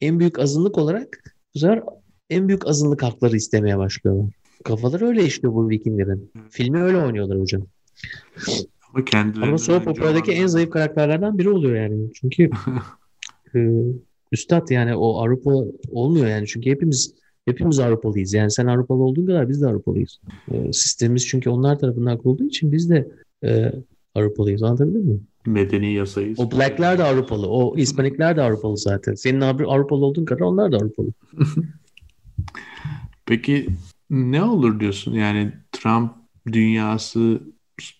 En 0.00 0.20
büyük 0.20 0.38
azınlık 0.38 0.78
olarak 0.78 1.34
bu 1.54 1.58
sefer 1.58 1.82
en 2.30 2.48
büyük 2.48 2.66
azınlık 2.66 3.02
hakları 3.02 3.36
istemeye 3.36 3.78
başlıyorlar. 3.78 4.32
Kafaları 4.64 5.06
öyle 5.06 5.24
işliyor 5.24 5.54
bu 5.54 5.68
Vikinglerin. 5.68 6.30
Filmi 6.50 6.82
öyle 6.82 6.96
oynuyorlar 6.98 7.40
hocam. 7.40 7.66
Ama 8.94 9.04
kendileri 9.04 9.48
Ama 9.48 9.58
soap 9.58 9.88
operadaki 9.88 10.32
en 10.32 10.46
zayıf 10.46 10.70
karakterlerden 10.70 11.38
biri 11.38 11.50
oluyor 11.50 11.76
yani. 11.76 12.10
Çünkü 12.14 12.50
e, 13.54 13.58
üstad 14.32 14.70
yani 14.70 14.96
o 14.96 15.18
Avrupa 15.18 15.50
olmuyor 15.90 16.26
yani. 16.26 16.46
Çünkü 16.46 16.70
hepimiz 16.70 17.14
Hepimiz 17.46 17.78
Avrupalıyız. 17.78 18.34
Yani 18.34 18.50
sen 18.50 18.66
Avrupalı 18.66 19.02
olduğun 19.02 19.26
kadar 19.26 19.48
biz 19.48 19.62
de 19.62 19.66
Avrupalıyız. 19.66 20.20
E, 20.52 20.72
sistemimiz 20.72 21.26
çünkü 21.26 21.50
onlar 21.50 21.78
tarafından 21.78 22.18
kurulduğu 22.18 22.44
için 22.44 22.72
biz 22.72 22.90
de 22.90 23.08
e, 23.44 23.72
Avrupalıyız. 24.14 24.62
Anlatabildim 24.62 25.04
mi? 25.04 25.20
Medeni 25.46 25.92
yasayız. 25.92 26.40
O 26.40 26.50
Black'ler 26.50 26.98
de 26.98 27.04
Avrupalı. 27.04 27.48
O 27.48 27.76
Hispanikler 27.76 28.36
de 28.36 28.42
Avrupalı 28.42 28.76
zaten. 28.76 29.14
Senin 29.14 29.40
Avrupalı 29.40 30.04
olduğun 30.04 30.24
kadar 30.24 30.40
onlar 30.40 30.72
da 30.72 30.76
Avrupalı. 30.76 31.08
Peki 33.26 33.68
ne 34.10 34.42
olur 34.42 34.80
diyorsun? 34.80 35.12
Yani 35.12 35.52
Trump 35.72 36.12
dünyası, 36.52 37.40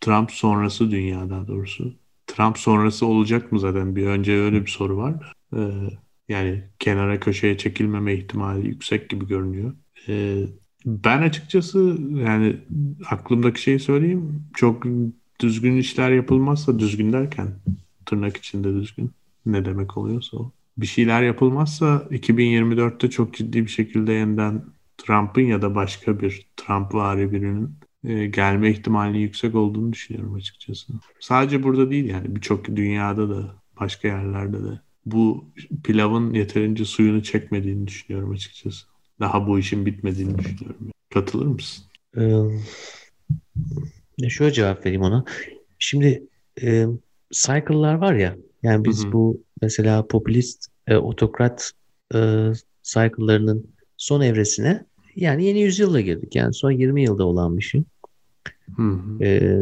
Trump 0.00 0.30
sonrası 0.32 0.90
dünya 0.90 1.30
daha 1.30 1.46
doğrusu. 1.48 1.94
Trump 2.26 2.58
sonrası 2.58 3.06
olacak 3.06 3.52
mı 3.52 3.60
zaten? 3.60 3.96
Bir 3.96 4.06
önce 4.06 4.32
öyle 4.32 4.62
bir 4.62 4.70
soru 4.70 4.96
var. 4.96 5.32
Ee, 5.56 5.58
yani 6.28 6.64
kenara 6.78 7.20
köşeye 7.20 7.58
çekilmeme 7.58 8.14
ihtimali 8.14 8.66
yüksek 8.68 9.10
gibi 9.10 9.26
görünüyor. 9.26 9.74
Ee, 10.08 10.46
Ben 10.86 11.22
açıkçası 11.22 11.98
yani 12.16 12.56
aklımdaki 13.10 13.62
şeyi 13.62 13.80
söyleyeyim. 13.80 14.46
Çok 14.54 14.84
düzgün 15.40 15.76
işler 15.76 16.10
yapılmazsa 16.10 16.78
düzgün 16.78 17.12
derken 17.12 17.54
tırnak 18.06 18.36
içinde 18.36 18.74
düzgün 18.74 19.12
ne 19.46 19.64
demek 19.64 19.96
oluyorsa 19.96 20.36
o. 20.36 20.52
Bir 20.78 20.86
şeyler 20.86 21.22
yapılmazsa 21.22 22.08
2024'te 22.10 23.10
çok 23.10 23.34
ciddi 23.34 23.62
bir 23.62 23.70
şekilde 23.70 24.12
yeniden 24.12 24.64
Trump'ın 24.98 25.42
ya 25.42 25.62
da 25.62 25.74
başka 25.74 26.20
bir 26.20 26.46
Trump 26.56 26.94
vari 26.94 27.32
birinin 27.32 27.78
e, 28.04 28.26
gelme 28.26 28.70
ihtimalinin 28.70 29.18
yüksek 29.18 29.54
olduğunu 29.54 29.92
düşünüyorum 29.92 30.34
açıkçası. 30.34 30.92
Sadece 31.20 31.62
burada 31.62 31.90
değil 31.90 32.04
yani 32.04 32.36
birçok 32.36 32.76
dünyada 32.76 33.30
da 33.30 33.54
başka 33.80 34.08
yerlerde 34.08 34.64
de 34.64 34.80
bu 35.06 35.44
pilavın 35.84 36.34
yeterince 36.34 36.84
suyunu 36.84 37.22
çekmediğini 37.22 37.86
düşünüyorum 37.86 38.30
açıkçası. 38.30 38.86
Daha 39.20 39.46
bu 39.46 39.58
işin 39.58 39.86
bitmediğini 39.86 40.38
düşünüyorum. 40.38 40.90
Katılır 41.14 41.46
mısın? 41.46 41.84
Ee, 44.18 44.28
şöyle 44.28 44.52
cevap 44.52 44.86
vereyim 44.86 45.02
ona. 45.02 45.24
Şimdi 45.78 46.26
e, 46.62 46.86
cycle'lar 47.32 47.94
var 47.94 48.14
ya 48.14 48.36
yani 48.62 48.84
biz 48.84 49.04
hı 49.04 49.08
hı. 49.08 49.12
bu 49.12 49.42
mesela 49.62 50.06
popülist 50.06 50.66
e, 50.86 50.96
otokrat 50.96 51.72
e, 52.14 52.18
cycle'larının 52.82 53.74
son 53.96 54.20
evresine 54.20 54.86
yani 55.16 55.44
yeni 55.44 55.60
yüzyılda 55.60 56.00
girdik. 56.00 56.36
Yani 56.36 56.54
son 56.54 56.70
20 56.70 57.02
yılda 57.02 57.24
olan 57.24 57.56
bir 57.58 57.62
şey. 57.62 57.84
Hı 58.76 58.82
hı. 58.82 59.24
E, 59.24 59.58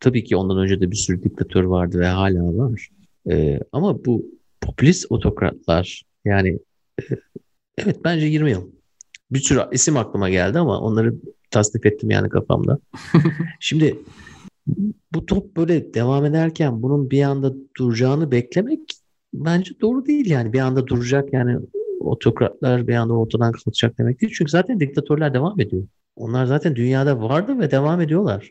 tabii 0.00 0.24
ki 0.24 0.36
ondan 0.36 0.58
önce 0.58 0.80
de 0.80 0.90
bir 0.90 0.96
sürü 0.96 1.22
diktatör 1.22 1.64
vardı 1.64 1.98
ve 1.98 2.06
hala 2.06 2.58
var. 2.58 2.88
E, 3.30 3.60
ama 3.72 4.04
bu 4.04 4.26
popülist 4.60 5.06
otokratlar 5.10 6.02
yani 6.24 6.58
e, 7.00 7.04
evet 7.78 7.96
bence 8.04 8.26
20 8.26 8.50
yıl. 8.50 8.70
Bir 9.30 9.38
sürü 9.38 9.60
isim 9.72 9.96
aklıma 9.96 10.30
geldi 10.30 10.58
ama 10.58 10.80
onları 10.80 11.14
tasnif 11.50 11.86
ettim 11.86 12.10
yani 12.10 12.28
kafamda. 12.28 12.78
Şimdi 13.60 13.98
bu 15.14 15.26
top 15.26 15.56
böyle 15.56 15.94
devam 15.94 16.24
ederken 16.24 16.82
bunun 16.82 17.10
bir 17.10 17.22
anda 17.22 17.54
duracağını 17.76 18.30
beklemek 18.30 18.80
bence 19.34 19.80
doğru 19.80 20.06
değil 20.06 20.30
yani. 20.30 20.52
Bir 20.52 20.58
anda 20.58 20.86
duracak 20.86 21.32
yani 21.32 21.58
otokratlar 22.00 22.88
bir 22.88 22.94
anda 22.94 23.14
ortadan 23.14 23.52
kalkacak 23.52 23.98
demek 23.98 24.20
değil. 24.20 24.32
Çünkü 24.36 24.50
zaten 24.50 24.80
diktatörler 24.80 25.34
devam 25.34 25.60
ediyor. 25.60 25.84
Onlar 26.16 26.46
zaten 26.46 26.76
dünyada 26.76 27.20
vardı 27.22 27.58
ve 27.58 27.70
devam 27.70 28.00
ediyorlar. 28.00 28.50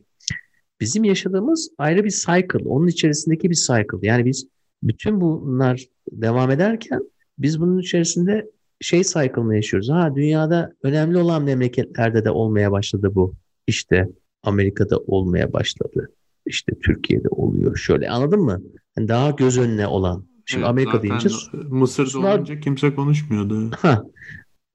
Bizim 0.82 1.04
yaşadığımız 1.04 1.70
ayrı 1.78 2.04
bir 2.04 2.10
cycle. 2.10 2.66
Onun 2.66 2.88
içerisindeki 2.88 3.50
bir 3.50 3.56
cycle. 3.56 4.08
Yani 4.08 4.26
biz 4.26 4.48
bütün 4.84 5.22
bunlar 5.22 5.86
devam 6.12 6.52
ederken 6.52 7.02
biz 7.38 7.62
bunun 7.62 7.80
içerisinde 7.80 8.52
şey 8.82 9.04
cycle'ını 9.04 9.56
yaşıyoruz. 9.56 9.90
Ha 9.90 10.16
dünyada 10.16 10.74
önemli 10.84 11.18
olan 11.18 11.44
memleketlerde 11.44 12.26
de 12.26 12.32
olmaya 12.32 12.72
başladı 12.72 13.12
bu. 13.16 13.34
İşte 13.68 14.10
Amerika'da 14.44 14.98
olmaya 14.98 15.54
başladı. 15.54 16.10
İşte 16.46 16.74
Türkiye'de 16.84 17.28
oluyor. 17.28 17.78
Şöyle 17.78 18.10
anladın 18.10 18.40
mı? 18.40 18.62
Yani 18.98 19.08
daha 19.08 19.32
göz 19.32 19.58
önüne 19.58 19.88
olan. 19.88 20.26
Şimdi 20.46 20.62
evet, 20.62 20.70
Amerika 20.70 21.04
deyince 21.04 21.30
Mısır'da 21.70 22.20
olunca 22.20 22.60
kimse 22.60 22.96
konuşmuyordu. 22.96 23.72
Ha. 23.72 24.04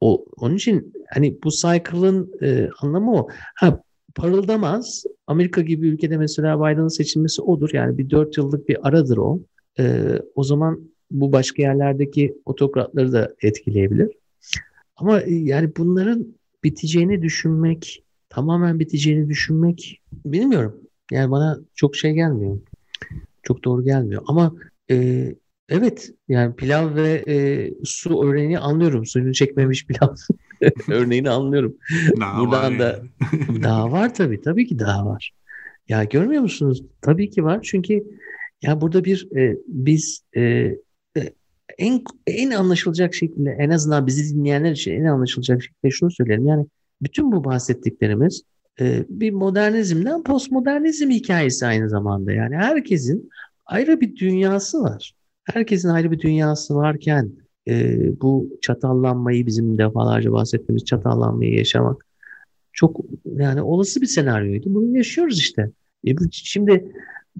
O, 0.00 0.24
onun 0.36 0.56
için 0.56 0.92
hani 1.14 1.38
bu 1.44 1.50
cycle'ın 1.50 2.32
e, 2.42 2.68
anlamı 2.80 3.14
o. 3.14 3.28
Ha 3.54 3.82
parıldamaz. 4.14 5.04
Amerika 5.26 5.60
gibi 5.60 5.88
ülkede 5.88 6.16
mesela 6.16 6.58
Biden'ın 6.58 6.88
seçilmesi 6.88 7.42
odur. 7.42 7.70
Yani 7.72 7.98
bir 7.98 8.10
dört 8.10 8.36
yıllık 8.36 8.68
bir 8.68 8.88
aradır 8.88 9.16
o. 9.16 9.40
E, 9.78 10.04
o 10.34 10.44
zaman 10.44 10.80
bu 11.10 11.32
başka 11.32 11.62
yerlerdeki 11.62 12.34
otokratları 12.44 13.12
da 13.12 13.34
etkileyebilir. 13.42 14.10
Ama 14.96 15.20
e, 15.20 15.34
yani 15.34 15.70
bunların 15.76 16.26
biteceğini 16.64 17.22
düşünmek, 17.22 18.04
tamamen 18.28 18.78
biteceğini 18.78 19.28
düşünmek 19.28 20.00
bilmiyorum. 20.12 20.76
Yani 21.10 21.30
bana 21.30 21.60
çok 21.74 21.96
şey 21.96 22.12
gelmiyor. 22.12 22.58
Çok 23.42 23.64
doğru 23.64 23.84
gelmiyor. 23.84 24.22
Ama 24.26 24.54
e, 24.90 25.26
evet 25.70 26.10
yani 26.28 26.56
pilav 26.56 26.94
ve 26.94 27.24
e, 27.28 27.70
su 27.84 28.22
örneğini 28.24 28.58
anlıyorum. 28.58 29.06
Suyunu 29.06 29.32
çekmemiş 29.32 29.86
pilav 29.86 30.14
örneğini 30.88 31.30
anlıyorum. 31.30 31.76
Daha 32.20 32.40
Buradan 32.40 32.78
da 32.78 33.02
yani. 33.48 33.62
daha 33.62 33.92
var 33.92 34.14
tabii. 34.14 34.40
Tabii 34.40 34.66
ki 34.66 34.78
daha 34.78 35.06
var. 35.06 35.30
Ya 35.88 36.04
görmüyor 36.04 36.42
musunuz? 36.42 36.82
Tabii 37.00 37.30
ki 37.30 37.44
var. 37.44 37.60
Çünkü 37.62 38.04
ya 38.62 38.80
burada 38.80 39.04
bir 39.04 39.36
e, 39.36 39.56
biz 39.66 40.22
e, 40.36 40.74
en 41.78 42.02
en 42.26 42.50
anlaşılacak 42.50 43.14
şekilde 43.14 43.50
en 43.50 43.70
azından 43.70 44.06
bizi 44.06 44.34
dinleyenler 44.34 44.72
için 44.72 44.92
en 44.92 45.04
anlaşılacak 45.04 45.62
şekilde 45.62 45.90
şunu 45.90 46.10
söylerim. 46.10 46.46
Yani 46.46 46.66
bütün 47.02 47.32
bu 47.32 47.44
bahsettiklerimiz 47.44 48.42
e, 48.80 49.04
bir 49.08 49.30
modernizmden 49.30 50.22
postmodernizm 50.22 51.10
hikayesi 51.10 51.66
aynı 51.66 51.88
zamanda. 51.88 52.32
Yani 52.32 52.56
herkesin 52.56 53.30
ayrı 53.66 54.00
bir 54.00 54.16
dünyası 54.16 54.82
var. 54.82 55.14
Herkesin 55.44 55.88
ayrı 55.88 56.10
bir 56.10 56.18
dünyası 56.18 56.74
varken 56.74 57.32
e, 57.68 57.98
bu 58.20 58.58
çatallanmayı 58.62 59.46
bizim 59.46 59.78
defalarca 59.78 60.32
bahsettiğimiz 60.32 60.84
çatallanmayı 60.84 61.54
yaşamak 61.54 62.06
çok 62.72 63.00
yani 63.24 63.62
olası 63.62 64.00
bir 64.00 64.06
senaryoydu. 64.06 64.74
Bunu 64.74 64.96
yaşıyoruz 64.96 65.38
işte. 65.38 65.70
E, 66.06 66.16
bu, 66.16 66.22
şimdi 66.32 66.92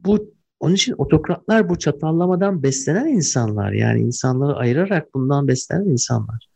bu 0.05 0.34
onun 0.61 0.74
için 0.74 0.94
otokratlar 0.98 1.68
bu 1.68 1.78
çatallamadan 1.78 2.62
beslenen 2.62 3.07
insanlar. 3.07 3.72
Yani 3.72 4.01
insanları 4.01 4.57
ayırarak 4.57 5.14
bundan 5.14 5.48
beslenen 5.48 5.84
insanlar. 5.84 6.48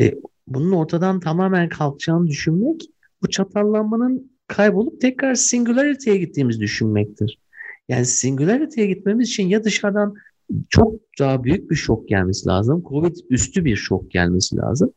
E, 0.00 0.14
bunun 0.46 0.72
ortadan 0.72 1.20
tamamen 1.20 1.68
kalkacağını 1.68 2.26
düşünmek 2.26 2.82
bu 3.22 3.30
çatallanmanın 3.30 4.32
kaybolup 4.46 5.00
tekrar 5.00 5.34
singularity'ye 5.34 6.16
gittiğimiz 6.16 6.60
düşünmektir. 6.60 7.38
Yani 7.88 8.04
singularity'ye 8.06 8.86
gitmemiz 8.86 9.28
için 9.28 9.48
ya 9.48 9.64
dışarıdan 9.64 10.14
çok 10.68 10.94
daha 11.18 11.44
büyük 11.44 11.70
bir 11.70 11.76
şok 11.76 12.08
gelmesi 12.08 12.48
lazım. 12.48 12.82
Covid 12.88 13.16
üstü 13.30 13.64
bir 13.64 13.76
şok 13.76 14.10
gelmesi 14.10 14.56
lazım. 14.56 14.92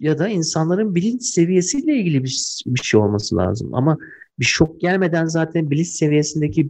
Ya 0.00 0.18
da 0.18 0.28
insanların 0.28 0.94
bilinç 0.94 1.22
seviyesiyle 1.22 1.96
ilgili 1.96 2.24
bir, 2.24 2.62
bir 2.66 2.80
şey 2.82 3.00
olması 3.00 3.36
lazım. 3.36 3.74
Ama 3.74 3.98
bir 4.38 4.44
şok 4.44 4.80
gelmeden 4.80 5.26
zaten 5.26 5.70
bilinç 5.70 5.86
seviyesindeki 5.86 6.68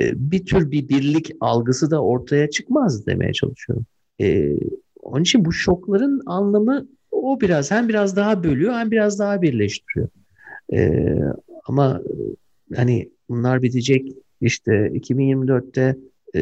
e, 0.00 0.30
bir 0.30 0.46
tür 0.46 0.70
bir 0.70 0.88
birlik 0.88 1.30
algısı 1.40 1.90
da 1.90 2.02
ortaya 2.02 2.50
çıkmaz 2.50 3.06
demeye 3.06 3.32
çalışıyorum. 3.32 3.86
E, 4.20 4.56
onun 5.02 5.22
için 5.22 5.44
bu 5.44 5.52
şokların 5.52 6.22
anlamı 6.26 6.88
o 7.10 7.40
biraz 7.40 7.70
hem 7.70 7.88
biraz 7.88 8.16
daha 8.16 8.44
bölüyor 8.44 8.72
hem 8.72 8.90
biraz 8.90 9.18
daha 9.18 9.42
birleştiriyor. 9.42 10.08
E, 10.72 11.04
ama 11.64 12.02
hani 12.76 13.10
bunlar 13.28 13.62
bitecek 13.62 14.12
işte 14.40 14.72
2024'te 14.72 15.96
e, 16.34 16.40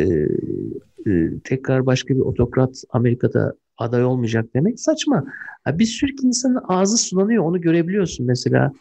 e, 1.07 1.31
tekrar 1.45 1.87
başka 1.87 2.15
bir 2.15 2.21
otokrat 2.21 2.83
Amerika'da 2.91 3.55
aday 3.79 4.05
olmayacak 4.05 4.47
demek 4.55 4.81
saçma. 4.81 5.25
Bir 5.67 5.85
sürü 5.85 6.13
insanın 6.23 6.61
ağzı 6.69 6.97
sulanıyor 6.97 7.45
onu 7.45 7.61
görebiliyorsun. 7.61 8.27
Mesela 8.27 8.73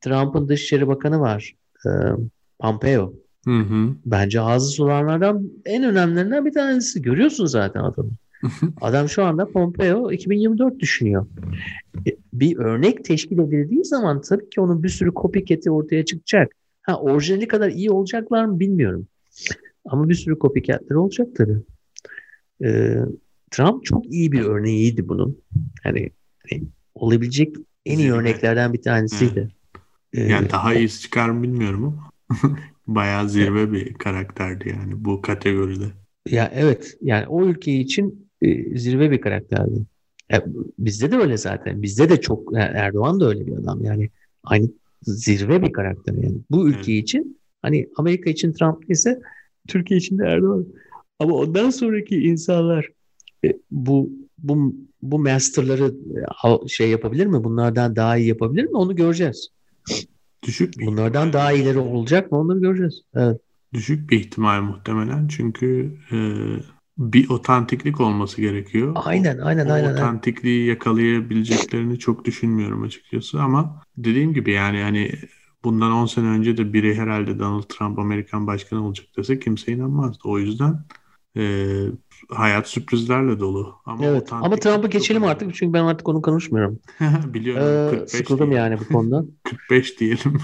Trump'ın 0.00 0.48
Dışişleri 0.48 0.88
Bakanı 0.88 1.20
var. 1.20 1.54
E, 1.86 1.90
Pompeo. 2.58 3.14
Hı 3.44 3.58
hı. 3.58 3.94
Bence 4.06 4.40
ağzı 4.40 4.68
sulanlardan 4.70 5.50
en 5.64 5.84
önemlilerinden 5.84 6.44
bir 6.44 6.52
tanesi. 6.52 7.02
Görüyorsun 7.02 7.46
zaten 7.46 7.80
adamı. 7.80 8.10
Adam 8.80 9.08
şu 9.08 9.24
anda 9.24 9.48
Pompeo 9.48 10.12
2024 10.12 10.80
düşünüyor. 10.80 11.26
E, 12.06 12.10
bir 12.32 12.56
örnek 12.56 13.04
teşkil 13.04 13.38
edildiği 13.38 13.84
zaman 13.84 14.20
tabii 14.20 14.50
ki 14.50 14.60
onun 14.60 14.82
bir 14.82 14.88
sürü 14.88 15.12
copycat'i 15.14 15.70
ortaya 15.70 16.04
çıkacak. 16.04 16.52
Ha 16.82 17.00
orijinali 17.00 17.48
kadar 17.48 17.70
iyi 17.70 17.90
olacaklar 17.90 18.44
mı 18.44 18.60
bilmiyorum. 18.60 19.06
Ama 19.84 20.08
bir 20.08 20.14
sürü 20.14 20.38
copycat'ler 20.38 20.96
olacak 20.96 21.28
tabii. 21.36 21.58
Ee, 22.64 22.96
Trump 23.50 23.84
çok 23.84 24.06
iyi 24.12 24.32
bir 24.32 24.40
örneğiydi 24.40 25.08
bunun. 25.08 25.38
Hani, 25.82 26.10
hani 26.50 26.62
olabilecek 26.94 27.56
en 27.86 27.98
iyi 27.98 28.12
örneklerden 28.12 28.72
bir 28.72 28.82
tanesiydi. 28.82 29.48
Ee, 30.12 30.22
yani 30.22 30.50
daha 30.50 30.74
iyisi 30.74 31.00
çıkar 31.00 31.28
mı 31.28 31.42
bilmiyorum 31.42 31.84
ama. 31.84 32.10
Bayağı 32.86 33.28
zirve 33.28 33.72
bir 33.72 33.94
karakterdi 33.94 34.68
yani 34.68 35.04
bu 35.04 35.22
kategoride. 35.22 35.84
Ya 36.28 36.52
evet 36.54 36.96
yani 37.02 37.26
o 37.26 37.44
ülke 37.44 37.72
için 37.72 38.28
e, 38.42 38.78
zirve 38.78 39.10
bir 39.10 39.20
karakterdi. 39.20 39.86
E, 40.32 40.36
bizde 40.78 41.12
de 41.12 41.16
öyle 41.16 41.36
zaten. 41.36 41.82
Bizde 41.82 42.08
de 42.08 42.20
çok 42.20 42.52
yani 42.52 42.70
Erdoğan 42.76 43.20
da 43.20 43.28
öyle 43.28 43.46
bir 43.46 43.52
adam 43.52 43.84
yani 43.84 44.10
aynı 44.44 44.68
zirve 45.02 45.62
bir 45.62 45.72
karakter 45.72 46.14
yani. 46.14 46.38
Bu 46.50 46.68
ülke 46.68 46.92
evet. 46.92 47.02
için 47.02 47.38
hani 47.62 47.88
Amerika 47.96 48.30
için 48.30 48.52
Trump 48.52 48.90
ise 48.90 49.20
Türkiye 49.70 49.98
için 49.98 50.18
de 50.18 50.24
Erdoğan. 50.24 50.66
Ama 51.18 51.34
ondan 51.34 51.70
sonraki 51.70 52.16
insanlar 52.16 52.88
e, 53.44 53.52
bu 53.70 54.10
bu 54.38 54.74
bu 55.02 55.18
masterları 55.18 55.94
e, 56.64 56.68
şey 56.68 56.90
yapabilir 56.90 57.26
mi? 57.26 57.44
Bunlardan 57.44 57.96
daha 57.96 58.16
iyi 58.16 58.28
yapabilir 58.28 58.64
mi? 58.64 58.76
Onu 58.76 58.96
göreceğiz. 58.96 59.48
Düşük 60.42 60.78
bir 60.78 60.86
Bunlardan 60.86 61.28
ihtimal. 61.28 61.32
daha 61.32 61.52
ileri 61.52 61.78
olacak 61.78 62.32
mı 62.32 62.38
onları 62.38 62.58
göreceğiz. 62.58 63.02
Evet. 63.14 63.40
Düşük 63.74 64.10
bir 64.10 64.20
ihtimal 64.20 64.62
muhtemelen 64.62 65.28
çünkü 65.28 65.96
e, 66.12 66.16
bir 66.98 67.30
otantiklik 67.30 68.00
olması 68.00 68.40
gerekiyor. 68.40 68.92
Aynen 68.94 69.38
aynen 69.38 69.66
o, 69.66 69.72
aynen. 69.72 69.92
Otantikliği 69.92 70.66
yakalayabileceklerini 70.66 71.98
çok 71.98 72.24
düşünmüyorum 72.24 72.82
açıkçası 72.82 73.40
ama 73.40 73.82
dediğim 73.96 74.34
gibi 74.34 74.52
yani 74.52 74.82
hani 74.82 75.12
bundan 75.64 75.92
10 75.92 76.06
sene 76.06 76.26
önce 76.26 76.56
de 76.56 76.72
biri 76.72 76.94
herhalde 76.94 77.38
Donald 77.38 77.62
Trump 77.62 77.98
Amerikan 77.98 78.46
başkanı 78.46 78.86
olacak 78.86 79.06
dese 79.16 79.38
kimse 79.38 79.72
inanmazdı. 79.72 80.20
O 80.24 80.38
yüzden 80.38 80.84
e, 81.36 81.66
hayat 82.28 82.68
sürprizlerle 82.68 83.40
dolu. 83.40 83.76
Ama 83.84 84.04
evet. 84.04 84.32
Ama 84.32 84.56
Trump'ı 84.56 84.88
geçelim 84.88 85.24
artık 85.24 85.54
çünkü 85.54 85.72
ben 85.72 85.84
artık 85.84 86.08
onu 86.08 86.22
konuşmuyorum. 86.22 86.80
Biliyorum. 87.34 87.98
Ee, 88.02 88.06
sıkıldım 88.06 88.50
diyelim. 88.50 88.70
yani 88.70 88.80
bu 88.80 88.92
konuda. 88.92 89.24
45 89.44 90.00
diyelim. 90.00 90.38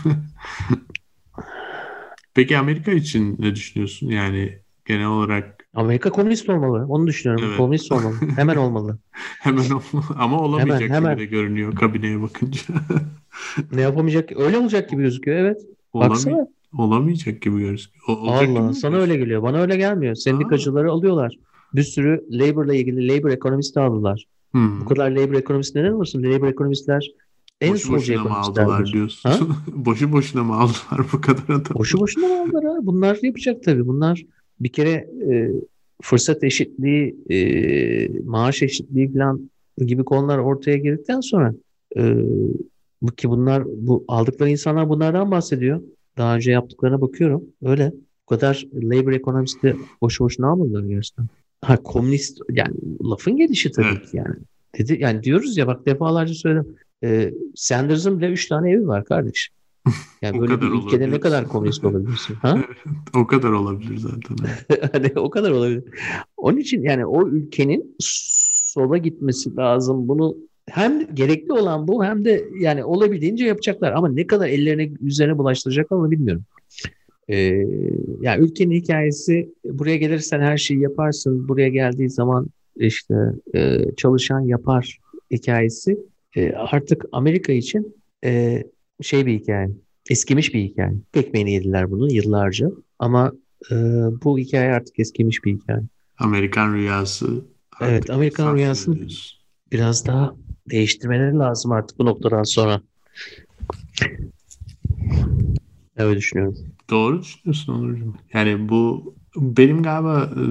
Peki 2.35 2.59
Amerika 2.59 2.93
için 2.93 3.37
ne 3.39 3.55
düşünüyorsun? 3.55 4.07
Yani 4.07 4.59
genel 4.85 5.07
olarak 5.07 5.56
Amerika 5.77 6.11
komünist 6.11 6.49
olmalı. 6.49 6.87
Onu 6.89 7.07
düşünüyorum. 7.07 7.45
Evet. 7.49 7.57
Komünist 7.57 7.93
olmalı. 7.93 8.15
Hemen 8.37 8.57
olmalı. 8.57 8.99
hemen 9.41 9.65
olmalı. 9.65 10.05
Ama 10.19 10.41
olamayacak 10.41 10.81
hemen, 10.81 10.95
hemen. 10.95 11.17
gibi 11.17 11.27
de 11.27 11.31
görünüyor 11.31 11.75
kabineye 11.75 12.23
bakınca. 12.23 12.61
ne 13.73 13.81
yapamayacak? 13.81 14.37
Öyle 14.37 14.59
olacak 14.59 14.91
gibi 14.91 15.03
gözüküyor. 15.03 15.37
Evet. 15.39 15.61
Olamay- 15.95 16.11
Baksana. 16.11 16.47
Olamayacak 16.79 17.43
gibi 17.43 17.61
gözüküyor. 17.61 18.05
O, 18.09 18.31
Allah 18.31 18.73
sana 18.73 18.97
öyle 18.97 19.17
geliyor. 19.17 19.43
Bana 19.43 19.59
öyle 19.59 19.77
gelmiyor. 19.77 20.15
Sendikacıları 20.15 20.91
alıyorlar. 20.91 21.39
Bir 21.75 21.83
sürü 21.83 22.25
labor'la 22.31 22.75
ilgili 22.75 23.09
labor 23.09 23.31
ekonomisti 23.31 23.81
aldılar. 23.81 24.25
Hmm. 24.51 24.81
Bu 24.81 24.85
kadar 24.85 25.11
labor 25.11 25.35
ekonomist 25.35 25.75
neden 25.75 25.93
olursun? 25.93 26.23
Labor 26.23 26.49
ekonomistler 26.49 27.11
en 27.61 27.73
boşu 27.73 27.93
boşuna 27.93 28.23
mı 28.23 28.37
aldılar 28.37 28.87
diyorsun? 28.87 29.31
Ha? 29.31 29.39
boşu 29.75 30.13
boşuna 30.13 30.45
mı 30.45 30.55
aldılar 30.55 31.07
bu 31.13 31.21
kadar 31.21 31.43
adam? 31.49 31.75
Boşu 31.75 32.01
boşuna 32.01 32.27
mı 32.27 32.41
aldılar 32.41 32.65
ha? 32.65 32.77
Bunlar 32.83 33.19
yapacak 33.23 33.63
tabii. 33.65 33.87
Bunlar 33.87 34.25
bir 34.61 34.69
kere 34.69 34.91
e, 35.31 35.51
fırsat 36.03 36.45
eşitliği, 36.45 37.17
e, 37.31 38.21
maaş 38.25 38.63
eşitliği 38.63 39.13
falan 39.13 39.51
gibi 39.79 40.05
konular 40.05 40.39
ortaya 40.39 40.77
girdikten 40.77 41.21
sonra 41.21 41.55
e, 41.97 42.15
ki 43.17 43.31
bunlar 43.31 43.65
bu 43.67 44.05
aldıkları 44.09 44.51
insanlar 44.51 44.89
bunlardan 44.89 45.31
bahsediyor. 45.31 45.83
Daha 46.19 46.37
önce 46.37 46.51
yaptıklarına 46.53 47.01
bakıyorum. 47.01 47.45
Öyle. 47.63 47.93
Bu 48.27 48.35
kadar 48.35 48.67
labor 48.75 49.13
ekonomisti 49.13 49.77
boşu 50.01 50.25
boşuna 50.25 50.49
almadılar 50.49 50.85
gerçekten. 50.85 51.27
Ha 51.61 51.77
komünist 51.77 52.41
yani 52.51 52.75
lafın 53.03 53.37
gelişi 53.37 53.73
tabii 53.73 54.03
ki 54.03 54.17
yani. 54.17 54.37
Dedi, 54.79 54.97
yani 55.01 55.23
diyoruz 55.23 55.57
ya 55.57 55.67
bak 55.67 55.87
defalarca 55.87 56.35
söyledim. 56.35 56.77
E, 57.05 57.33
Sanders'ın 57.55 58.19
bile 58.19 58.31
üç 58.31 58.47
tane 58.49 58.71
evi 58.71 58.87
var 58.87 59.05
kardeş. 59.05 59.51
Yani 60.23 60.41
böyle 60.41 60.61
bir 60.61 60.67
ülkede 60.67 60.79
olabilir. 60.79 61.13
ne 61.13 61.21
kadar 61.21 61.49
komünist 61.49 61.85
olabilirsin? 61.85 62.35
Ha? 62.35 62.59
o 63.17 63.27
kadar 63.27 63.51
olabilir 63.51 63.99
zaten. 63.99 64.37
hani 64.93 65.13
o 65.17 65.31
kadar 65.31 65.51
olabilir. 65.51 65.85
Onun 66.37 66.59
için 66.59 66.83
yani 66.83 67.07
o 67.07 67.29
ülkenin 67.29 67.97
sola 67.99 68.99
gitmesi 68.99 69.57
lazım. 69.57 70.09
Bunu 70.09 70.37
hem 70.69 71.15
gerekli 71.15 71.53
olan 71.53 71.89
bu 71.89 72.05
hem 72.05 72.25
de 72.25 72.45
yani 72.61 72.85
olabildiğince 72.85 73.45
yapacaklar. 73.45 73.93
Ama 73.93 74.09
ne 74.09 74.27
kadar 74.27 74.49
ellerine 74.49 74.91
üzerine 75.01 75.39
bulaştıracaklar 75.39 75.97
onu 75.97 76.11
bilmiyorum. 76.11 76.45
Ee, 77.29 77.67
yani 78.21 78.45
ülkenin 78.45 78.75
hikayesi 78.75 79.55
buraya 79.65 79.97
gelirsen 79.97 80.41
her 80.41 80.57
şeyi 80.57 80.81
yaparsın. 80.81 81.49
Buraya 81.49 81.69
geldiği 81.69 82.11
zaman 82.11 82.47
işte 82.77 83.15
e, 83.55 83.79
çalışan 83.97 84.41
yapar 84.41 84.99
hikayesi 85.31 85.99
e, 86.37 86.53
artık 86.53 87.05
Amerika 87.13 87.53
için 87.53 87.97
e, 88.25 88.63
şey 89.03 89.27
bir 89.27 89.41
hikaye. 89.41 89.69
Eskimiş 90.11 90.55
bir 90.55 90.63
hikaye. 90.63 90.93
Ekmeğini 91.15 91.53
yediler 91.53 91.91
bunu 91.91 92.13
yıllarca. 92.13 92.71
Ama 92.99 93.33
e, 93.71 93.75
bu 94.25 94.39
hikaye 94.39 94.73
artık 94.73 94.99
eskimiş 94.99 95.45
bir 95.45 95.55
hikaye. 95.55 95.83
Amerikan 96.19 96.75
rüyası. 96.75 97.45
Evet 97.81 98.11
Amerikan 98.11 98.55
rüyasını 98.55 98.99
biraz 99.73 100.07
daha 100.07 100.35
değiştirmeleri 100.71 101.35
lazım 101.39 101.73
artık 101.73 101.99
bu 101.99 102.07
noktadan 102.07 102.43
sonra. 102.43 102.81
Öyle 105.97 106.19
düşünüyorum. 106.19 106.57
Doğru 106.91 107.21
düşünüyorsun 107.21 107.73
Onurcuğum. 107.73 108.15
Yani 108.33 108.69
bu 108.69 109.15
benim 109.37 109.83
galiba 109.83 110.31
e, 110.37 110.43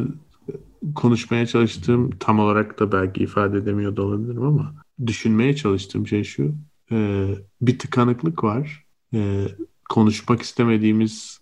konuşmaya 0.96 1.46
çalıştığım 1.46 2.12
tam 2.20 2.40
olarak 2.40 2.80
da 2.80 2.92
belki 2.92 3.24
ifade 3.24 3.58
edemiyor 3.58 3.96
da 3.96 4.02
olabilirim 4.02 4.44
ama 4.44 4.76
düşünmeye 5.08 5.56
çalıştığım 5.56 6.08
şey 6.08 6.24
şu. 6.24 6.56
E, 6.92 7.28
bir 7.62 7.80
tıkanıklık 7.80 8.44
var. 8.44 8.86
E, 9.14 9.48
konuşmak 9.90 10.42
istemediğimiz 10.42 11.40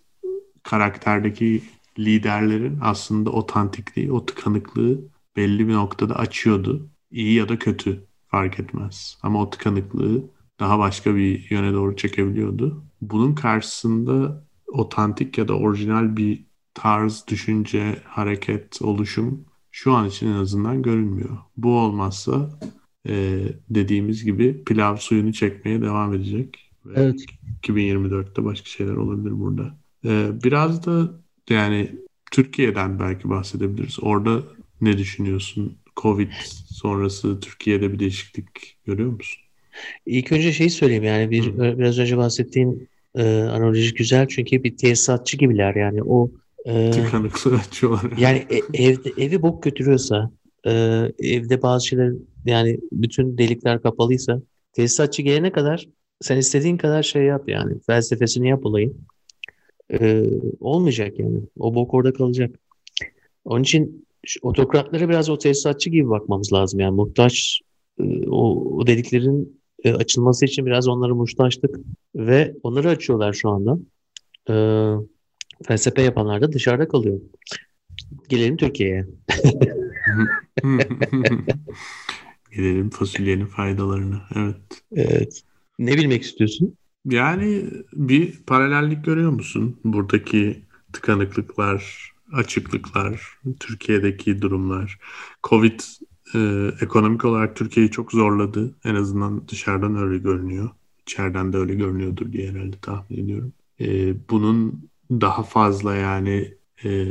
karakterdeki 0.62 1.62
liderlerin 1.98 2.78
aslında 2.82 3.30
otantikliği, 3.30 4.12
o 4.12 4.26
tıkanıklığı 4.26 5.00
belli 5.36 5.68
bir 5.68 5.74
noktada 5.74 6.16
açıyordu. 6.16 6.88
İyi 7.10 7.34
ya 7.34 7.48
da 7.48 7.58
kötü 7.58 8.04
fark 8.28 8.60
etmez. 8.60 9.18
Ama 9.22 9.42
o 9.42 9.50
tıkanıklığı 9.50 10.24
daha 10.60 10.78
başka 10.78 11.16
bir 11.16 11.50
yöne 11.50 11.72
doğru 11.72 11.96
çekebiliyordu. 11.96 12.84
Bunun 13.00 13.34
karşısında 13.34 14.44
otantik 14.68 15.38
ya 15.38 15.48
da 15.48 15.58
orijinal 15.58 16.16
bir 16.16 16.44
tarz, 16.74 17.24
düşünce, 17.28 18.02
hareket, 18.04 18.82
oluşum 18.82 19.44
şu 19.70 19.92
an 19.92 20.08
için 20.08 20.26
en 20.26 20.34
azından 20.34 20.82
görünmüyor. 20.82 21.38
Bu 21.56 21.78
olmazsa 21.78 22.58
e, 23.08 23.42
dediğimiz 23.70 24.24
gibi 24.24 24.64
pilav 24.64 24.96
suyunu 24.96 25.32
çekmeye 25.32 25.82
devam 25.82 26.14
edecek. 26.14 26.70
Ve 26.86 26.92
evet. 26.96 27.24
2024'te 27.62 28.44
başka 28.44 28.66
şeyler 28.66 28.94
olabilir 28.94 29.40
burada. 29.40 29.76
E, 30.04 30.28
biraz 30.44 30.86
da 30.86 31.10
yani 31.50 31.90
Türkiye'den 32.30 33.00
belki 33.00 33.30
bahsedebiliriz. 33.30 33.98
Orada 34.02 34.42
ne 34.80 34.98
düşünüyorsun? 34.98 35.76
Covid 35.96 36.32
sonrası 36.66 37.40
Türkiye'de 37.40 37.92
bir 37.92 37.98
değişiklik 37.98 38.76
görüyor 38.86 39.12
musun? 39.12 39.42
İlk 40.06 40.32
önce 40.32 40.52
şey 40.52 40.70
söyleyeyim 40.70 41.04
yani 41.04 41.30
bir 41.30 41.46
Hı. 41.46 41.78
biraz 41.78 41.98
önce 41.98 42.16
bahsettiğim 42.16 42.88
e, 43.14 43.22
analoji 43.42 43.94
güzel 43.94 44.28
çünkü 44.28 44.64
bir 44.64 44.76
tesisatçı 44.76 45.36
gibiler 45.36 45.74
yani 45.74 46.02
o 46.02 46.30
e, 46.64 46.90
tıkanıklığı 46.90 47.56
açıyorlar. 47.56 48.18
Yani 48.18 48.46
e, 48.50 48.84
evde, 48.84 49.12
evi 49.18 49.42
bok 49.42 49.62
götürüyorsa 49.62 50.30
e, 50.66 50.70
evde 51.18 51.62
bazı 51.62 51.86
şeyler 51.86 52.12
yani 52.46 52.80
bütün 52.92 53.38
delikler 53.38 53.82
kapalıysa 53.82 54.42
tesisatçı 54.72 55.22
gelene 55.22 55.52
kadar 55.52 55.88
sen 56.20 56.36
istediğin 56.36 56.76
kadar 56.76 57.02
şey 57.02 57.22
yap 57.22 57.48
yani 57.48 57.80
felsefesini 57.86 58.48
yap 58.48 58.66
olayın. 58.66 59.06
E, 59.92 60.24
olmayacak 60.60 61.18
yani. 61.18 61.40
O 61.58 61.74
bok 61.74 61.94
orada 61.94 62.12
kalacak. 62.12 62.56
Onun 63.44 63.62
için 63.62 64.06
otokratlara 64.42 65.08
biraz 65.08 65.30
o 65.30 65.38
tesisatçı 65.38 65.90
gibi 65.90 66.10
bakmamız 66.10 66.52
lazım. 66.52 66.80
Yani 66.80 66.94
muhtaç 66.94 67.60
e, 68.00 68.28
o, 68.28 68.74
o 68.76 68.86
dediklerin 68.86 69.60
e, 69.84 69.92
açılması 69.92 70.44
için 70.44 70.66
biraz 70.66 70.88
onları 70.88 71.14
muhtaçtık 71.14 71.80
ve 72.14 72.54
onları 72.62 72.88
açıyorlar 72.88 73.32
şu 73.32 73.48
anda. 73.48 73.78
E, 74.50 74.54
felsefe 75.62 76.02
yapanlar 76.02 76.42
da 76.42 76.52
dışarıda 76.52 76.88
kalıyor. 76.88 77.20
Gelelim 78.28 78.56
Türkiye'ye. 78.56 79.06
Gelelim 82.50 82.90
fasulyenin 82.90 83.46
faydalarına. 83.46 84.22
Evet. 84.34 84.82
Evet. 84.92 85.42
Ne 85.78 85.96
bilmek 85.96 86.22
istiyorsun? 86.22 86.74
Yani 87.04 87.64
bir 87.92 88.42
paralellik 88.46 89.04
görüyor 89.04 89.30
musun? 89.30 89.80
Buradaki 89.84 90.62
tıkanıklıklar, 90.92 92.12
açıklıklar, 92.32 93.38
Türkiye'deki 93.60 94.42
durumlar. 94.42 94.98
Covid 95.42 95.80
e, 96.34 96.70
ekonomik 96.80 97.24
olarak 97.24 97.56
Türkiye'yi 97.56 97.90
çok 97.90 98.12
zorladı. 98.12 98.74
En 98.84 98.94
azından 98.94 99.48
dışarıdan 99.48 99.96
öyle 99.96 100.18
görünüyor. 100.18 100.70
İçeriden 101.02 101.52
de 101.52 101.56
öyle 101.56 101.74
görünüyordur 101.74 102.32
diye 102.32 102.50
herhalde 102.50 102.76
tahmin 102.82 103.24
ediyorum. 103.24 103.52
E, 103.80 104.14
bunun 104.30 104.90
daha 105.10 105.42
fazla 105.42 105.94
yani 105.94 106.54
e, 106.84 107.06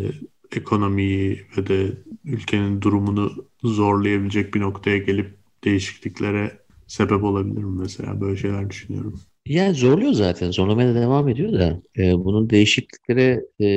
ekonomiyi 0.52 1.46
ve 1.58 1.68
de 1.68 1.98
ülkenin 2.26 2.82
durumunu 2.82 3.32
zorlayabilecek 3.64 4.54
bir 4.54 4.60
noktaya 4.60 4.98
gelip 4.98 5.38
değişikliklere 5.64 6.60
sebep 6.88 7.24
olabilir 7.24 7.64
mi 7.64 7.80
mesela? 7.82 8.22
Böyle 8.22 8.38
şeyler 8.38 8.70
düşünüyorum. 8.70 9.20
Yani 9.46 9.74
zorluyor 9.74 10.14
zaten. 10.14 10.52
Zorlamaya 10.52 10.96
da 10.96 10.96
devam 10.96 11.30
ediyor 11.30 11.54
da 11.54 11.82
e, 11.98 12.24
bunun 12.24 12.50
değişikliklere 12.50 13.46
e, 13.62 13.68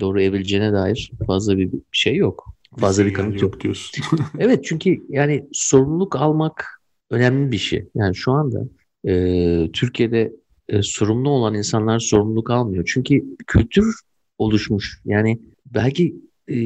doğru 0.00 0.20
evrileceğine 0.20 0.72
dair 0.72 1.12
fazla 1.26 1.58
bir 1.58 1.70
şey 1.92 2.16
yok. 2.16 2.54
Fazla 2.78 3.04
bir, 3.04 3.08
bir 3.08 3.14
kanıt 3.14 3.34
yok. 3.34 3.42
yok 3.42 3.60
diyorsun. 3.60 4.04
evet 4.38 4.64
çünkü 4.64 5.02
yani 5.08 5.48
sorumluluk 5.52 6.16
almak 6.16 6.80
önemli 7.10 7.52
bir 7.52 7.58
şey. 7.58 7.88
Yani 7.94 8.16
şu 8.16 8.32
anda 8.32 8.64
e, 9.04 9.72
Türkiye'de 9.72 10.32
e, 10.68 10.82
sorumlu 10.82 11.30
olan 11.30 11.54
insanlar 11.54 11.98
sorumluluk 11.98 12.50
almıyor. 12.50 12.90
Çünkü 12.92 13.36
kültür 13.46 13.94
oluşmuş. 14.38 15.00
Yani 15.04 15.40
belki 15.66 16.16
e, 16.50 16.56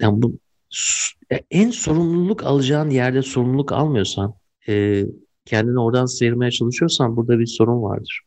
yani 0.00 0.22
bu 0.22 0.38
en 1.50 1.70
sorumluluk 1.70 2.44
alacağın 2.44 2.90
yerde 2.90 3.22
sorumluluk 3.22 3.72
almıyorsan, 3.72 4.34
e, 4.68 5.04
kendini 5.44 5.80
oradan 5.80 6.06
sıyırmaya 6.06 6.50
çalışıyorsan 6.50 7.16
burada 7.16 7.38
bir 7.38 7.46
sorun 7.46 7.82
vardır. 7.82 8.20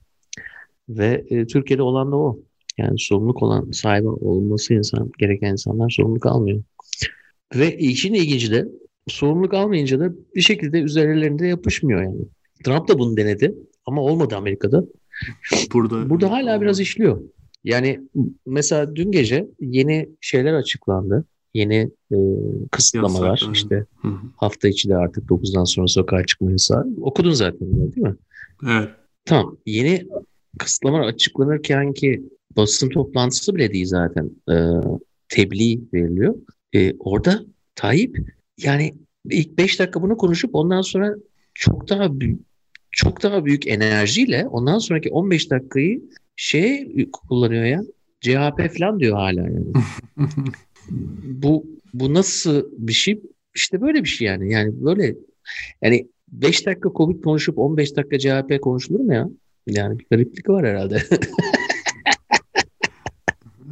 Ve 0.90 1.26
e, 1.30 1.48
Türkiye'de 1.48 1.82
olan 1.82 2.12
da 2.12 2.16
o. 2.16 2.40
Yani 2.78 3.00
sorumluluk 3.00 3.44
olan 3.44 3.72
sahibi 3.72 4.08
olması 4.08 4.74
insan 4.74 5.12
gereken 5.18 5.52
insanlar 5.52 5.90
sorumluluk 5.90 6.26
almıyor. 6.26 6.64
Ve 7.56 7.78
işin 7.78 8.14
ilginci 8.14 8.52
de 8.52 8.68
sorumluluk 9.08 9.54
almayınca 9.54 10.00
da 10.00 10.12
bir 10.36 10.42
şekilde 10.42 10.80
üzerlerinde 10.80 11.48
yapışmıyor 11.48 12.04
yani. 12.04 12.22
Trump 12.64 12.88
da 12.88 13.00
bunu 13.00 13.18
denedi 13.18 13.56
ama 13.86 14.02
olmadı 14.02 14.36
Amerika'da. 14.36 14.84
Burada 15.74 16.10
burada 16.10 16.32
hala 16.32 16.62
biraz 16.62 16.80
işliyor. 16.80 17.22
Yani 17.64 18.02
mesela 18.46 18.96
dün 18.96 19.12
gece 19.12 19.48
yeni 19.60 20.10
şeyler 20.22 20.54
açıklandı. 20.54 21.26
Yeni 21.54 21.92
e, 22.12 22.18
kısıtlamalar 22.72 23.30
Yasak, 23.30 23.56
işte 23.56 23.86
hı. 24.02 24.12
hafta 24.38 24.68
içi 24.68 24.90
de 24.90 24.96
artık 24.96 25.30
9'dan 25.30 25.64
sonra 25.64 25.88
sokağa 25.88 26.26
çıkma 26.26 26.52
yasağı. 26.52 26.88
Okudun 27.02 27.32
zaten 27.32 27.72
değil 27.72 28.08
mi? 28.08 28.16
Evet. 28.68 28.90
Tamam. 29.26 29.58
Yeni 29.66 30.08
kısıtlamalar 30.60 31.08
açıklanırken 31.08 31.94
ki 31.94 32.24
basın 32.58 32.90
toplantısı 32.90 33.56
bile 33.56 33.74
değil 33.74 33.86
zaten. 33.86 34.32
E, 34.52 34.56
tebliğ 35.30 35.82
veriliyor. 35.94 36.36
E, 36.74 36.94
orada 37.00 37.44
Tayyip 37.76 38.18
yani 38.58 38.96
ilk 39.30 39.58
5 39.58 39.80
dakika 39.80 40.02
bunu 40.02 40.18
konuşup 40.18 40.56
ondan 40.56 40.82
sonra 40.82 41.16
çok 41.54 41.90
daha 41.90 42.20
büyük 42.20 42.49
çok 42.92 43.24
daha 43.24 43.46
büyük 43.46 43.68
enerjiyle 43.68 44.48
ondan 44.48 44.78
sonraki 44.78 45.10
15 45.10 45.52
dakikayı 45.52 46.02
şey 46.36 46.88
kullanıyor 47.12 47.66
ya. 47.66 47.82
CHP 48.22 48.78
falan 48.78 49.00
diyor 49.00 49.18
hala 49.18 49.42
yani. 49.42 49.66
bu 51.24 51.66
bu 51.94 52.14
nasıl 52.14 52.66
bir 52.78 52.94
şey? 52.94 53.22
İşte 53.56 53.82
böyle 53.82 54.04
bir 54.04 54.10
şey 54.10 54.28
yani. 54.28 54.54
Yani 54.54 54.86
böyle 54.86 55.16
yani 55.82 56.08
5 56.28 56.66
dakika 56.66 56.90
Covid 56.96 57.24
konuşup 57.24 57.58
15 57.58 57.96
dakika 57.96 58.20
CHP 58.20 58.62
konuşulur 58.62 59.00
mu 59.00 59.14
ya? 59.14 59.30
Yani 59.68 60.00
bir 60.00 60.06
gariplik 60.12 60.50
var 60.50 60.66
herhalde. 60.66 61.04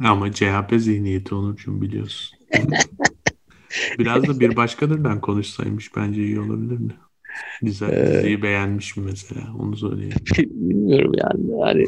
Ama 0.04 0.32
CHP 0.32 0.74
zihniyeti 0.76 1.34
Onurcuğum 1.34 1.82
biliyorsun. 1.82 2.38
Biraz 3.98 4.22
da 4.22 4.40
bir 4.40 4.56
başkadırdan 4.56 5.20
konuşsaymış 5.20 5.96
bence 5.96 6.22
iyi 6.22 6.40
olabilirdi. 6.40 6.94
Güzel 7.62 7.92
ee, 7.92 8.12
diziyi 8.12 8.42
beğenmiş 8.42 8.96
mi 8.96 9.04
mesela 9.06 9.54
onu 9.58 9.76
söyleyeyim. 9.76 10.14
Bilmiyorum 10.38 11.12
yani. 11.16 11.60
yani 11.60 11.86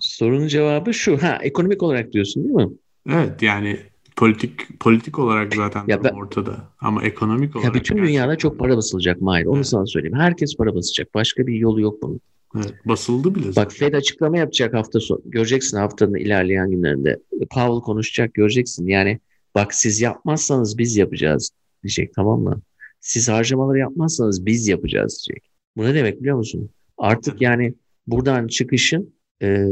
sorunun 0.00 0.46
cevabı 0.46 0.94
şu. 0.94 1.22
Ha 1.22 1.38
ekonomik 1.42 1.82
olarak 1.82 2.12
diyorsun 2.12 2.44
değil 2.44 2.54
mi? 2.54 2.68
Evet 3.10 3.42
yani 3.42 3.78
politik 4.16 4.80
politik 4.80 5.18
olarak 5.18 5.54
zaten 5.54 5.84
ya 5.86 6.04
ben, 6.04 6.10
ortada. 6.10 6.56
Ama 6.80 7.02
ekonomik 7.02 7.56
olarak... 7.56 7.74
Ya 7.74 7.80
bütün 7.80 7.98
dünyada 7.98 8.36
çok 8.36 8.58
para 8.58 8.76
basılacak 8.76 9.20
Mahir. 9.20 9.46
Onu 9.46 9.56
evet. 9.56 9.66
sana 9.66 9.86
söyleyeyim. 9.86 10.18
Herkes 10.18 10.56
para 10.56 10.74
basacak. 10.74 11.14
Başka 11.14 11.46
bir 11.46 11.54
yolu 11.54 11.80
yok 11.80 12.02
bunun. 12.02 12.20
Evet, 12.56 12.74
basıldı 12.84 13.34
bile. 13.34 13.56
Bak 13.56 13.72
Fed 13.72 13.94
açıklama 13.94 14.38
yapacak 14.38 14.74
hafta 14.74 15.00
sonu. 15.00 15.20
Göreceksin 15.24 15.76
haftanın 15.76 16.14
ilerleyen 16.14 16.70
günlerinde. 16.70 17.18
Powell 17.50 17.80
konuşacak 17.80 18.34
göreceksin. 18.34 18.86
Yani 18.86 19.20
bak 19.54 19.74
siz 19.74 20.00
yapmazsanız 20.00 20.78
biz 20.78 20.96
yapacağız 20.96 21.50
diyecek 21.82 22.14
tamam 22.14 22.40
mı? 22.40 22.60
Siz 23.04 23.28
harcamaları 23.28 23.78
yapmazsanız 23.78 24.46
biz 24.46 24.68
yapacağız 24.68 25.26
diyecek. 25.28 25.50
Bu 25.76 25.84
ne 25.84 25.94
demek 25.94 26.20
biliyor 26.20 26.36
musun? 26.36 26.70
Artık 26.98 27.42
yani 27.42 27.74
buradan 28.06 28.46
çıkışın 28.46 29.14
e, 29.42 29.66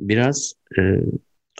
biraz 0.00 0.52
e, 0.78 0.82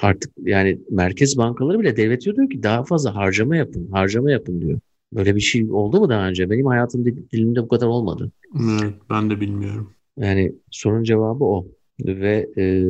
artık 0.02 0.32
yani 0.42 0.78
merkez 0.90 1.38
bankaları 1.38 1.80
bile 1.80 1.96
devlet 1.96 2.22
diyor 2.22 2.50
ki 2.50 2.62
daha 2.62 2.84
fazla 2.84 3.14
harcama 3.14 3.56
yapın, 3.56 3.88
harcama 3.92 4.30
yapın 4.30 4.60
diyor. 4.60 4.80
Böyle 5.12 5.34
bir 5.34 5.40
şey 5.40 5.66
oldu 5.70 6.00
mu 6.00 6.08
daha 6.08 6.28
önce? 6.28 6.50
Benim 6.50 6.66
hayatım 6.66 7.04
dilimde 7.04 7.62
bu 7.62 7.68
kadar 7.68 7.86
olmadı. 7.86 8.32
Evet, 8.60 8.94
ben 9.10 9.30
de 9.30 9.40
bilmiyorum. 9.40 9.92
Yani 10.16 10.52
sorun 10.70 11.02
cevabı 11.02 11.44
o. 11.44 11.66
Ve 12.00 12.48
e, 12.56 12.84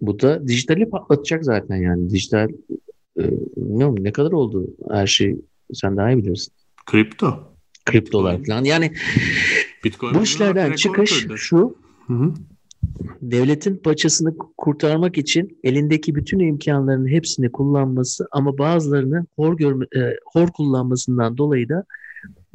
bu 0.00 0.20
da 0.20 0.48
dijitali 0.48 0.90
patlatacak 0.90 1.44
zaten 1.44 1.76
yani. 1.76 2.10
Dijital 2.10 2.48
e, 3.18 3.30
bilmiyorum 3.56 3.96
ne 4.00 4.12
kadar 4.12 4.32
oldu 4.32 4.66
her 4.90 5.06
şey 5.06 5.36
sen 5.72 5.96
daha 5.96 6.10
iyi 6.10 6.18
bilirsin. 6.18 6.52
Kripto. 6.86 7.49
Kriptolar 7.84 8.44
falan. 8.44 8.64
Yani 8.64 8.92
Bitcoin 9.84 10.14
bu 10.14 10.22
işlerden 10.22 10.72
çıkış 10.72 11.26
şu. 11.36 11.76
Hı 12.06 12.12
hı. 12.12 12.34
Devletin 13.22 13.76
paçasını 13.76 14.34
kurtarmak 14.56 15.18
için 15.18 15.58
elindeki 15.64 16.14
bütün 16.14 16.38
imkanların 16.38 17.08
hepsini 17.08 17.52
kullanması 17.52 18.28
ama 18.32 18.58
bazılarını 18.58 19.26
hor 19.36 19.56
görme, 19.56 19.86
e, 19.96 20.00
hor 20.32 20.48
kullanmasından 20.48 21.38
dolayı 21.38 21.68
da 21.68 21.84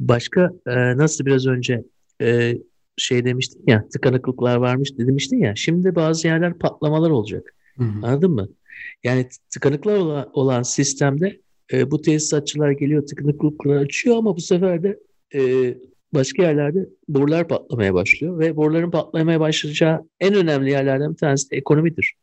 başka 0.00 0.52
e, 0.66 0.96
nasıl 0.96 1.26
biraz 1.26 1.46
önce 1.46 1.84
e, 2.22 2.58
şey 2.96 3.24
demiştin 3.24 3.62
ya 3.66 3.88
tıkanıklıklar 3.88 4.56
varmış 4.56 4.98
demiştin 4.98 5.38
ya 5.38 5.54
şimdi 5.56 5.94
bazı 5.94 6.26
yerler 6.26 6.58
patlamalar 6.58 7.10
olacak. 7.10 7.54
Hı 7.76 7.84
hı. 7.84 8.06
Anladın 8.06 8.30
mı? 8.30 8.48
Yani 9.04 9.28
tıkanıklar 9.50 9.96
olan, 9.96 10.30
olan 10.32 10.62
sistemde 10.62 11.40
e, 11.72 11.90
bu 11.90 12.02
tesisatçılar 12.02 12.70
geliyor 12.70 13.06
tıkanıklıkları 13.06 13.78
açıyor 13.78 14.16
ama 14.16 14.36
bu 14.36 14.40
sefer 14.40 14.82
de 14.82 14.98
e, 15.36 15.74
başka 16.14 16.42
yerlerde 16.42 16.88
borular 17.08 17.48
patlamaya 17.48 17.94
başlıyor 17.94 18.38
ve 18.38 18.56
boruların 18.56 18.90
patlamaya 18.90 19.40
başlayacağı 19.40 20.08
en 20.20 20.34
önemli 20.34 20.70
yerlerden 20.70 21.12
bir 21.12 21.16
tanesi 21.16 21.50
de 21.50 21.56
ekonomidir. 21.56 22.14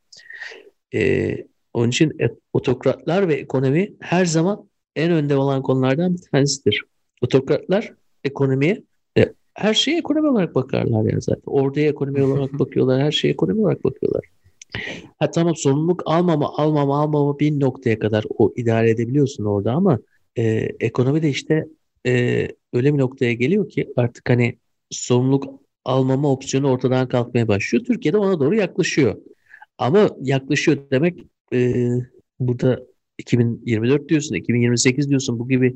E, 0.93 1.36
onun 1.74 1.89
için 1.89 2.09
e, 2.20 2.30
otokratlar 2.53 3.28
ve 3.28 3.34
ekonomi 3.34 3.93
her 3.99 4.26
zaman 4.26 4.70
en 4.95 5.11
önde 5.11 5.36
olan 5.36 5.61
konulardan 5.61 6.14
bir 6.14 6.22
tanesidir. 6.32 6.84
Otokratlar 7.22 7.93
ekonomiye 8.24 8.84
e, 9.18 9.34
her 9.53 9.74
şeye 9.74 9.97
ekonomi 9.97 10.30
olarak 10.30 10.55
bakarlar 10.55 11.14
ya 11.14 11.20
zaten. 11.20 11.43
Orduya 11.45 11.88
ekonomi 11.88 12.24
olarak 12.24 12.59
bakıyorlar, 12.59 13.01
her 13.01 13.11
şeye 13.11 13.30
ekonomi 13.30 13.61
olarak 13.61 13.84
bakıyorlar. 13.84 14.24
Ha 15.20 15.32
tamam 15.32 15.55
sorumluluk 15.55 16.03
almama, 16.05 16.53
almama, 16.57 17.01
almama 17.01 17.39
bir 17.39 17.59
noktaya 17.59 17.99
kadar 17.99 18.26
o 18.38 18.53
idare 18.55 18.89
edebiliyorsun 18.89 19.45
orada 19.45 19.72
ama 19.72 19.99
e, 20.38 20.43
ekonomi 20.80 21.22
de 21.22 21.30
işte 21.30 21.66
e, 22.07 22.47
öyle 22.74 22.93
bir 22.93 22.99
noktaya 22.99 23.34
geliyor 23.34 23.69
ki 23.69 23.93
artık 23.95 24.30
hani 24.30 24.57
sorumluluk 24.89 25.61
almama 25.86 26.32
opsiyonu 26.32 26.71
ortadan 26.71 27.07
kalkmaya 27.07 27.47
başlıyor. 27.47 27.86
Türkiye'de 27.86 28.17
ona 28.17 28.39
doğru 28.39 28.55
yaklaşıyor. 28.55 29.15
Ama 29.78 30.09
yaklaşıyor 30.21 30.78
demek 30.91 31.19
e, 31.53 31.89
burada 32.39 32.80
2024 33.17 34.09
diyorsun, 34.09 34.36
2028 34.36 35.09
diyorsun 35.09 35.39
bu 35.39 35.49
gibi 35.49 35.76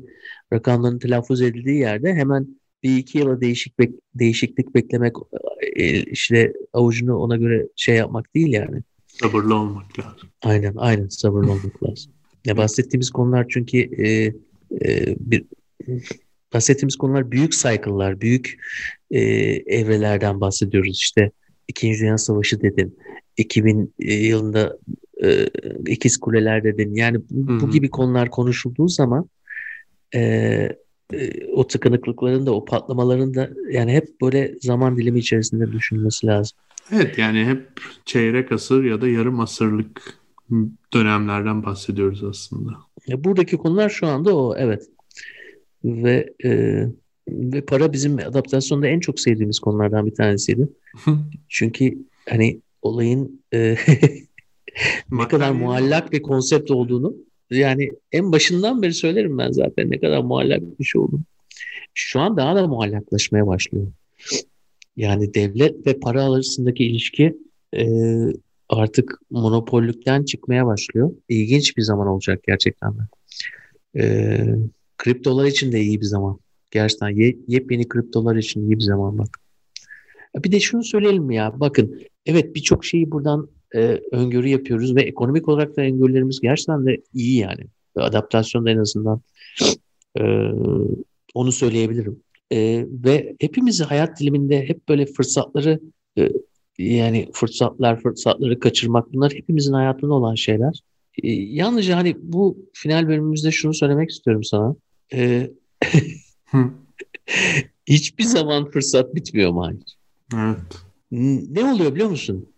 rakamların 0.52 0.98
telaffuz 0.98 1.42
edildiği 1.42 1.78
yerde 1.78 2.14
hemen 2.14 2.58
bir 2.82 2.96
iki 2.96 3.18
yıla 3.18 3.40
değişik 3.40 3.78
bek, 3.78 3.90
değişiklik 4.14 4.74
beklemek 4.74 5.12
e, 5.76 6.02
işte 6.02 6.52
avucunu 6.72 7.16
ona 7.16 7.36
göre 7.36 7.68
şey 7.76 7.96
yapmak 7.96 8.34
değil 8.34 8.52
yani. 8.52 8.82
Sabırlı 9.06 9.54
olmak 9.54 9.98
lazım. 9.98 10.28
Aynen 10.42 10.74
aynen 10.76 11.08
sabırlı 11.08 11.52
olmak 11.52 11.82
lazım. 11.82 12.12
Ya 12.46 12.56
bahsettiğimiz 12.56 13.10
konular 13.10 13.46
çünkü 13.48 13.78
e, 13.78 14.32
e, 14.84 15.16
bir 15.20 15.44
bahsettiğimiz 16.54 16.96
konular 16.96 17.30
büyük 17.30 17.52
cycle'lar, 17.52 18.20
büyük 18.20 18.58
e, 19.10 19.20
evrelerden 19.66 20.40
bahsediyoruz. 20.40 20.96
İşte 20.96 21.30
İkinci 21.68 22.00
Dünya 22.00 22.18
Savaşı 22.18 22.60
dedin, 22.60 22.98
2000 23.36 23.94
yılında 23.98 24.78
e, 25.24 25.48
ikiz 25.86 26.16
kuleler 26.16 26.64
dedin. 26.64 26.94
Yani 26.94 27.18
bu, 27.30 27.60
bu 27.60 27.70
gibi 27.70 27.90
konular 27.90 28.30
konuşulduğu 28.30 28.88
zaman 28.88 29.28
e, 30.14 30.20
e, 31.12 31.46
o 31.52 31.66
tıkanıklıkların 31.66 32.46
da 32.46 32.54
o 32.54 32.64
patlamaların 32.64 33.34
da 33.34 33.50
yani 33.70 33.92
hep 33.92 34.20
böyle 34.22 34.54
zaman 34.60 34.96
dilimi 34.96 35.18
içerisinde 35.18 35.72
düşünülmesi 35.72 36.26
lazım. 36.26 36.58
Evet 36.92 37.18
yani 37.18 37.44
hep 37.44 37.68
çeyrek 38.04 38.52
asır 38.52 38.84
ya 38.84 39.00
da 39.00 39.08
yarım 39.08 39.40
asırlık 39.40 40.18
dönemlerden 40.94 41.62
bahsediyoruz 41.62 42.24
aslında. 42.24 42.70
Ya 43.06 43.24
buradaki 43.24 43.56
konular 43.56 43.90
şu 43.90 44.06
anda 44.06 44.36
o 44.36 44.56
evet 44.56 44.88
ve 45.84 46.32
e, 46.44 46.82
ve 47.28 47.60
para 47.60 47.92
bizim 47.92 48.16
adaptasyonda 48.18 48.86
en 48.86 49.00
çok 49.00 49.20
sevdiğimiz 49.20 49.58
konulardan 49.58 50.06
bir 50.06 50.14
tanesiydi. 50.14 50.68
Çünkü 51.48 51.98
hani 52.28 52.60
olayın 52.82 53.42
e, 53.54 53.76
ne 55.10 55.28
kadar 55.28 55.50
muallak 55.50 56.12
bir 56.12 56.22
konsept 56.22 56.70
olduğunu 56.70 57.14
yani 57.50 57.90
en 58.12 58.32
başından 58.32 58.82
beri 58.82 58.94
söylerim 58.94 59.38
ben 59.38 59.50
zaten 59.50 59.90
ne 59.90 60.00
kadar 60.00 60.22
muallak 60.22 60.80
bir 60.80 60.84
şey 60.84 61.00
olduğunu. 61.00 61.22
Şu 61.94 62.20
an 62.20 62.36
daha 62.36 62.56
da 62.56 62.66
muallaklaşmaya 62.66 63.46
başlıyor. 63.46 63.86
Yani 64.96 65.34
devlet 65.34 65.86
ve 65.86 65.98
para 66.00 66.24
arasındaki 66.24 66.84
ilişki 66.84 67.36
e, 67.76 67.86
artık 68.68 69.20
monopollükten 69.30 70.24
çıkmaya 70.24 70.66
başlıyor. 70.66 71.10
İlginç 71.28 71.76
bir 71.76 71.82
zaman 71.82 72.06
olacak 72.06 72.42
gerçekten 72.46 72.92
de. 72.92 73.02
E, 73.96 74.04
Kriptolar 74.98 75.46
için 75.46 75.72
de 75.72 75.80
iyi 75.80 76.00
bir 76.00 76.06
zaman. 76.06 76.38
Gerçekten 76.70 77.08
ye, 77.08 77.36
yepyeni 77.48 77.88
kriptolar 77.88 78.36
için 78.36 78.62
iyi 78.62 78.78
bir 78.78 78.84
zaman 78.84 79.18
bak. 79.18 79.40
Bir 80.36 80.52
de 80.52 80.60
şunu 80.60 80.84
söyleyelim 80.84 81.30
ya 81.30 81.52
bakın 81.60 82.00
evet 82.26 82.54
birçok 82.54 82.84
şeyi 82.84 83.10
buradan 83.10 83.48
e, 83.74 84.00
öngörü 84.12 84.48
yapıyoruz 84.48 84.96
ve 84.96 85.02
ekonomik 85.02 85.48
olarak 85.48 85.76
da 85.76 85.82
öngörülerimiz 85.82 86.40
gerçekten 86.40 86.86
de 86.86 87.02
iyi 87.14 87.38
yani. 87.38 87.64
Adaptasyonda 87.96 88.70
en 88.70 88.78
azından 88.78 89.20
e, 90.20 90.22
onu 91.34 91.52
söyleyebilirim. 91.52 92.20
E, 92.52 92.86
ve 92.88 93.36
hepimizi 93.40 93.84
hayat 93.84 94.20
diliminde 94.20 94.68
hep 94.68 94.88
böyle 94.88 95.06
fırsatları 95.06 95.80
e, 96.18 96.28
yani 96.78 97.28
fırsatlar, 97.32 98.00
fırsatları 98.00 98.60
kaçırmak 98.60 99.12
bunlar 99.12 99.32
hepimizin 99.32 99.72
hayatında 99.72 100.14
olan 100.14 100.34
şeyler. 100.34 100.82
E, 101.22 101.32
yalnızca 101.32 101.96
hani 101.96 102.16
bu 102.22 102.58
final 102.72 103.08
bölümümüzde 103.08 103.50
şunu 103.50 103.74
söylemek 103.74 104.10
istiyorum 104.10 104.44
sana. 104.44 104.76
E, 105.14 105.50
hiçbir 107.86 108.24
zaman 108.24 108.70
fırsat 108.70 109.14
bitmiyor 109.14 109.50
Mahir. 109.50 109.98
Evet. 110.34 110.58
Ne 111.50 111.64
oluyor 111.64 111.94
biliyor 111.94 112.10
musun? 112.10 112.48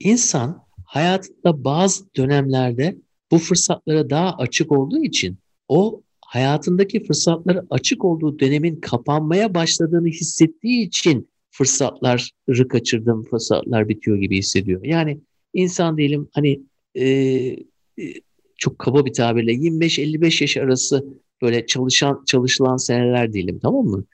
İnsan 0.00 0.64
hayatında 0.84 1.64
bazı 1.64 2.04
dönemlerde 2.16 2.96
bu 3.30 3.38
fırsatlara 3.38 4.10
daha 4.10 4.36
açık 4.36 4.72
olduğu 4.72 5.04
için 5.04 5.38
o 5.68 6.02
hayatındaki 6.26 7.04
fırsatları 7.04 7.66
açık 7.70 8.04
olduğu 8.04 8.38
dönemin 8.38 8.76
kapanmaya 8.76 9.54
başladığını 9.54 10.08
hissettiği 10.08 10.86
için 10.86 11.28
fırsatları 11.50 12.68
kaçırdım, 12.68 13.24
fırsatlar 13.24 13.88
bitiyor 13.88 14.16
gibi 14.16 14.38
hissediyor. 14.38 14.84
Yani 14.84 15.20
insan 15.54 15.96
diyelim 15.96 16.28
hani 16.32 16.60
e, 16.94 17.04
e 17.04 17.56
çok 18.58 18.78
kaba 18.78 19.06
bir 19.06 19.12
tabirle 19.12 19.52
25-55 19.52 20.42
yaş 20.42 20.56
arası 20.56 21.04
böyle 21.42 21.66
çalışan 21.66 22.24
çalışılan 22.26 22.76
seneler 22.76 23.32
diyelim 23.32 23.58
tamam 23.58 23.84
mı? 23.84 24.04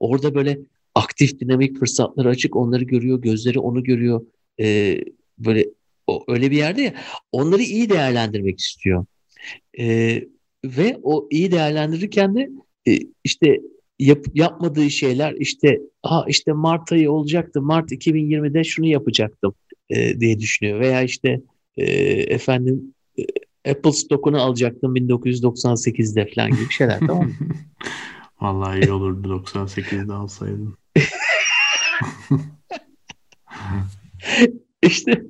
Orada 0.00 0.34
böyle 0.34 0.58
aktif 0.94 1.40
dinamik 1.40 1.78
fırsatları 1.78 2.28
açık 2.28 2.56
onları 2.56 2.84
görüyor, 2.84 3.22
gözleri 3.22 3.58
onu 3.58 3.82
görüyor. 3.82 4.26
E, 4.60 4.98
böyle 5.38 5.68
o, 6.06 6.24
öyle 6.28 6.50
bir 6.50 6.56
yerde 6.56 6.82
ya 6.82 6.94
onları 7.32 7.62
iyi 7.62 7.90
değerlendirmek 7.90 8.60
istiyor. 8.60 9.06
E, 9.78 10.20
ve 10.64 10.98
o 11.02 11.28
iyi 11.30 11.52
değerlendirirken 11.52 12.34
de 12.36 12.50
e, 12.88 12.98
işte 13.24 13.60
yap, 13.98 14.24
yapmadığı 14.34 14.90
şeyler 14.90 15.32
işte 15.32 15.80
ha 16.02 16.24
işte 16.28 16.52
Mart 16.52 16.92
ayı 16.92 17.10
olacaktı. 17.10 17.62
Mart 17.62 17.92
2020'de 17.92 18.64
şunu 18.64 18.86
yapacaktım 18.86 19.54
e, 19.90 20.20
diye 20.20 20.38
düşünüyor. 20.38 20.80
Veya 20.80 21.02
işte 21.02 21.40
e, 21.76 21.84
efendim 22.12 22.94
e, 23.18 23.22
Apple 23.68 23.92
stokunu 23.92 24.42
alacaktım 24.42 24.96
1998'de 24.96 26.30
falan 26.34 26.50
gibi 26.50 26.70
şeyler 26.70 27.00
tamam 27.00 27.26
mı? 27.26 27.34
Vallahi 28.40 28.80
iyi 28.80 28.92
olurdu 28.92 29.44
98'de 29.48 30.12
alsaydın. 30.12 30.74
İşte 34.82 35.22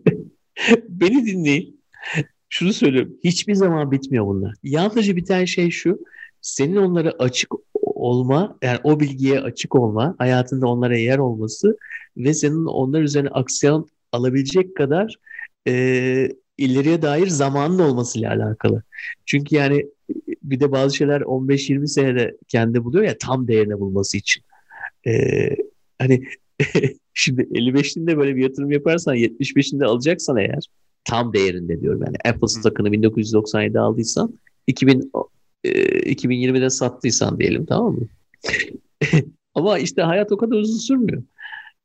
beni 0.89 1.27
dinleyin. 1.27 1.81
Şunu 2.49 2.73
söylüyorum. 2.73 3.13
Hiçbir 3.25 3.55
zaman 3.55 3.91
bitmiyor 3.91 4.27
bunlar. 4.27 4.55
Yalnızca 4.63 5.17
biten 5.17 5.45
şey 5.45 5.71
şu. 5.71 5.99
Senin 6.41 6.77
onlara 6.77 7.11
açık 7.19 7.51
olma, 7.83 8.59
yani 8.63 8.79
o 8.85 9.01
bilgiye 9.01 9.41
açık 9.41 9.75
olma, 9.75 10.15
hayatında 10.19 10.67
onlara 10.67 10.97
yer 10.97 11.19
olması 11.19 11.77
ve 12.17 12.35
senin 12.35 12.65
onlar 12.65 13.03
üzerine 13.03 13.29
aksiyon 13.29 13.89
alabilecek 14.13 14.77
kadar 14.77 15.17
e, 15.69 16.29
ileriye 16.59 17.03
dair 17.03 17.27
zamanın 17.27 17.79
olmasıyla 17.79 18.33
alakalı. 18.33 18.83
Çünkü 19.27 19.57
yani 19.57 19.87
bir 20.43 20.61
de 20.61 20.73
bazı 20.73 20.97
şeyler 20.97 21.21
15-20 21.21 21.87
senede 21.87 22.37
kendi 22.49 22.85
buluyor 22.85 23.05
ya 23.05 23.19
tam 23.19 23.49
değerini 23.49 23.81
bulması 23.81 24.17
için. 24.17 24.43
Ee, 25.07 25.57
hani 25.99 26.25
şimdi 27.15 27.43
55'inde 27.43 28.17
böyle 28.17 28.37
bir 28.37 28.43
yatırım 28.43 28.71
yaparsan 28.71 29.17
75'inde 29.17 29.85
alacaksan 29.85 30.37
eğer 30.37 30.69
tam 31.05 31.33
değerinde 31.33 31.81
diyorum 31.81 32.03
yani 32.07 32.17
Apple 32.25 32.49
stock'ını 32.49 32.89
1997'de 32.89 33.81
aldıysan 33.81 34.39
2000 34.67 35.13
e, 35.65 35.71
2020'de 36.13 36.71
sattıysan 36.71 37.39
diyelim 37.39 37.67
tamam 37.67 37.95
mı? 37.95 38.09
Ama 39.55 39.79
işte 39.79 40.03
hayat 40.03 40.33
o 40.33 40.37
kadar 40.37 40.57
uzun 40.57 40.79
sürmüyor. 40.79 41.23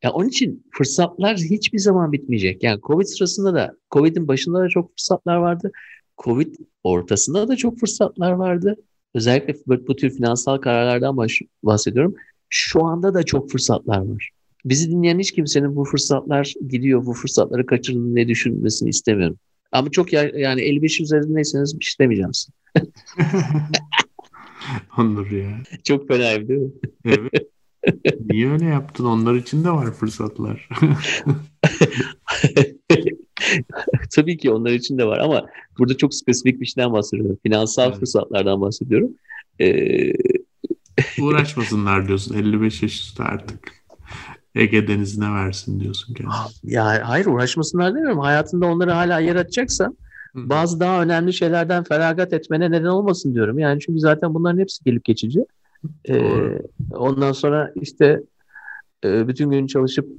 Ya 0.04 0.12
onun 0.12 0.28
için 0.28 0.64
fırsatlar 0.72 1.38
hiçbir 1.38 1.80
zaman 1.80 2.12
bitmeyecek. 2.12 2.64
Yani 2.64 2.80
Covid 2.82 3.06
sırasında 3.06 3.54
da 3.54 3.76
Covid'in 3.92 4.28
başında 4.28 4.60
da 4.60 4.70
çok 4.70 4.92
fırsatlar 4.92 5.36
vardı. 5.36 5.72
Covid 6.18 6.56
ortasında 6.84 7.48
da 7.48 7.56
çok 7.56 7.80
fırsatlar 7.80 8.32
vardı. 8.32 8.76
Özellikle 9.14 9.56
bu, 9.88 9.96
tür 9.96 10.10
finansal 10.10 10.58
kararlardan 10.58 11.18
bahsediyorum. 11.64 12.16
Şu 12.50 12.86
anda 12.86 13.14
da 13.14 13.24
çok 13.24 13.52
fırsatlar 13.52 13.98
var. 13.98 14.30
Bizi 14.66 14.92
dinleyen 14.92 15.20
hiç 15.20 15.32
kimsenin 15.32 15.76
bu 15.76 15.86
fırsatlar 15.86 16.54
gidiyor, 16.68 17.06
bu 17.06 17.14
fırsatları 17.14 17.66
kaçırdığını 17.66 18.16
ne 18.16 18.28
düşünmesini 18.28 18.90
istemiyorum. 18.90 19.38
Ama 19.72 19.92
çok 19.92 20.14
ya, 20.14 20.24
yani 20.24 20.62
55 20.62 21.02
üzerindeyseniz 21.02 21.80
bir 21.80 21.86
şey 21.86 21.96
demeyeceğim 22.00 22.34
size. 22.34 22.54
Onur 24.98 25.32
ya. 25.32 25.64
Çok 25.84 26.08
fenayım 26.08 26.48
değil 26.48 26.60
mi? 26.60 26.72
Evet. 27.06 27.50
Niye 28.30 28.52
öyle 28.52 28.66
yaptın? 28.66 29.06
Onlar 29.06 29.36
için 29.36 29.64
de 29.64 29.72
var 29.72 29.92
fırsatlar. 29.92 30.70
Tabii 34.16 34.38
ki 34.38 34.52
onlar 34.52 34.72
için 34.72 34.98
de 34.98 35.06
var 35.06 35.20
ama 35.20 35.46
burada 35.80 35.98
çok 35.98 36.14
spesifik 36.14 36.62
bir 36.62 36.66
şeyden 36.66 36.94
bahsediyorum. 36.94 37.38
Finansal 37.44 37.90
evet. 37.90 38.00
fırsatlardan 38.00 38.62
bahsediyorum. 38.62 39.12
Ee... 39.60 40.14
Uğraşmasınlar 41.22 42.08
diyorsun. 42.08 42.36
55 42.36 42.84
yaş 42.84 42.94
üstü 42.94 43.24
artık. 43.24 43.60
Ege 44.56 44.88
Denizi'ne 44.88 45.34
versin 45.34 45.80
diyorsun 45.80 46.14
kendine. 46.14 46.36
Ya 46.64 47.10
hayır 47.10 47.26
uğraşmasınlar 47.26 47.96
demiyorum. 47.96 48.20
Hayatında 48.20 48.66
onları 48.66 48.92
hala 48.92 49.20
yer 49.20 49.36
açacaksan 49.36 49.98
bazı 50.36 50.80
daha 50.80 51.02
önemli 51.02 51.34
şeylerden 51.34 51.84
feragat 51.84 52.34
etmene 52.34 52.72
neden 52.72 52.86
olmasın 52.88 53.34
diyorum. 53.34 53.60
Yani 53.60 53.80
çünkü 53.80 54.00
zaten 54.00 54.34
bunların 54.34 54.60
hepsi 54.60 54.84
gelip 54.84 55.06
geçici. 55.06 55.46
Ee, 56.10 56.60
ondan 56.92 57.32
sonra 57.32 57.72
işte 57.76 58.22
e, 59.04 59.28
bütün 59.28 59.50
gün 59.50 59.68
çalışıp 59.68 60.10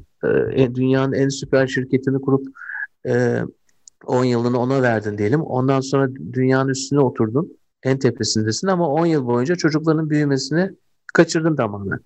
e, 0.54 0.74
dünyanın 0.74 1.12
en 1.12 1.28
süper 1.28 1.66
şirketini 1.66 2.20
kurup 2.20 2.46
e, 3.06 3.42
10 4.04 4.24
yılını 4.24 4.58
ona 4.58 4.82
verdin 4.82 5.18
diyelim. 5.18 5.42
Ondan 5.42 5.80
sonra 5.80 6.14
dünyanın 6.32 6.68
üstüne 6.68 7.00
oturdun. 7.00 7.56
En 7.82 7.98
tepesindesin 7.98 8.66
ama 8.66 8.88
10 8.88 9.06
yıl 9.06 9.26
boyunca 9.26 9.56
çocukların 9.56 10.10
büyümesini 10.10 10.70
kaçırdın 11.14 11.56
tamamen. 11.56 11.98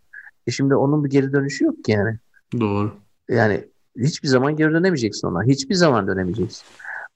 E 0.46 0.50
şimdi 0.50 0.74
onun 0.74 1.04
bir 1.04 1.10
geri 1.10 1.32
dönüşü 1.32 1.64
yok 1.64 1.84
ki 1.84 1.92
yani. 1.92 2.18
Doğru. 2.60 2.92
Yani 3.28 3.64
hiçbir 3.98 4.28
zaman 4.28 4.56
geri 4.56 4.72
dönemeyeceksin 4.72 5.28
ona. 5.28 5.44
Hiçbir 5.44 5.74
zaman 5.74 6.06
dönemeyeceksin. 6.06 6.62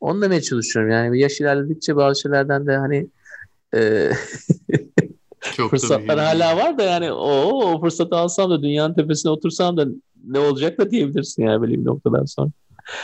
Onu 0.00 0.22
demeye 0.22 0.42
çalışıyorum. 0.42 0.92
Yani 0.92 1.20
yaş 1.20 1.40
ilerledikçe 1.40 1.96
bazı 1.96 2.20
şeylerden 2.20 2.66
de 2.66 2.76
hani 2.76 3.08
e, 3.74 4.10
Çok 5.56 5.70
fırsatlar 5.70 6.18
hala 6.18 6.56
var 6.56 6.78
da 6.78 6.82
yani 6.82 7.12
o, 7.12 7.30
o 7.72 7.80
fırsatı 7.80 8.16
alsam 8.16 8.50
da 8.50 8.62
dünyanın 8.62 8.94
tepesine 8.94 9.32
otursam 9.32 9.76
da 9.76 9.86
ne 10.24 10.38
olacak 10.38 10.78
da 10.78 10.90
diyebilirsin 10.90 11.42
yani 11.42 11.60
böyle 11.60 11.72
bir 11.72 11.84
noktadan 11.84 12.24
sonra. 12.24 12.50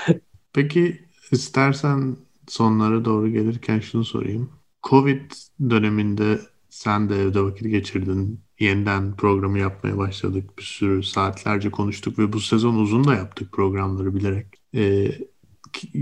Peki 0.53 1.01
istersen 1.31 2.17
sonlara 2.49 3.05
doğru 3.05 3.29
gelirken 3.29 3.81
şunu 3.81 4.05
sorayım. 4.05 4.51
Covid 4.83 5.31
döneminde 5.71 6.41
sen 6.69 7.09
de 7.09 7.23
evde 7.23 7.41
vakit 7.41 7.71
geçirdin. 7.71 8.41
Yeniden 8.61 9.17
programı 9.17 9.59
yapmaya 9.59 9.99
başladık. 9.99 10.59
Bir 10.59 10.63
sürü 10.63 11.03
saatlerce 11.03 11.71
konuştuk 11.71 12.19
ve 12.19 12.33
bu 12.33 12.41
sezon 12.41 12.75
uzun 12.75 13.05
da 13.05 13.15
yaptık 13.15 13.53
programları 13.53 14.15
bilerek. 14.15 14.47
Ee, 14.75 15.13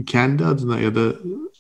kendi 0.07 0.45
adına 0.45 0.81
ya 0.81 0.95
da 0.95 1.15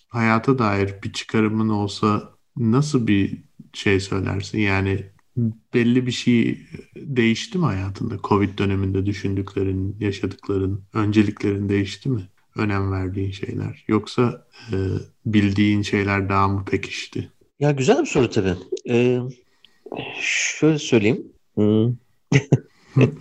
hayata 0.09 0.59
dair 0.59 0.95
bir 1.05 1.13
çıkarımın 1.13 1.69
olsa 1.69 2.32
nasıl 2.57 3.07
bir 3.07 3.43
şey 3.73 4.01
söylersin? 4.01 4.59
Yani 4.59 5.07
belli 5.75 6.07
bir 6.07 6.13
şey 6.13 6.59
değişti 6.97 7.59
mi 7.59 7.65
hayatında? 7.65 8.15
Covid 8.25 8.59
döneminde 8.59 9.07
düşündüklerin, 9.07 9.97
yaşadıkların, 10.01 10.85
önceliklerin 10.95 11.69
değişti 11.69 12.09
mi? 12.09 12.29
Önem 12.57 12.93
verdiğin 12.93 13.31
şeyler. 13.31 13.85
Yoksa 13.89 14.47
e, 14.73 14.77
bildiğin 15.27 15.83
şeyler 15.83 16.29
daha 16.29 16.49
mı 16.49 16.65
pekişti? 16.65 17.29
Ya 17.61 17.71
güzel 17.71 18.01
bir 18.01 18.07
soru 18.07 18.31
tabii. 18.31 18.55
Ee, 18.89 19.19
şöyle 20.21 20.79
söyleyeyim. 20.79 21.33
Hmm. 21.55 21.95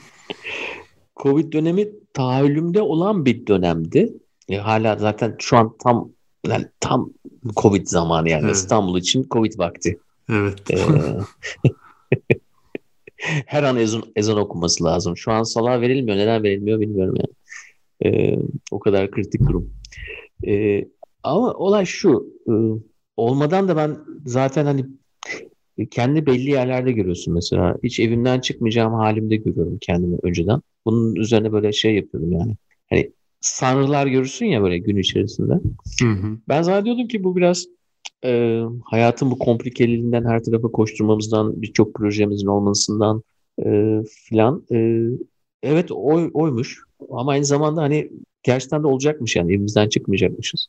Covid 1.16 1.54
dönemi 1.54 1.88
tahayyülümde 2.14 2.82
olan 2.82 3.26
bir 3.26 3.48
dönemdi. 3.48 4.14
E, 4.50 4.58
hala 4.58 4.96
zaten 4.96 5.36
şu 5.40 5.58
an 5.58 5.78
tam 5.84 6.12
yani 6.48 6.66
tam 6.80 7.14
Covid 7.56 7.88
zamanı 7.88 8.30
yani 8.30 8.46
evet. 8.46 8.56
İstanbul 8.56 9.00
için 9.00 9.28
Covid 9.32 9.60
vakti. 9.60 10.00
Evet. 10.30 10.72
Ee, 10.72 10.78
her 13.46 13.64
an 13.64 13.78
ezan, 13.78 14.04
ezan 14.16 14.38
okunması 14.38 14.84
lazım. 14.84 15.18
Şu 15.18 15.32
an 15.32 15.44
salah 15.44 15.82
verilmiyor. 15.82 16.18
Neden 16.18 16.44
verilmiyor 16.44 16.80
bilmiyorum 16.80 17.16
yani. 17.18 17.34
Ee, 18.06 18.40
o 18.72 18.80
kadar 18.80 19.12
kritik 19.12 19.42
durum. 19.42 19.74
Ee, 20.48 20.86
ama 21.24 21.54
olay 21.54 21.86
şu. 21.86 22.34
E, 22.48 22.54
olmadan 23.18 23.68
da 23.68 23.76
ben 23.76 23.98
zaten 24.26 24.66
hani 24.66 24.86
kendi 25.92 26.26
belli 26.26 26.50
yerlerde 26.50 26.92
görüyorsun 26.92 27.34
mesela. 27.34 27.78
Hiç 27.84 28.00
evimden 28.00 28.40
çıkmayacağım 28.40 28.94
halimde 28.94 29.36
görüyorum 29.36 29.78
kendimi 29.82 30.18
önceden. 30.24 30.62
Bunun 30.86 31.16
üzerine 31.16 31.52
böyle 31.52 31.72
şey 31.74 31.96
yapıyordum 31.96 32.32
yani. 32.32 32.56
Hani 32.90 33.12
sanrılar 33.42 34.08
görürsün 34.08 34.46
ya 34.46 34.62
böyle 34.62 34.78
gün 34.78 34.98
içerisinde. 34.98 35.54
Hı 36.02 36.10
hı. 36.10 36.38
Ben 36.50 36.62
zannediyordum 36.62 37.08
ki 37.08 37.24
bu 37.24 37.36
biraz 37.36 37.66
e, 38.26 38.62
hayatın 38.84 39.32
bu 39.32 39.40
komplikeliğinden 39.40 40.26
her 40.26 40.44
tarafa 40.44 40.68
koşturmamızdan 40.68 41.62
birçok 41.62 41.94
projemizin 41.94 42.48
olmasından 42.48 43.24
e, 43.66 43.98
filan 44.30 44.66
e, 44.72 45.06
evet 45.64 45.92
oy, 45.92 46.32
oymuş 46.34 46.84
ama 47.10 47.32
aynı 47.32 47.46
zamanda 47.46 47.82
hani 47.82 48.10
Gerçekten 48.44 48.84
de 48.84 48.88
olacakmış 48.88 49.36
yani 49.36 49.52
evimizden 49.52 49.90
çıkmayacakmışız. 49.90 50.68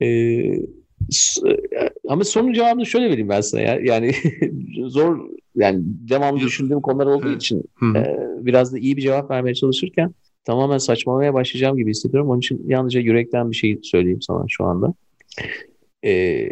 ee, 0.02 0.58
ama 2.08 2.24
sorunun 2.24 2.52
cevabını 2.52 2.86
şöyle 2.86 3.10
vereyim 3.10 3.28
ben 3.28 3.40
sana 3.40 3.60
ya. 3.60 3.78
Yani 3.82 4.14
zor 4.86 5.30
yani 5.56 5.82
devamlı 5.84 6.40
düşündüğüm 6.40 6.80
konular 6.80 7.06
olduğu 7.06 7.28
evet. 7.28 7.42
için 7.42 7.64
e, 7.96 8.16
biraz 8.38 8.72
da 8.72 8.78
iyi 8.78 8.96
bir 8.96 9.02
cevap 9.02 9.30
vermeye 9.30 9.54
çalışırken 9.54 10.14
tamamen 10.44 10.78
saçmalamaya 10.78 11.34
başlayacağım 11.34 11.76
gibi 11.76 11.90
hissediyorum. 11.90 12.30
Onun 12.30 12.38
için 12.38 12.64
yalnızca 12.68 13.00
yürekten 13.00 13.50
bir 13.50 13.56
şey 13.56 13.78
söyleyeyim 13.82 14.22
sana 14.22 14.44
şu 14.48 14.64
anda. 14.64 14.94
E, 16.04 16.46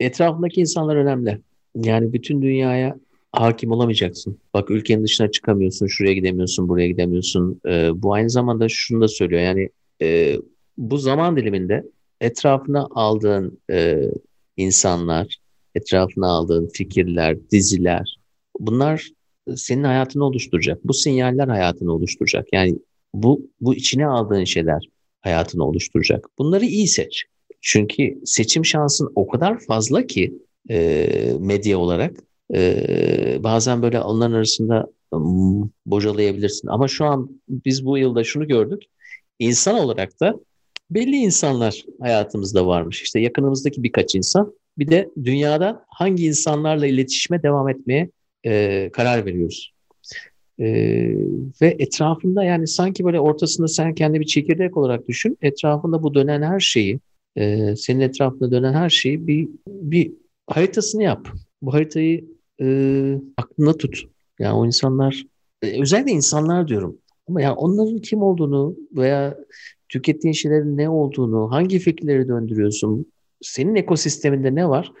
etrafındaki 0.00 0.60
insanlar 0.60 0.96
önemli. 0.96 1.40
Yani 1.74 2.12
bütün 2.12 2.42
dünyaya 2.42 2.96
hakim 3.32 3.70
olamayacaksın. 3.70 4.38
Bak 4.54 4.70
ülkenin 4.70 5.04
dışına 5.04 5.30
çıkamıyorsun, 5.30 5.86
şuraya 5.86 6.14
gidemiyorsun, 6.14 6.68
buraya 6.68 6.88
gidemiyorsun. 6.88 7.60
E, 7.66 8.02
bu 8.02 8.12
aynı 8.12 8.30
zamanda 8.30 8.66
şunu 8.68 9.00
da 9.00 9.08
söylüyor. 9.08 9.42
Yani 9.42 9.68
e, 10.02 10.36
bu 10.78 10.98
zaman 10.98 11.36
diliminde 11.36 11.84
etrafına 12.20 12.88
aldığın 12.90 13.58
e, 13.70 14.00
insanlar, 14.56 15.38
etrafına 15.74 16.26
aldığın 16.26 16.68
fikirler, 16.74 17.50
diziler, 17.50 18.16
bunlar 18.58 19.10
senin 19.56 19.84
hayatını 19.84 20.24
oluşturacak. 20.24 20.84
Bu 20.84 20.94
sinyaller 20.94 21.48
hayatını 21.48 21.92
oluşturacak. 21.92 22.46
Yani 22.52 22.78
bu 23.14 23.50
bu 23.60 23.74
içine 23.74 24.06
aldığın 24.06 24.44
şeyler 24.44 24.88
hayatını 25.20 25.64
oluşturacak. 25.64 26.28
Bunları 26.38 26.64
iyi 26.64 26.88
seç. 26.88 27.24
Çünkü 27.60 28.18
seçim 28.24 28.64
şansın 28.64 29.12
o 29.14 29.28
kadar 29.28 29.58
fazla 29.58 30.06
ki 30.06 30.34
e, 30.70 31.08
medya 31.40 31.78
olarak 31.78 32.16
e, 32.54 33.38
bazen 33.40 33.82
böyle 33.82 34.00
onların 34.00 34.32
arasında 34.32 34.86
bocalayabilirsin. 35.86 36.68
Ama 36.68 36.88
şu 36.88 37.04
an 37.04 37.40
biz 37.48 37.86
bu 37.86 37.98
yılda 37.98 38.24
şunu 38.24 38.48
gördük. 38.48 38.82
İnsan 39.38 39.78
olarak 39.78 40.20
da 40.20 40.34
belli 40.90 41.16
insanlar 41.16 41.84
hayatımızda 42.00 42.66
varmış. 42.66 43.02
İşte 43.02 43.20
yakınımızdaki 43.20 43.82
birkaç 43.82 44.14
insan. 44.14 44.54
Bir 44.78 44.88
de 44.88 45.10
dünyada 45.24 45.84
hangi 45.88 46.26
insanlarla 46.26 46.86
iletişime 46.86 47.42
devam 47.42 47.68
etmeye 47.68 48.10
e, 48.46 48.90
karar 48.92 49.26
veriyoruz. 49.26 49.74
E, 50.58 50.66
ve 51.62 51.76
etrafında 51.78 52.44
yani 52.44 52.66
sanki 52.66 53.04
böyle 53.04 53.20
ortasında 53.20 53.68
sen 53.68 53.94
kendi 53.94 54.20
bir 54.20 54.26
çekirdek 54.26 54.76
olarak 54.76 55.08
düşün. 55.08 55.38
Etrafında 55.42 56.02
bu 56.02 56.14
dönen 56.14 56.42
her 56.42 56.60
şeyi, 56.60 57.00
e, 57.36 57.76
senin 57.76 58.00
etrafında 58.00 58.50
dönen 58.50 58.72
her 58.72 58.90
şeyi 58.90 59.26
bir 59.26 59.48
bir 59.68 60.12
haritasını 60.46 61.02
yap. 61.02 61.28
Bu 61.62 61.74
haritayı 61.74 62.24
e, 62.60 62.66
aklında 63.36 63.76
tut. 63.76 64.04
Yani 64.38 64.54
o 64.54 64.66
insanlar, 64.66 65.26
e, 65.62 65.82
özellikle 65.82 66.12
insanlar 66.12 66.68
diyorum. 66.68 66.98
Ama 67.28 67.42
yani 67.42 67.54
onların 67.54 67.98
kim 67.98 68.22
olduğunu 68.22 68.76
veya 68.92 69.38
tükettiğin 69.88 70.32
şeylerin 70.32 70.76
ne 70.76 70.88
olduğunu, 70.88 71.50
hangi 71.50 71.78
fikirleri 71.78 72.28
döndürüyorsun, 72.28 73.06
senin 73.42 73.74
ekosisteminde 73.74 74.54
ne 74.54 74.68
var? 74.68 74.92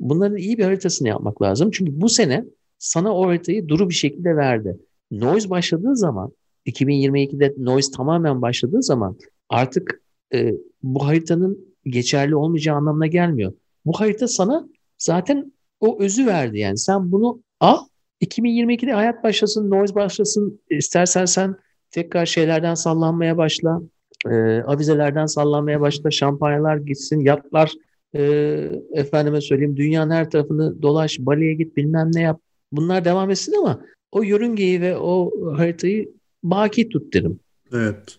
Bunların 0.00 0.36
iyi 0.36 0.58
bir 0.58 0.64
haritasını 0.64 1.08
yapmak 1.08 1.42
lazım. 1.42 1.70
Çünkü 1.70 2.00
bu 2.00 2.08
sene 2.08 2.44
sana 2.80 3.16
o 3.16 3.26
haritayı 3.26 3.68
duru 3.68 3.88
bir 3.88 3.94
şekilde 3.94 4.36
verdi. 4.36 4.76
Noise 5.10 5.50
başladığı 5.50 5.96
zaman, 5.96 6.32
2022'de 6.66 7.54
noise 7.58 7.92
tamamen 7.92 8.42
başladığı 8.42 8.82
zaman 8.82 9.16
artık 9.48 10.02
e, 10.34 10.54
bu 10.82 11.06
haritanın 11.06 11.74
geçerli 11.84 12.36
olmayacağı 12.36 12.76
anlamına 12.76 13.06
gelmiyor. 13.06 13.52
Bu 13.86 14.00
harita 14.00 14.28
sana 14.28 14.68
zaten 14.98 15.52
o 15.80 16.00
özü 16.00 16.26
verdi 16.26 16.58
yani. 16.58 16.78
Sen 16.78 17.12
bunu 17.12 17.42
al, 17.60 17.78
2022'de 18.20 18.92
hayat 18.92 19.24
başlasın, 19.24 19.70
noise 19.70 19.94
başlasın, 19.94 20.60
istersen 20.70 21.24
sen 21.24 21.56
tekrar 21.90 22.26
şeylerden 22.26 22.74
sallanmaya 22.74 23.36
başla 23.36 23.80
e, 24.30 24.60
avizelerden 24.60 25.26
sallanmaya 25.26 25.80
başladı. 25.80 26.12
Şampanyalar 26.12 26.76
gitsin, 26.76 27.20
yatlar 27.20 27.72
e, 28.14 28.22
efendime 28.92 29.40
söyleyeyim 29.40 29.76
dünyanın 29.76 30.10
her 30.10 30.30
tarafını 30.30 30.82
dolaş, 30.82 31.18
Bali'ye 31.18 31.54
git 31.54 31.76
bilmem 31.76 32.10
ne 32.14 32.22
yap. 32.22 32.40
Bunlar 32.72 33.04
devam 33.04 33.30
etsin 33.30 33.54
ama 33.58 33.80
o 34.12 34.22
yörüngeyi 34.22 34.80
ve 34.80 34.96
o 34.96 35.30
haritayı 35.56 36.12
baki 36.42 36.88
tut 36.88 37.14
derim. 37.14 37.40
Evet. 37.72 38.18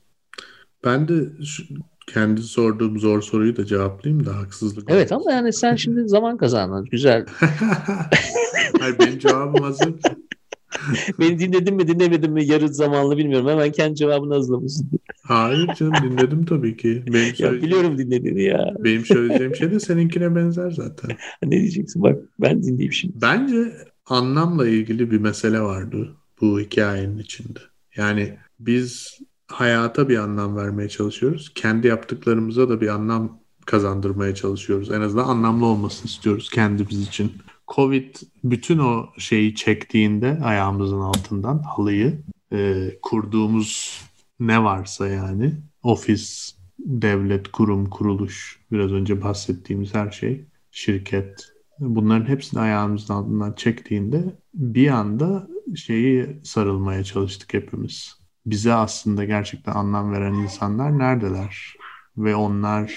Ben 0.84 1.08
de 1.08 1.44
şu, 1.46 1.64
kendi 2.08 2.42
sorduğum 2.42 3.00
zor 3.00 3.22
soruyu 3.22 3.56
da 3.58 3.66
cevaplayayım 3.66 4.26
da 4.26 4.38
haksızlık. 4.38 4.92
Evet 4.92 5.12
ama 5.12 5.32
yani 5.32 5.54
sen 5.54 5.76
şimdi 5.76 6.02
zaman 6.08 6.38
kazandın. 6.38 6.86
Güzel. 6.86 7.26
Hayır 8.80 9.00
benim 9.00 9.20
cevabım 9.20 9.64
hazır. 9.64 9.94
Beni 11.20 11.40
dinledin 11.40 11.76
mi 11.76 11.88
dinlemedin 11.88 12.32
mi 12.32 12.46
yarı 12.46 12.74
zamanlı 12.74 13.18
bilmiyorum. 13.18 13.48
Hemen 13.48 13.72
kendi 13.72 13.96
cevabını 13.96 14.34
hazırlamışsın. 14.34 14.90
Hayır 15.22 15.68
canım 15.76 15.94
dinledim 16.04 16.46
tabii 16.46 16.78
ki. 16.78 17.04
Benim 17.08 17.36
ya 17.38 17.54
biliyorum 17.54 17.98
dinlediğini 17.98 18.44
ya. 18.44 18.74
Benim 18.80 19.06
söyleyeceğim 19.06 19.56
şey 19.56 19.72
de 19.72 19.80
seninkine 19.80 20.36
benzer 20.36 20.72
zaten. 20.72 21.12
ne 21.44 21.52
diyeceksin 21.52 22.04
bak 22.04 22.20
ben 22.40 22.64
dinleyeyim 22.64 22.94
şimdi. 22.94 23.14
Bence 23.22 23.74
anlamla 24.12 24.68
ilgili 24.68 25.12
bir 25.12 25.18
mesele 25.18 25.62
vardı 25.62 26.16
bu 26.42 26.60
hikayenin 26.60 27.18
içinde. 27.18 27.60
Yani 27.96 28.38
biz 28.60 29.20
hayata 29.48 30.10
bir 30.10 30.18
anlam 30.18 30.56
vermeye 30.56 30.90
çalışıyoruz. 30.90 31.52
Kendi 31.56 31.88
yaptıklarımıza 31.88 32.70
da 32.70 32.82
bir 32.82 32.88
anlam 32.88 33.42
kazandırmaya 33.66 34.36
çalışıyoruz. 34.36 34.92
En 34.92 35.02
azından 35.02 35.28
anlamlı 35.28 35.66
olmasını 35.66 36.06
istiyoruz 36.06 36.50
kendimiz 36.50 37.08
için. 37.08 37.32
Covid 37.68 38.16
bütün 38.44 38.78
o 38.78 39.10
şeyi 39.18 39.56
çektiğinde 39.56 40.40
ayağımızın 40.44 41.00
altından 41.00 41.60
halıyı 41.60 42.22
e, 42.54 42.90
kurduğumuz 43.02 44.02
ne 44.40 44.64
varsa 44.64 45.08
yani 45.08 45.54
ofis, 45.84 46.56
devlet, 46.80 47.52
kurum, 47.52 47.90
kuruluş 47.90 48.60
biraz 48.72 48.92
önce 48.92 49.22
bahsettiğimiz 49.22 49.96
her 49.96 50.12
şey 50.12 50.46
şirket 50.72 51.51
bunların 51.82 52.26
hepsini 52.26 52.60
ayağımızın 52.60 53.14
altından 53.14 53.54
çektiğinde 53.54 54.24
bir 54.54 54.88
anda 54.88 55.48
şeyi 55.76 56.40
sarılmaya 56.44 57.04
çalıştık 57.04 57.54
hepimiz. 57.54 58.16
Bize 58.46 58.74
aslında 58.74 59.26
gerçekten 59.26 59.72
anlam 59.72 60.12
veren 60.12 60.34
insanlar 60.34 61.00
neredeler? 61.00 61.76
Ve 62.18 62.36
onlarla 62.36 62.92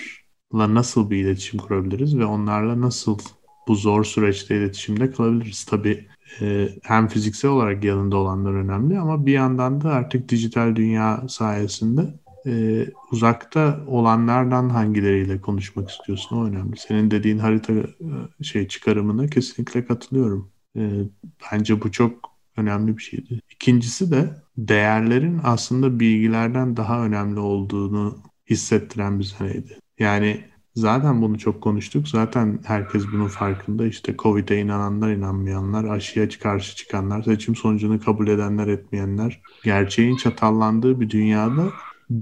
nasıl 0.53 1.11
bir 1.11 1.17
iletişim 1.17 1.61
kurabiliriz 1.61 2.19
ve 2.19 2.25
onlarla 2.25 2.81
nasıl 2.81 3.19
bu 3.69 3.75
zor 3.75 4.05
süreçte 4.05 4.57
iletişimde 4.57 5.11
kalabiliriz. 5.11 5.65
Tabii 5.65 6.09
e, 6.41 6.69
hem 6.83 7.09
fiziksel 7.09 7.51
olarak 7.51 7.85
yanında 7.85 8.17
olanlar 8.17 8.53
önemli 8.55 8.99
ama 8.99 9.27
bir 9.27 9.33
yandan 9.33 9.81
da 9.81 9.91
artık 9.91 10.29
dijital 10.29 10.77
dünya 10.77 11.29
sayesinde 11.29 12.15
e, 12.47 12.87
uzakta 13.13 13.81
olanlardan 13.87 14.69
hangileriyle 14.69 15.41
konuşmak 15.41 15.91
istiyorsun 15.91 16.37
o 16.37 16.45
önemli. 16.45 16.77
Senin 16.77 17.11
dediğin 17.11 17.39
harita 17.39 17.73
e, 17.73 18.45
şey 18.45 18.69
çıkarımına 18.69 19.27
kesinlikle 19.27 19.85
katılıyorum. 19.85 20.53
E, 20.77 20.91
bence 21.53 21.83
bu 21.83 21.93
çok 21.93 22.13
önemli 22.57 22.97
bir 22.97 23.03
şeydi. 23.03 23.41
İkincisi 23.51 24.11
de 24.13 24.35
değerlerin 24.57 25.41
aslında 25.45 26.01
bilgilerden 26.01 26.77
daha 26.77 27.05
önemli 27.05 27.41
olduğunu 27.41 28.19
hissettiren 28.51 29.19
bir 29.19 29.25
seneydi. 29.25 29.79
Yani 29.99 30.45
Zaten 30.77 31.23
bunu 31.23 31.39
çok 31.39 31.63
konuştuk. 31.63 32.09
Zaten 32.09 32.61
herkes 32.65 33.05
bunun 33.13 33.29
farkında. 33.29 33.87
İşte 33.87 34.15
Covid'e 34.19 34.61
inananlar, 34.61 35.11
inanmayanlar, 35.11 35.85
aşıya 35.85 36.29
karşı 36.29 36.77
çıkanlar, 36.77 37.23
seçim 37.23 37.57
sonucunu 37.57 38.01
kabul 38.01 38.29
edenler, 38.29 38.67
etmeyenler. 38.67 39.41
Gerçeğin 39.65 40.17
çatallandığı 40.17 41.01
bir 41.01 41.11
dünyada 41.11 41.73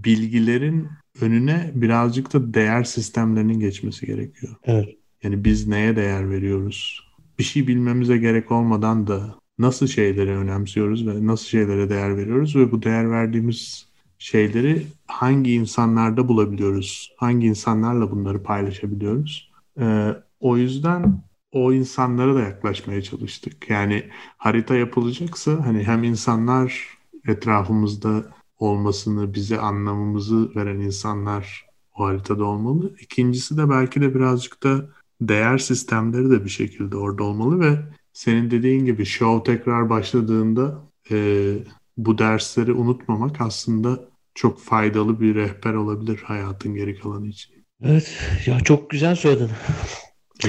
bilgilerin 0.04 0.88
önüne 1.20 1.70
birazcık 1.74 2.32
da 2.32 2.54
değer 2.54 2.84
sistemlerinin 2.84 3.60
geçmesi 3.60 4.06
gerekiyor. 4.06 4.56
Evet. 4.64 4.88
Yani 5.22 5.44
biz 5.44 5.68
neye 5.68 5.96
değer 5.96 6.30
veriyoruz? 6.30 7.00
Bir 7.38 7.44
şey 7.44 7.66
bilmemize 7.66 8.16
gerek 8.16 8.52
olmadan 8.52 9.06
da 9.06 9.34
nasıl 9.58 9.86
şeyleri 9.86 10.30
önemsiyoruz 10.30 11.06
ve 11.06 11.26
nasıl 11.26 11.46
şeylere 11.46 11.90
değer 11.90 12.16
veriyoruz 12.16 12.56
ve 12.56 12.72
bu 12.72 12.82
değer 12.82 13.10
verdiğimiz 13.10 13.86
şeyleri 14.18 14.86
hangi 15.06 15.52
insanlarda 15.52 16.28
bulabiliyoruz? 16.28 17.14
Hangi 17.16 17.46
insanlarla 17.46 18.10
bunları 18.10 18.42
paylaşabiliyoruz? 18.42 19.52
Ee, 19.80 20.08
o 20.40 20.56
yüzden 20.56 21.22
o 21.52 21.72
insanlara 21.72 22.34
da 22.34 22.40
yaklaşmaya 22.40 23.02
çalıştık. 23.02 23.70
Yani 23.70 24.04
harita 24.36 24.74
yapılacaksa 24.74 25.66
hani 25.66 25.84
hem 25.84 26.04
insanlar 26.04 26.98
etrafımızda 27.28 28.24
olmasını, 28.62 29.34
bize 29.34 29.58
anlamımızı 29.58 30.54
veren 30.54 30.80
insanlar 30.80 31.66
o 31.98 32.04
haritada 32.04 32.44
olmalı. 32.44 32.94
İkincisi 33.00 33.56
de 33.56 33.70
belki 33.70 34.00
de 34.00 34.14
birazcık 34.14 34.62
da 34.62 34.88
değer 35.20 35.58
sistemleri 35.58 36.30
de 36.30 36.44
bir 36.44 36.50
şekilde 36.50 36.96
orada 36.96 37.22
olmalı 37.24 37.60
ve 37.60 37.78
senin 38.12 38.50
dediğin 38.50 38.84
gibi 38.84 39.06
show 39.06 39.52
tekrar 39.52 39.90
başladığında 39.90 40.82
e, 41.10 41.48
bu 41.96 42.18
dersleri 42.18 42.72
unutmamak 42.72 43.40
aslında 43.40 44.00
çok 44.34 44.60
faydalı 44.60 45.20
bir 45.20 45.34
rehber 45.34 45.74
olabilir 45.74 46.20
hayatın 46.24 46.74
geri 46.74 46.98
kalanı 46.98 47.28
için. 47.28 47.54
Evet 47.84 48.18
ya 48.46 48.60
çok 48.60 48.90
güzel 48.90 49.14
söyledin. 49.14 49.50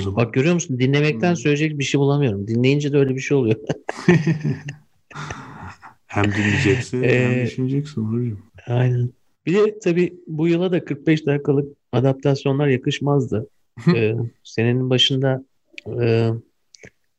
Bak 0.06 0.34
görüyor 0.34 0.54
musun 0.54 0.80
dinlemekten 0.80 1.30
hmm. 1.30 1.38
söyleyecek 1.38 1.80
bir 1.80 1.84
şey 1.84 2.00
bulamıyorum. 2.00 2.48
Dinleyince 2.48 2.94
de 2.94 2.98
öyle 2.98 3.16
bir 3.16 3.20
şey 3.20 3.38
oluyor. 3.38 3.56
Hem 6.14 6.24
dinleyeceksin 6.24 7.04
Ee, 7.04 7.24
hem 7.24 7.46
düşüneceksin 7.46 8.02
hocam. 8.02 8.38
Aynen. 8.68 9.10
Bir 9.46 9.54
de 9.54 9.80
tabii 9.80 10.14
bu 10.28 10.48
yıla 10.48 10.72
da 10.72 10.86
45 10.86 11.26
dakikalık 11.26 11.78
adaptasyonlar 11.92 12.68
yakışmazdı. 12.68 13.50
Ee, 13.96 14.16
senenin 14.44 14.90
başında 14.90 15.46
e, 16.02 16.30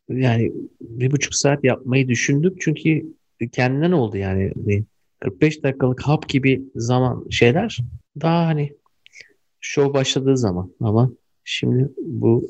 yani 0.09 0.53
bir 0.81 1.11
buçuk 1.11 1.35
saat 1.35 1.65
yapmayı 1.65 2.09
düşündük 2.09 2.61
çünkü 2.61 3.07
kendinden 3.53 3.93
oldu 3.93 4.16
yani. 4.16 4.53
Hani 4.55 4.85
45 5.21 5.62
dakikalık 5.62 6.01
hap 6.03 6.29
gibi 6.29 6.62
zaman 6.75 7.27
şeyler 7.31 7.79
daha 8.21 8.47
hani 8.47 8.73
show 9.61 9.95
başladığı 9.95 10.37
zaman 10.37 10.73
ama 10.81 11.11
şimdi 11.45 11.93
bu 12.03 12.49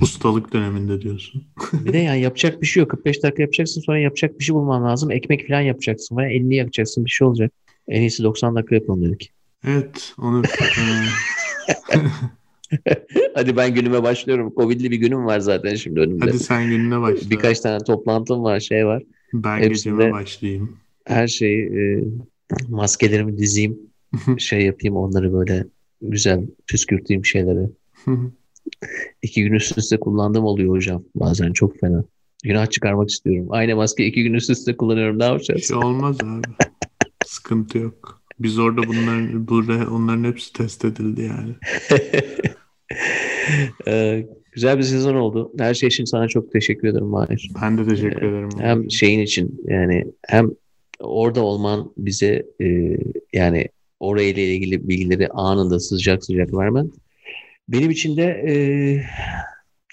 Ustalık 0.00 0.52
döneminde 0.52 1.00
diyorsun. 1.00 1.44
bir 1.72 1.92
de 1.92 1.98
yani 1.98 2.20
yapacak 2.20 2.62
bir 2.62 2.66
şey 2.66 2.80
yok. 2.80 2.90
45 2.90 3.22
dakika 3.22 3.42
yapacaksın 3.42 3.80
sonra 3.80 3.98
yapacak 3.98 4.38
bir 4.38 4.44
şey 4.44 4.54
bulman 4.54 4.84
lazım. 4.84 5.10
Ekmek 5.10 5.48
falan 5.48 5.60
yapacaksın 5.60 6.16
veya 6.16 6.30
elini 6.30 6.56
yakacaksın 6.56 7.04
bir 7.04 7.10
şey 7.10 7.26
olacak. 7.26 7.52
En 7.88 8.00
iyisi 8.00 8.22
90 8.22 8.56
dakika 8.56 8.74
yapalım 8.74 9.04
dedik. 9.04 9.32
Evet 9.64 10.14
onu 10.18 10.42
e, 12.86 13.06
Hadi 13.34 13.56
ben 13.56 13.74
günüme 13.74 14.02
başlıyorum. 14.02 14.52
Covid'li 14.56 14.90
bir 14.90 14.96
günüm 14.96 15.26
var 15.26 15.40
zaten 15.40 15.74
şimdi 15.74 16.00
önümde. 16.00 16.24
hadi 16.24 16.38
sen 16.38 16.68
gününe 16.70 17.00
başla. 17.00 17.30
Birkaç 17.30 17.60
tane 17.60 17.84
toplantım 17.84 18.42
var, 18.42 18.60
şey 18.60 18.86
var. 18.86 19.02
ben 19.32 19.58
hepsinde- 19.58 19.96
geceme 19.96 20.12
başlayayım. 20.12 20.76
Her 21.04 21.28
şeyi 21.28 21.62
e, 21.62 22.04
maskelerimi 22.68 23.38
dizeyim, 23.38 23.78
şey 24.38 24.60
yapayım 24.62 24.96
onları 24.96 25.32
böyle 25.32 25.64
güzel 26.02 26.40
püskürteyim 26.66 27.24
şeyleri. 27.24 27.68
İki 29.22 29.42
gün 29.42 29.52
üst 29.52 29.78
üste 29.78 30.00
kullandığım 30.00 30.44
oluyor 30.44 30.70
hocam. 30.70 31.04
Bazen 31.14 31.52
çok 31.52 31.80
fena. 31.80 32.04
Günah 32.44 32.70
çıkarmak 32.70 33.10
istiyorum. 33.10 33.46
Aynı 33.50 33.76
maske 33.76 34.06
iki 34.06 34.22
gün 34.22 34.34
üst 34.34 34.50
üste 34.50 34.76
kullanıyorum. 34.76 35.18
Ne 35.18 35.24
yapacağız? 35.24 35.68
şey 35.68 35.76
olmaz 35.76 36.16
abi. 36.24 36.42
Sıkıntı 37.26 37.78
yok. 37.78 38.20
Biz 38.38 38.58
orada 38.58 38.82
bunların 38.82 39.48
burada 39.48 39.90
onların 39.90 40.24
hepsi 40.24 40.52
test 40.52 40.84
edildi 40.84 41.22
yani. 41.22 41.54
Ee, 43.88 44.26
güzel 44.52 44.78
bir 44.78 44.82
sezon 44.82 45.14
oldu. 45.14 45.52
Her 45.58 45.74
şey 45.74 45.86
için 45.86 46.04
sana 46.04 46.28
çok 46.28 46.52
teşekkür 46.52 46.88
ederim 46.88 47.06
Mahir. 47.06 47.50
Ben 47.62 47.78
de 47.78 47.88
teşekkür 47.88 48.22
ederim. 48.22 48.48
Hem 48.58 48.90
şeyin 48.90 49.20
için 49.20 49.60
yani 49.64 50.04
hem 50.26 50.50
orada 51.00 51.40
olman 51.40 51.92
bize 51.96 52.46
e, 52.60 52.96
yani 53.32 53.68
orayla 54.00 54.42
ilgili 54.42 54.88
bilgileri 54.88 55.28
anında 55.28 55.80
sıcak 55.80 56.24
sıcak 56.24 56.54
vermen. 56.54 56.90
Benim 57.68 57.90
için 57.90 58.16
de 58.16 58.22
e, 58.46 58.52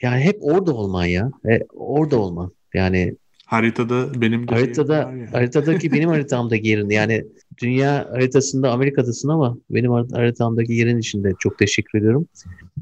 yani 0.02 0.22
hep 0.24 0.38
orada 0.42 0.74
olman 0.74 1.06
ya. 1.06 1.32
E, 1.50 1.60
orada 1.74 2.18
olman. 2.18 2.52
Yani 2.74 3.16
Haritada 3.46 4.22
benim 4.22 4.48
de 4.48 4.54
haritada 4.56 4.96
yani. 4.98 5.26
haritadaki 5.26 5.92
benim 5.92 6.10
haritamdaki 6.16 6.68
yerin 6.68 6.90
yani 6.90 7.26
dünya 7.62 8.08
haritasında 8.12 8.72
Amerika'dasın 8.72 9.30
ama 9.30 9.58
benim 9.70 9.92
har- 9.92 10.16
haritamdaki 10.16 10.74
yerin 10.74 10.98
içinde 10.98 11.34
çok 11.40 11.58
teşekkür 11.58 12.00
ediyorum. 12.00 12.28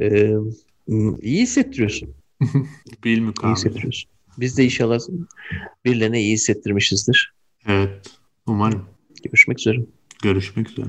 E, 0.01 0.33
iyi 1.21 1.41
hissettiriyorsun. 1.41 2.09
Bil 3.03 3.09
İyi 3.17 3.21
mukabele. 3.21 3.53
hissettiriyorsun. 3.55 4.09
Biz 4.39 4.57
de 4.57 4.63
inşallah 4.63 4.99
birilerine 5.85 6.21
iyi 6.21 6.33
hissettirmişizdir. 6.33 7.33
Evet. 7.67 8.07
Umarım. 8.47 8.85
Görüşmek 9.23 9.59
üzere. 9.59 9.77
Görüşmek 10.23 10.69
üzere. 10.69 10.87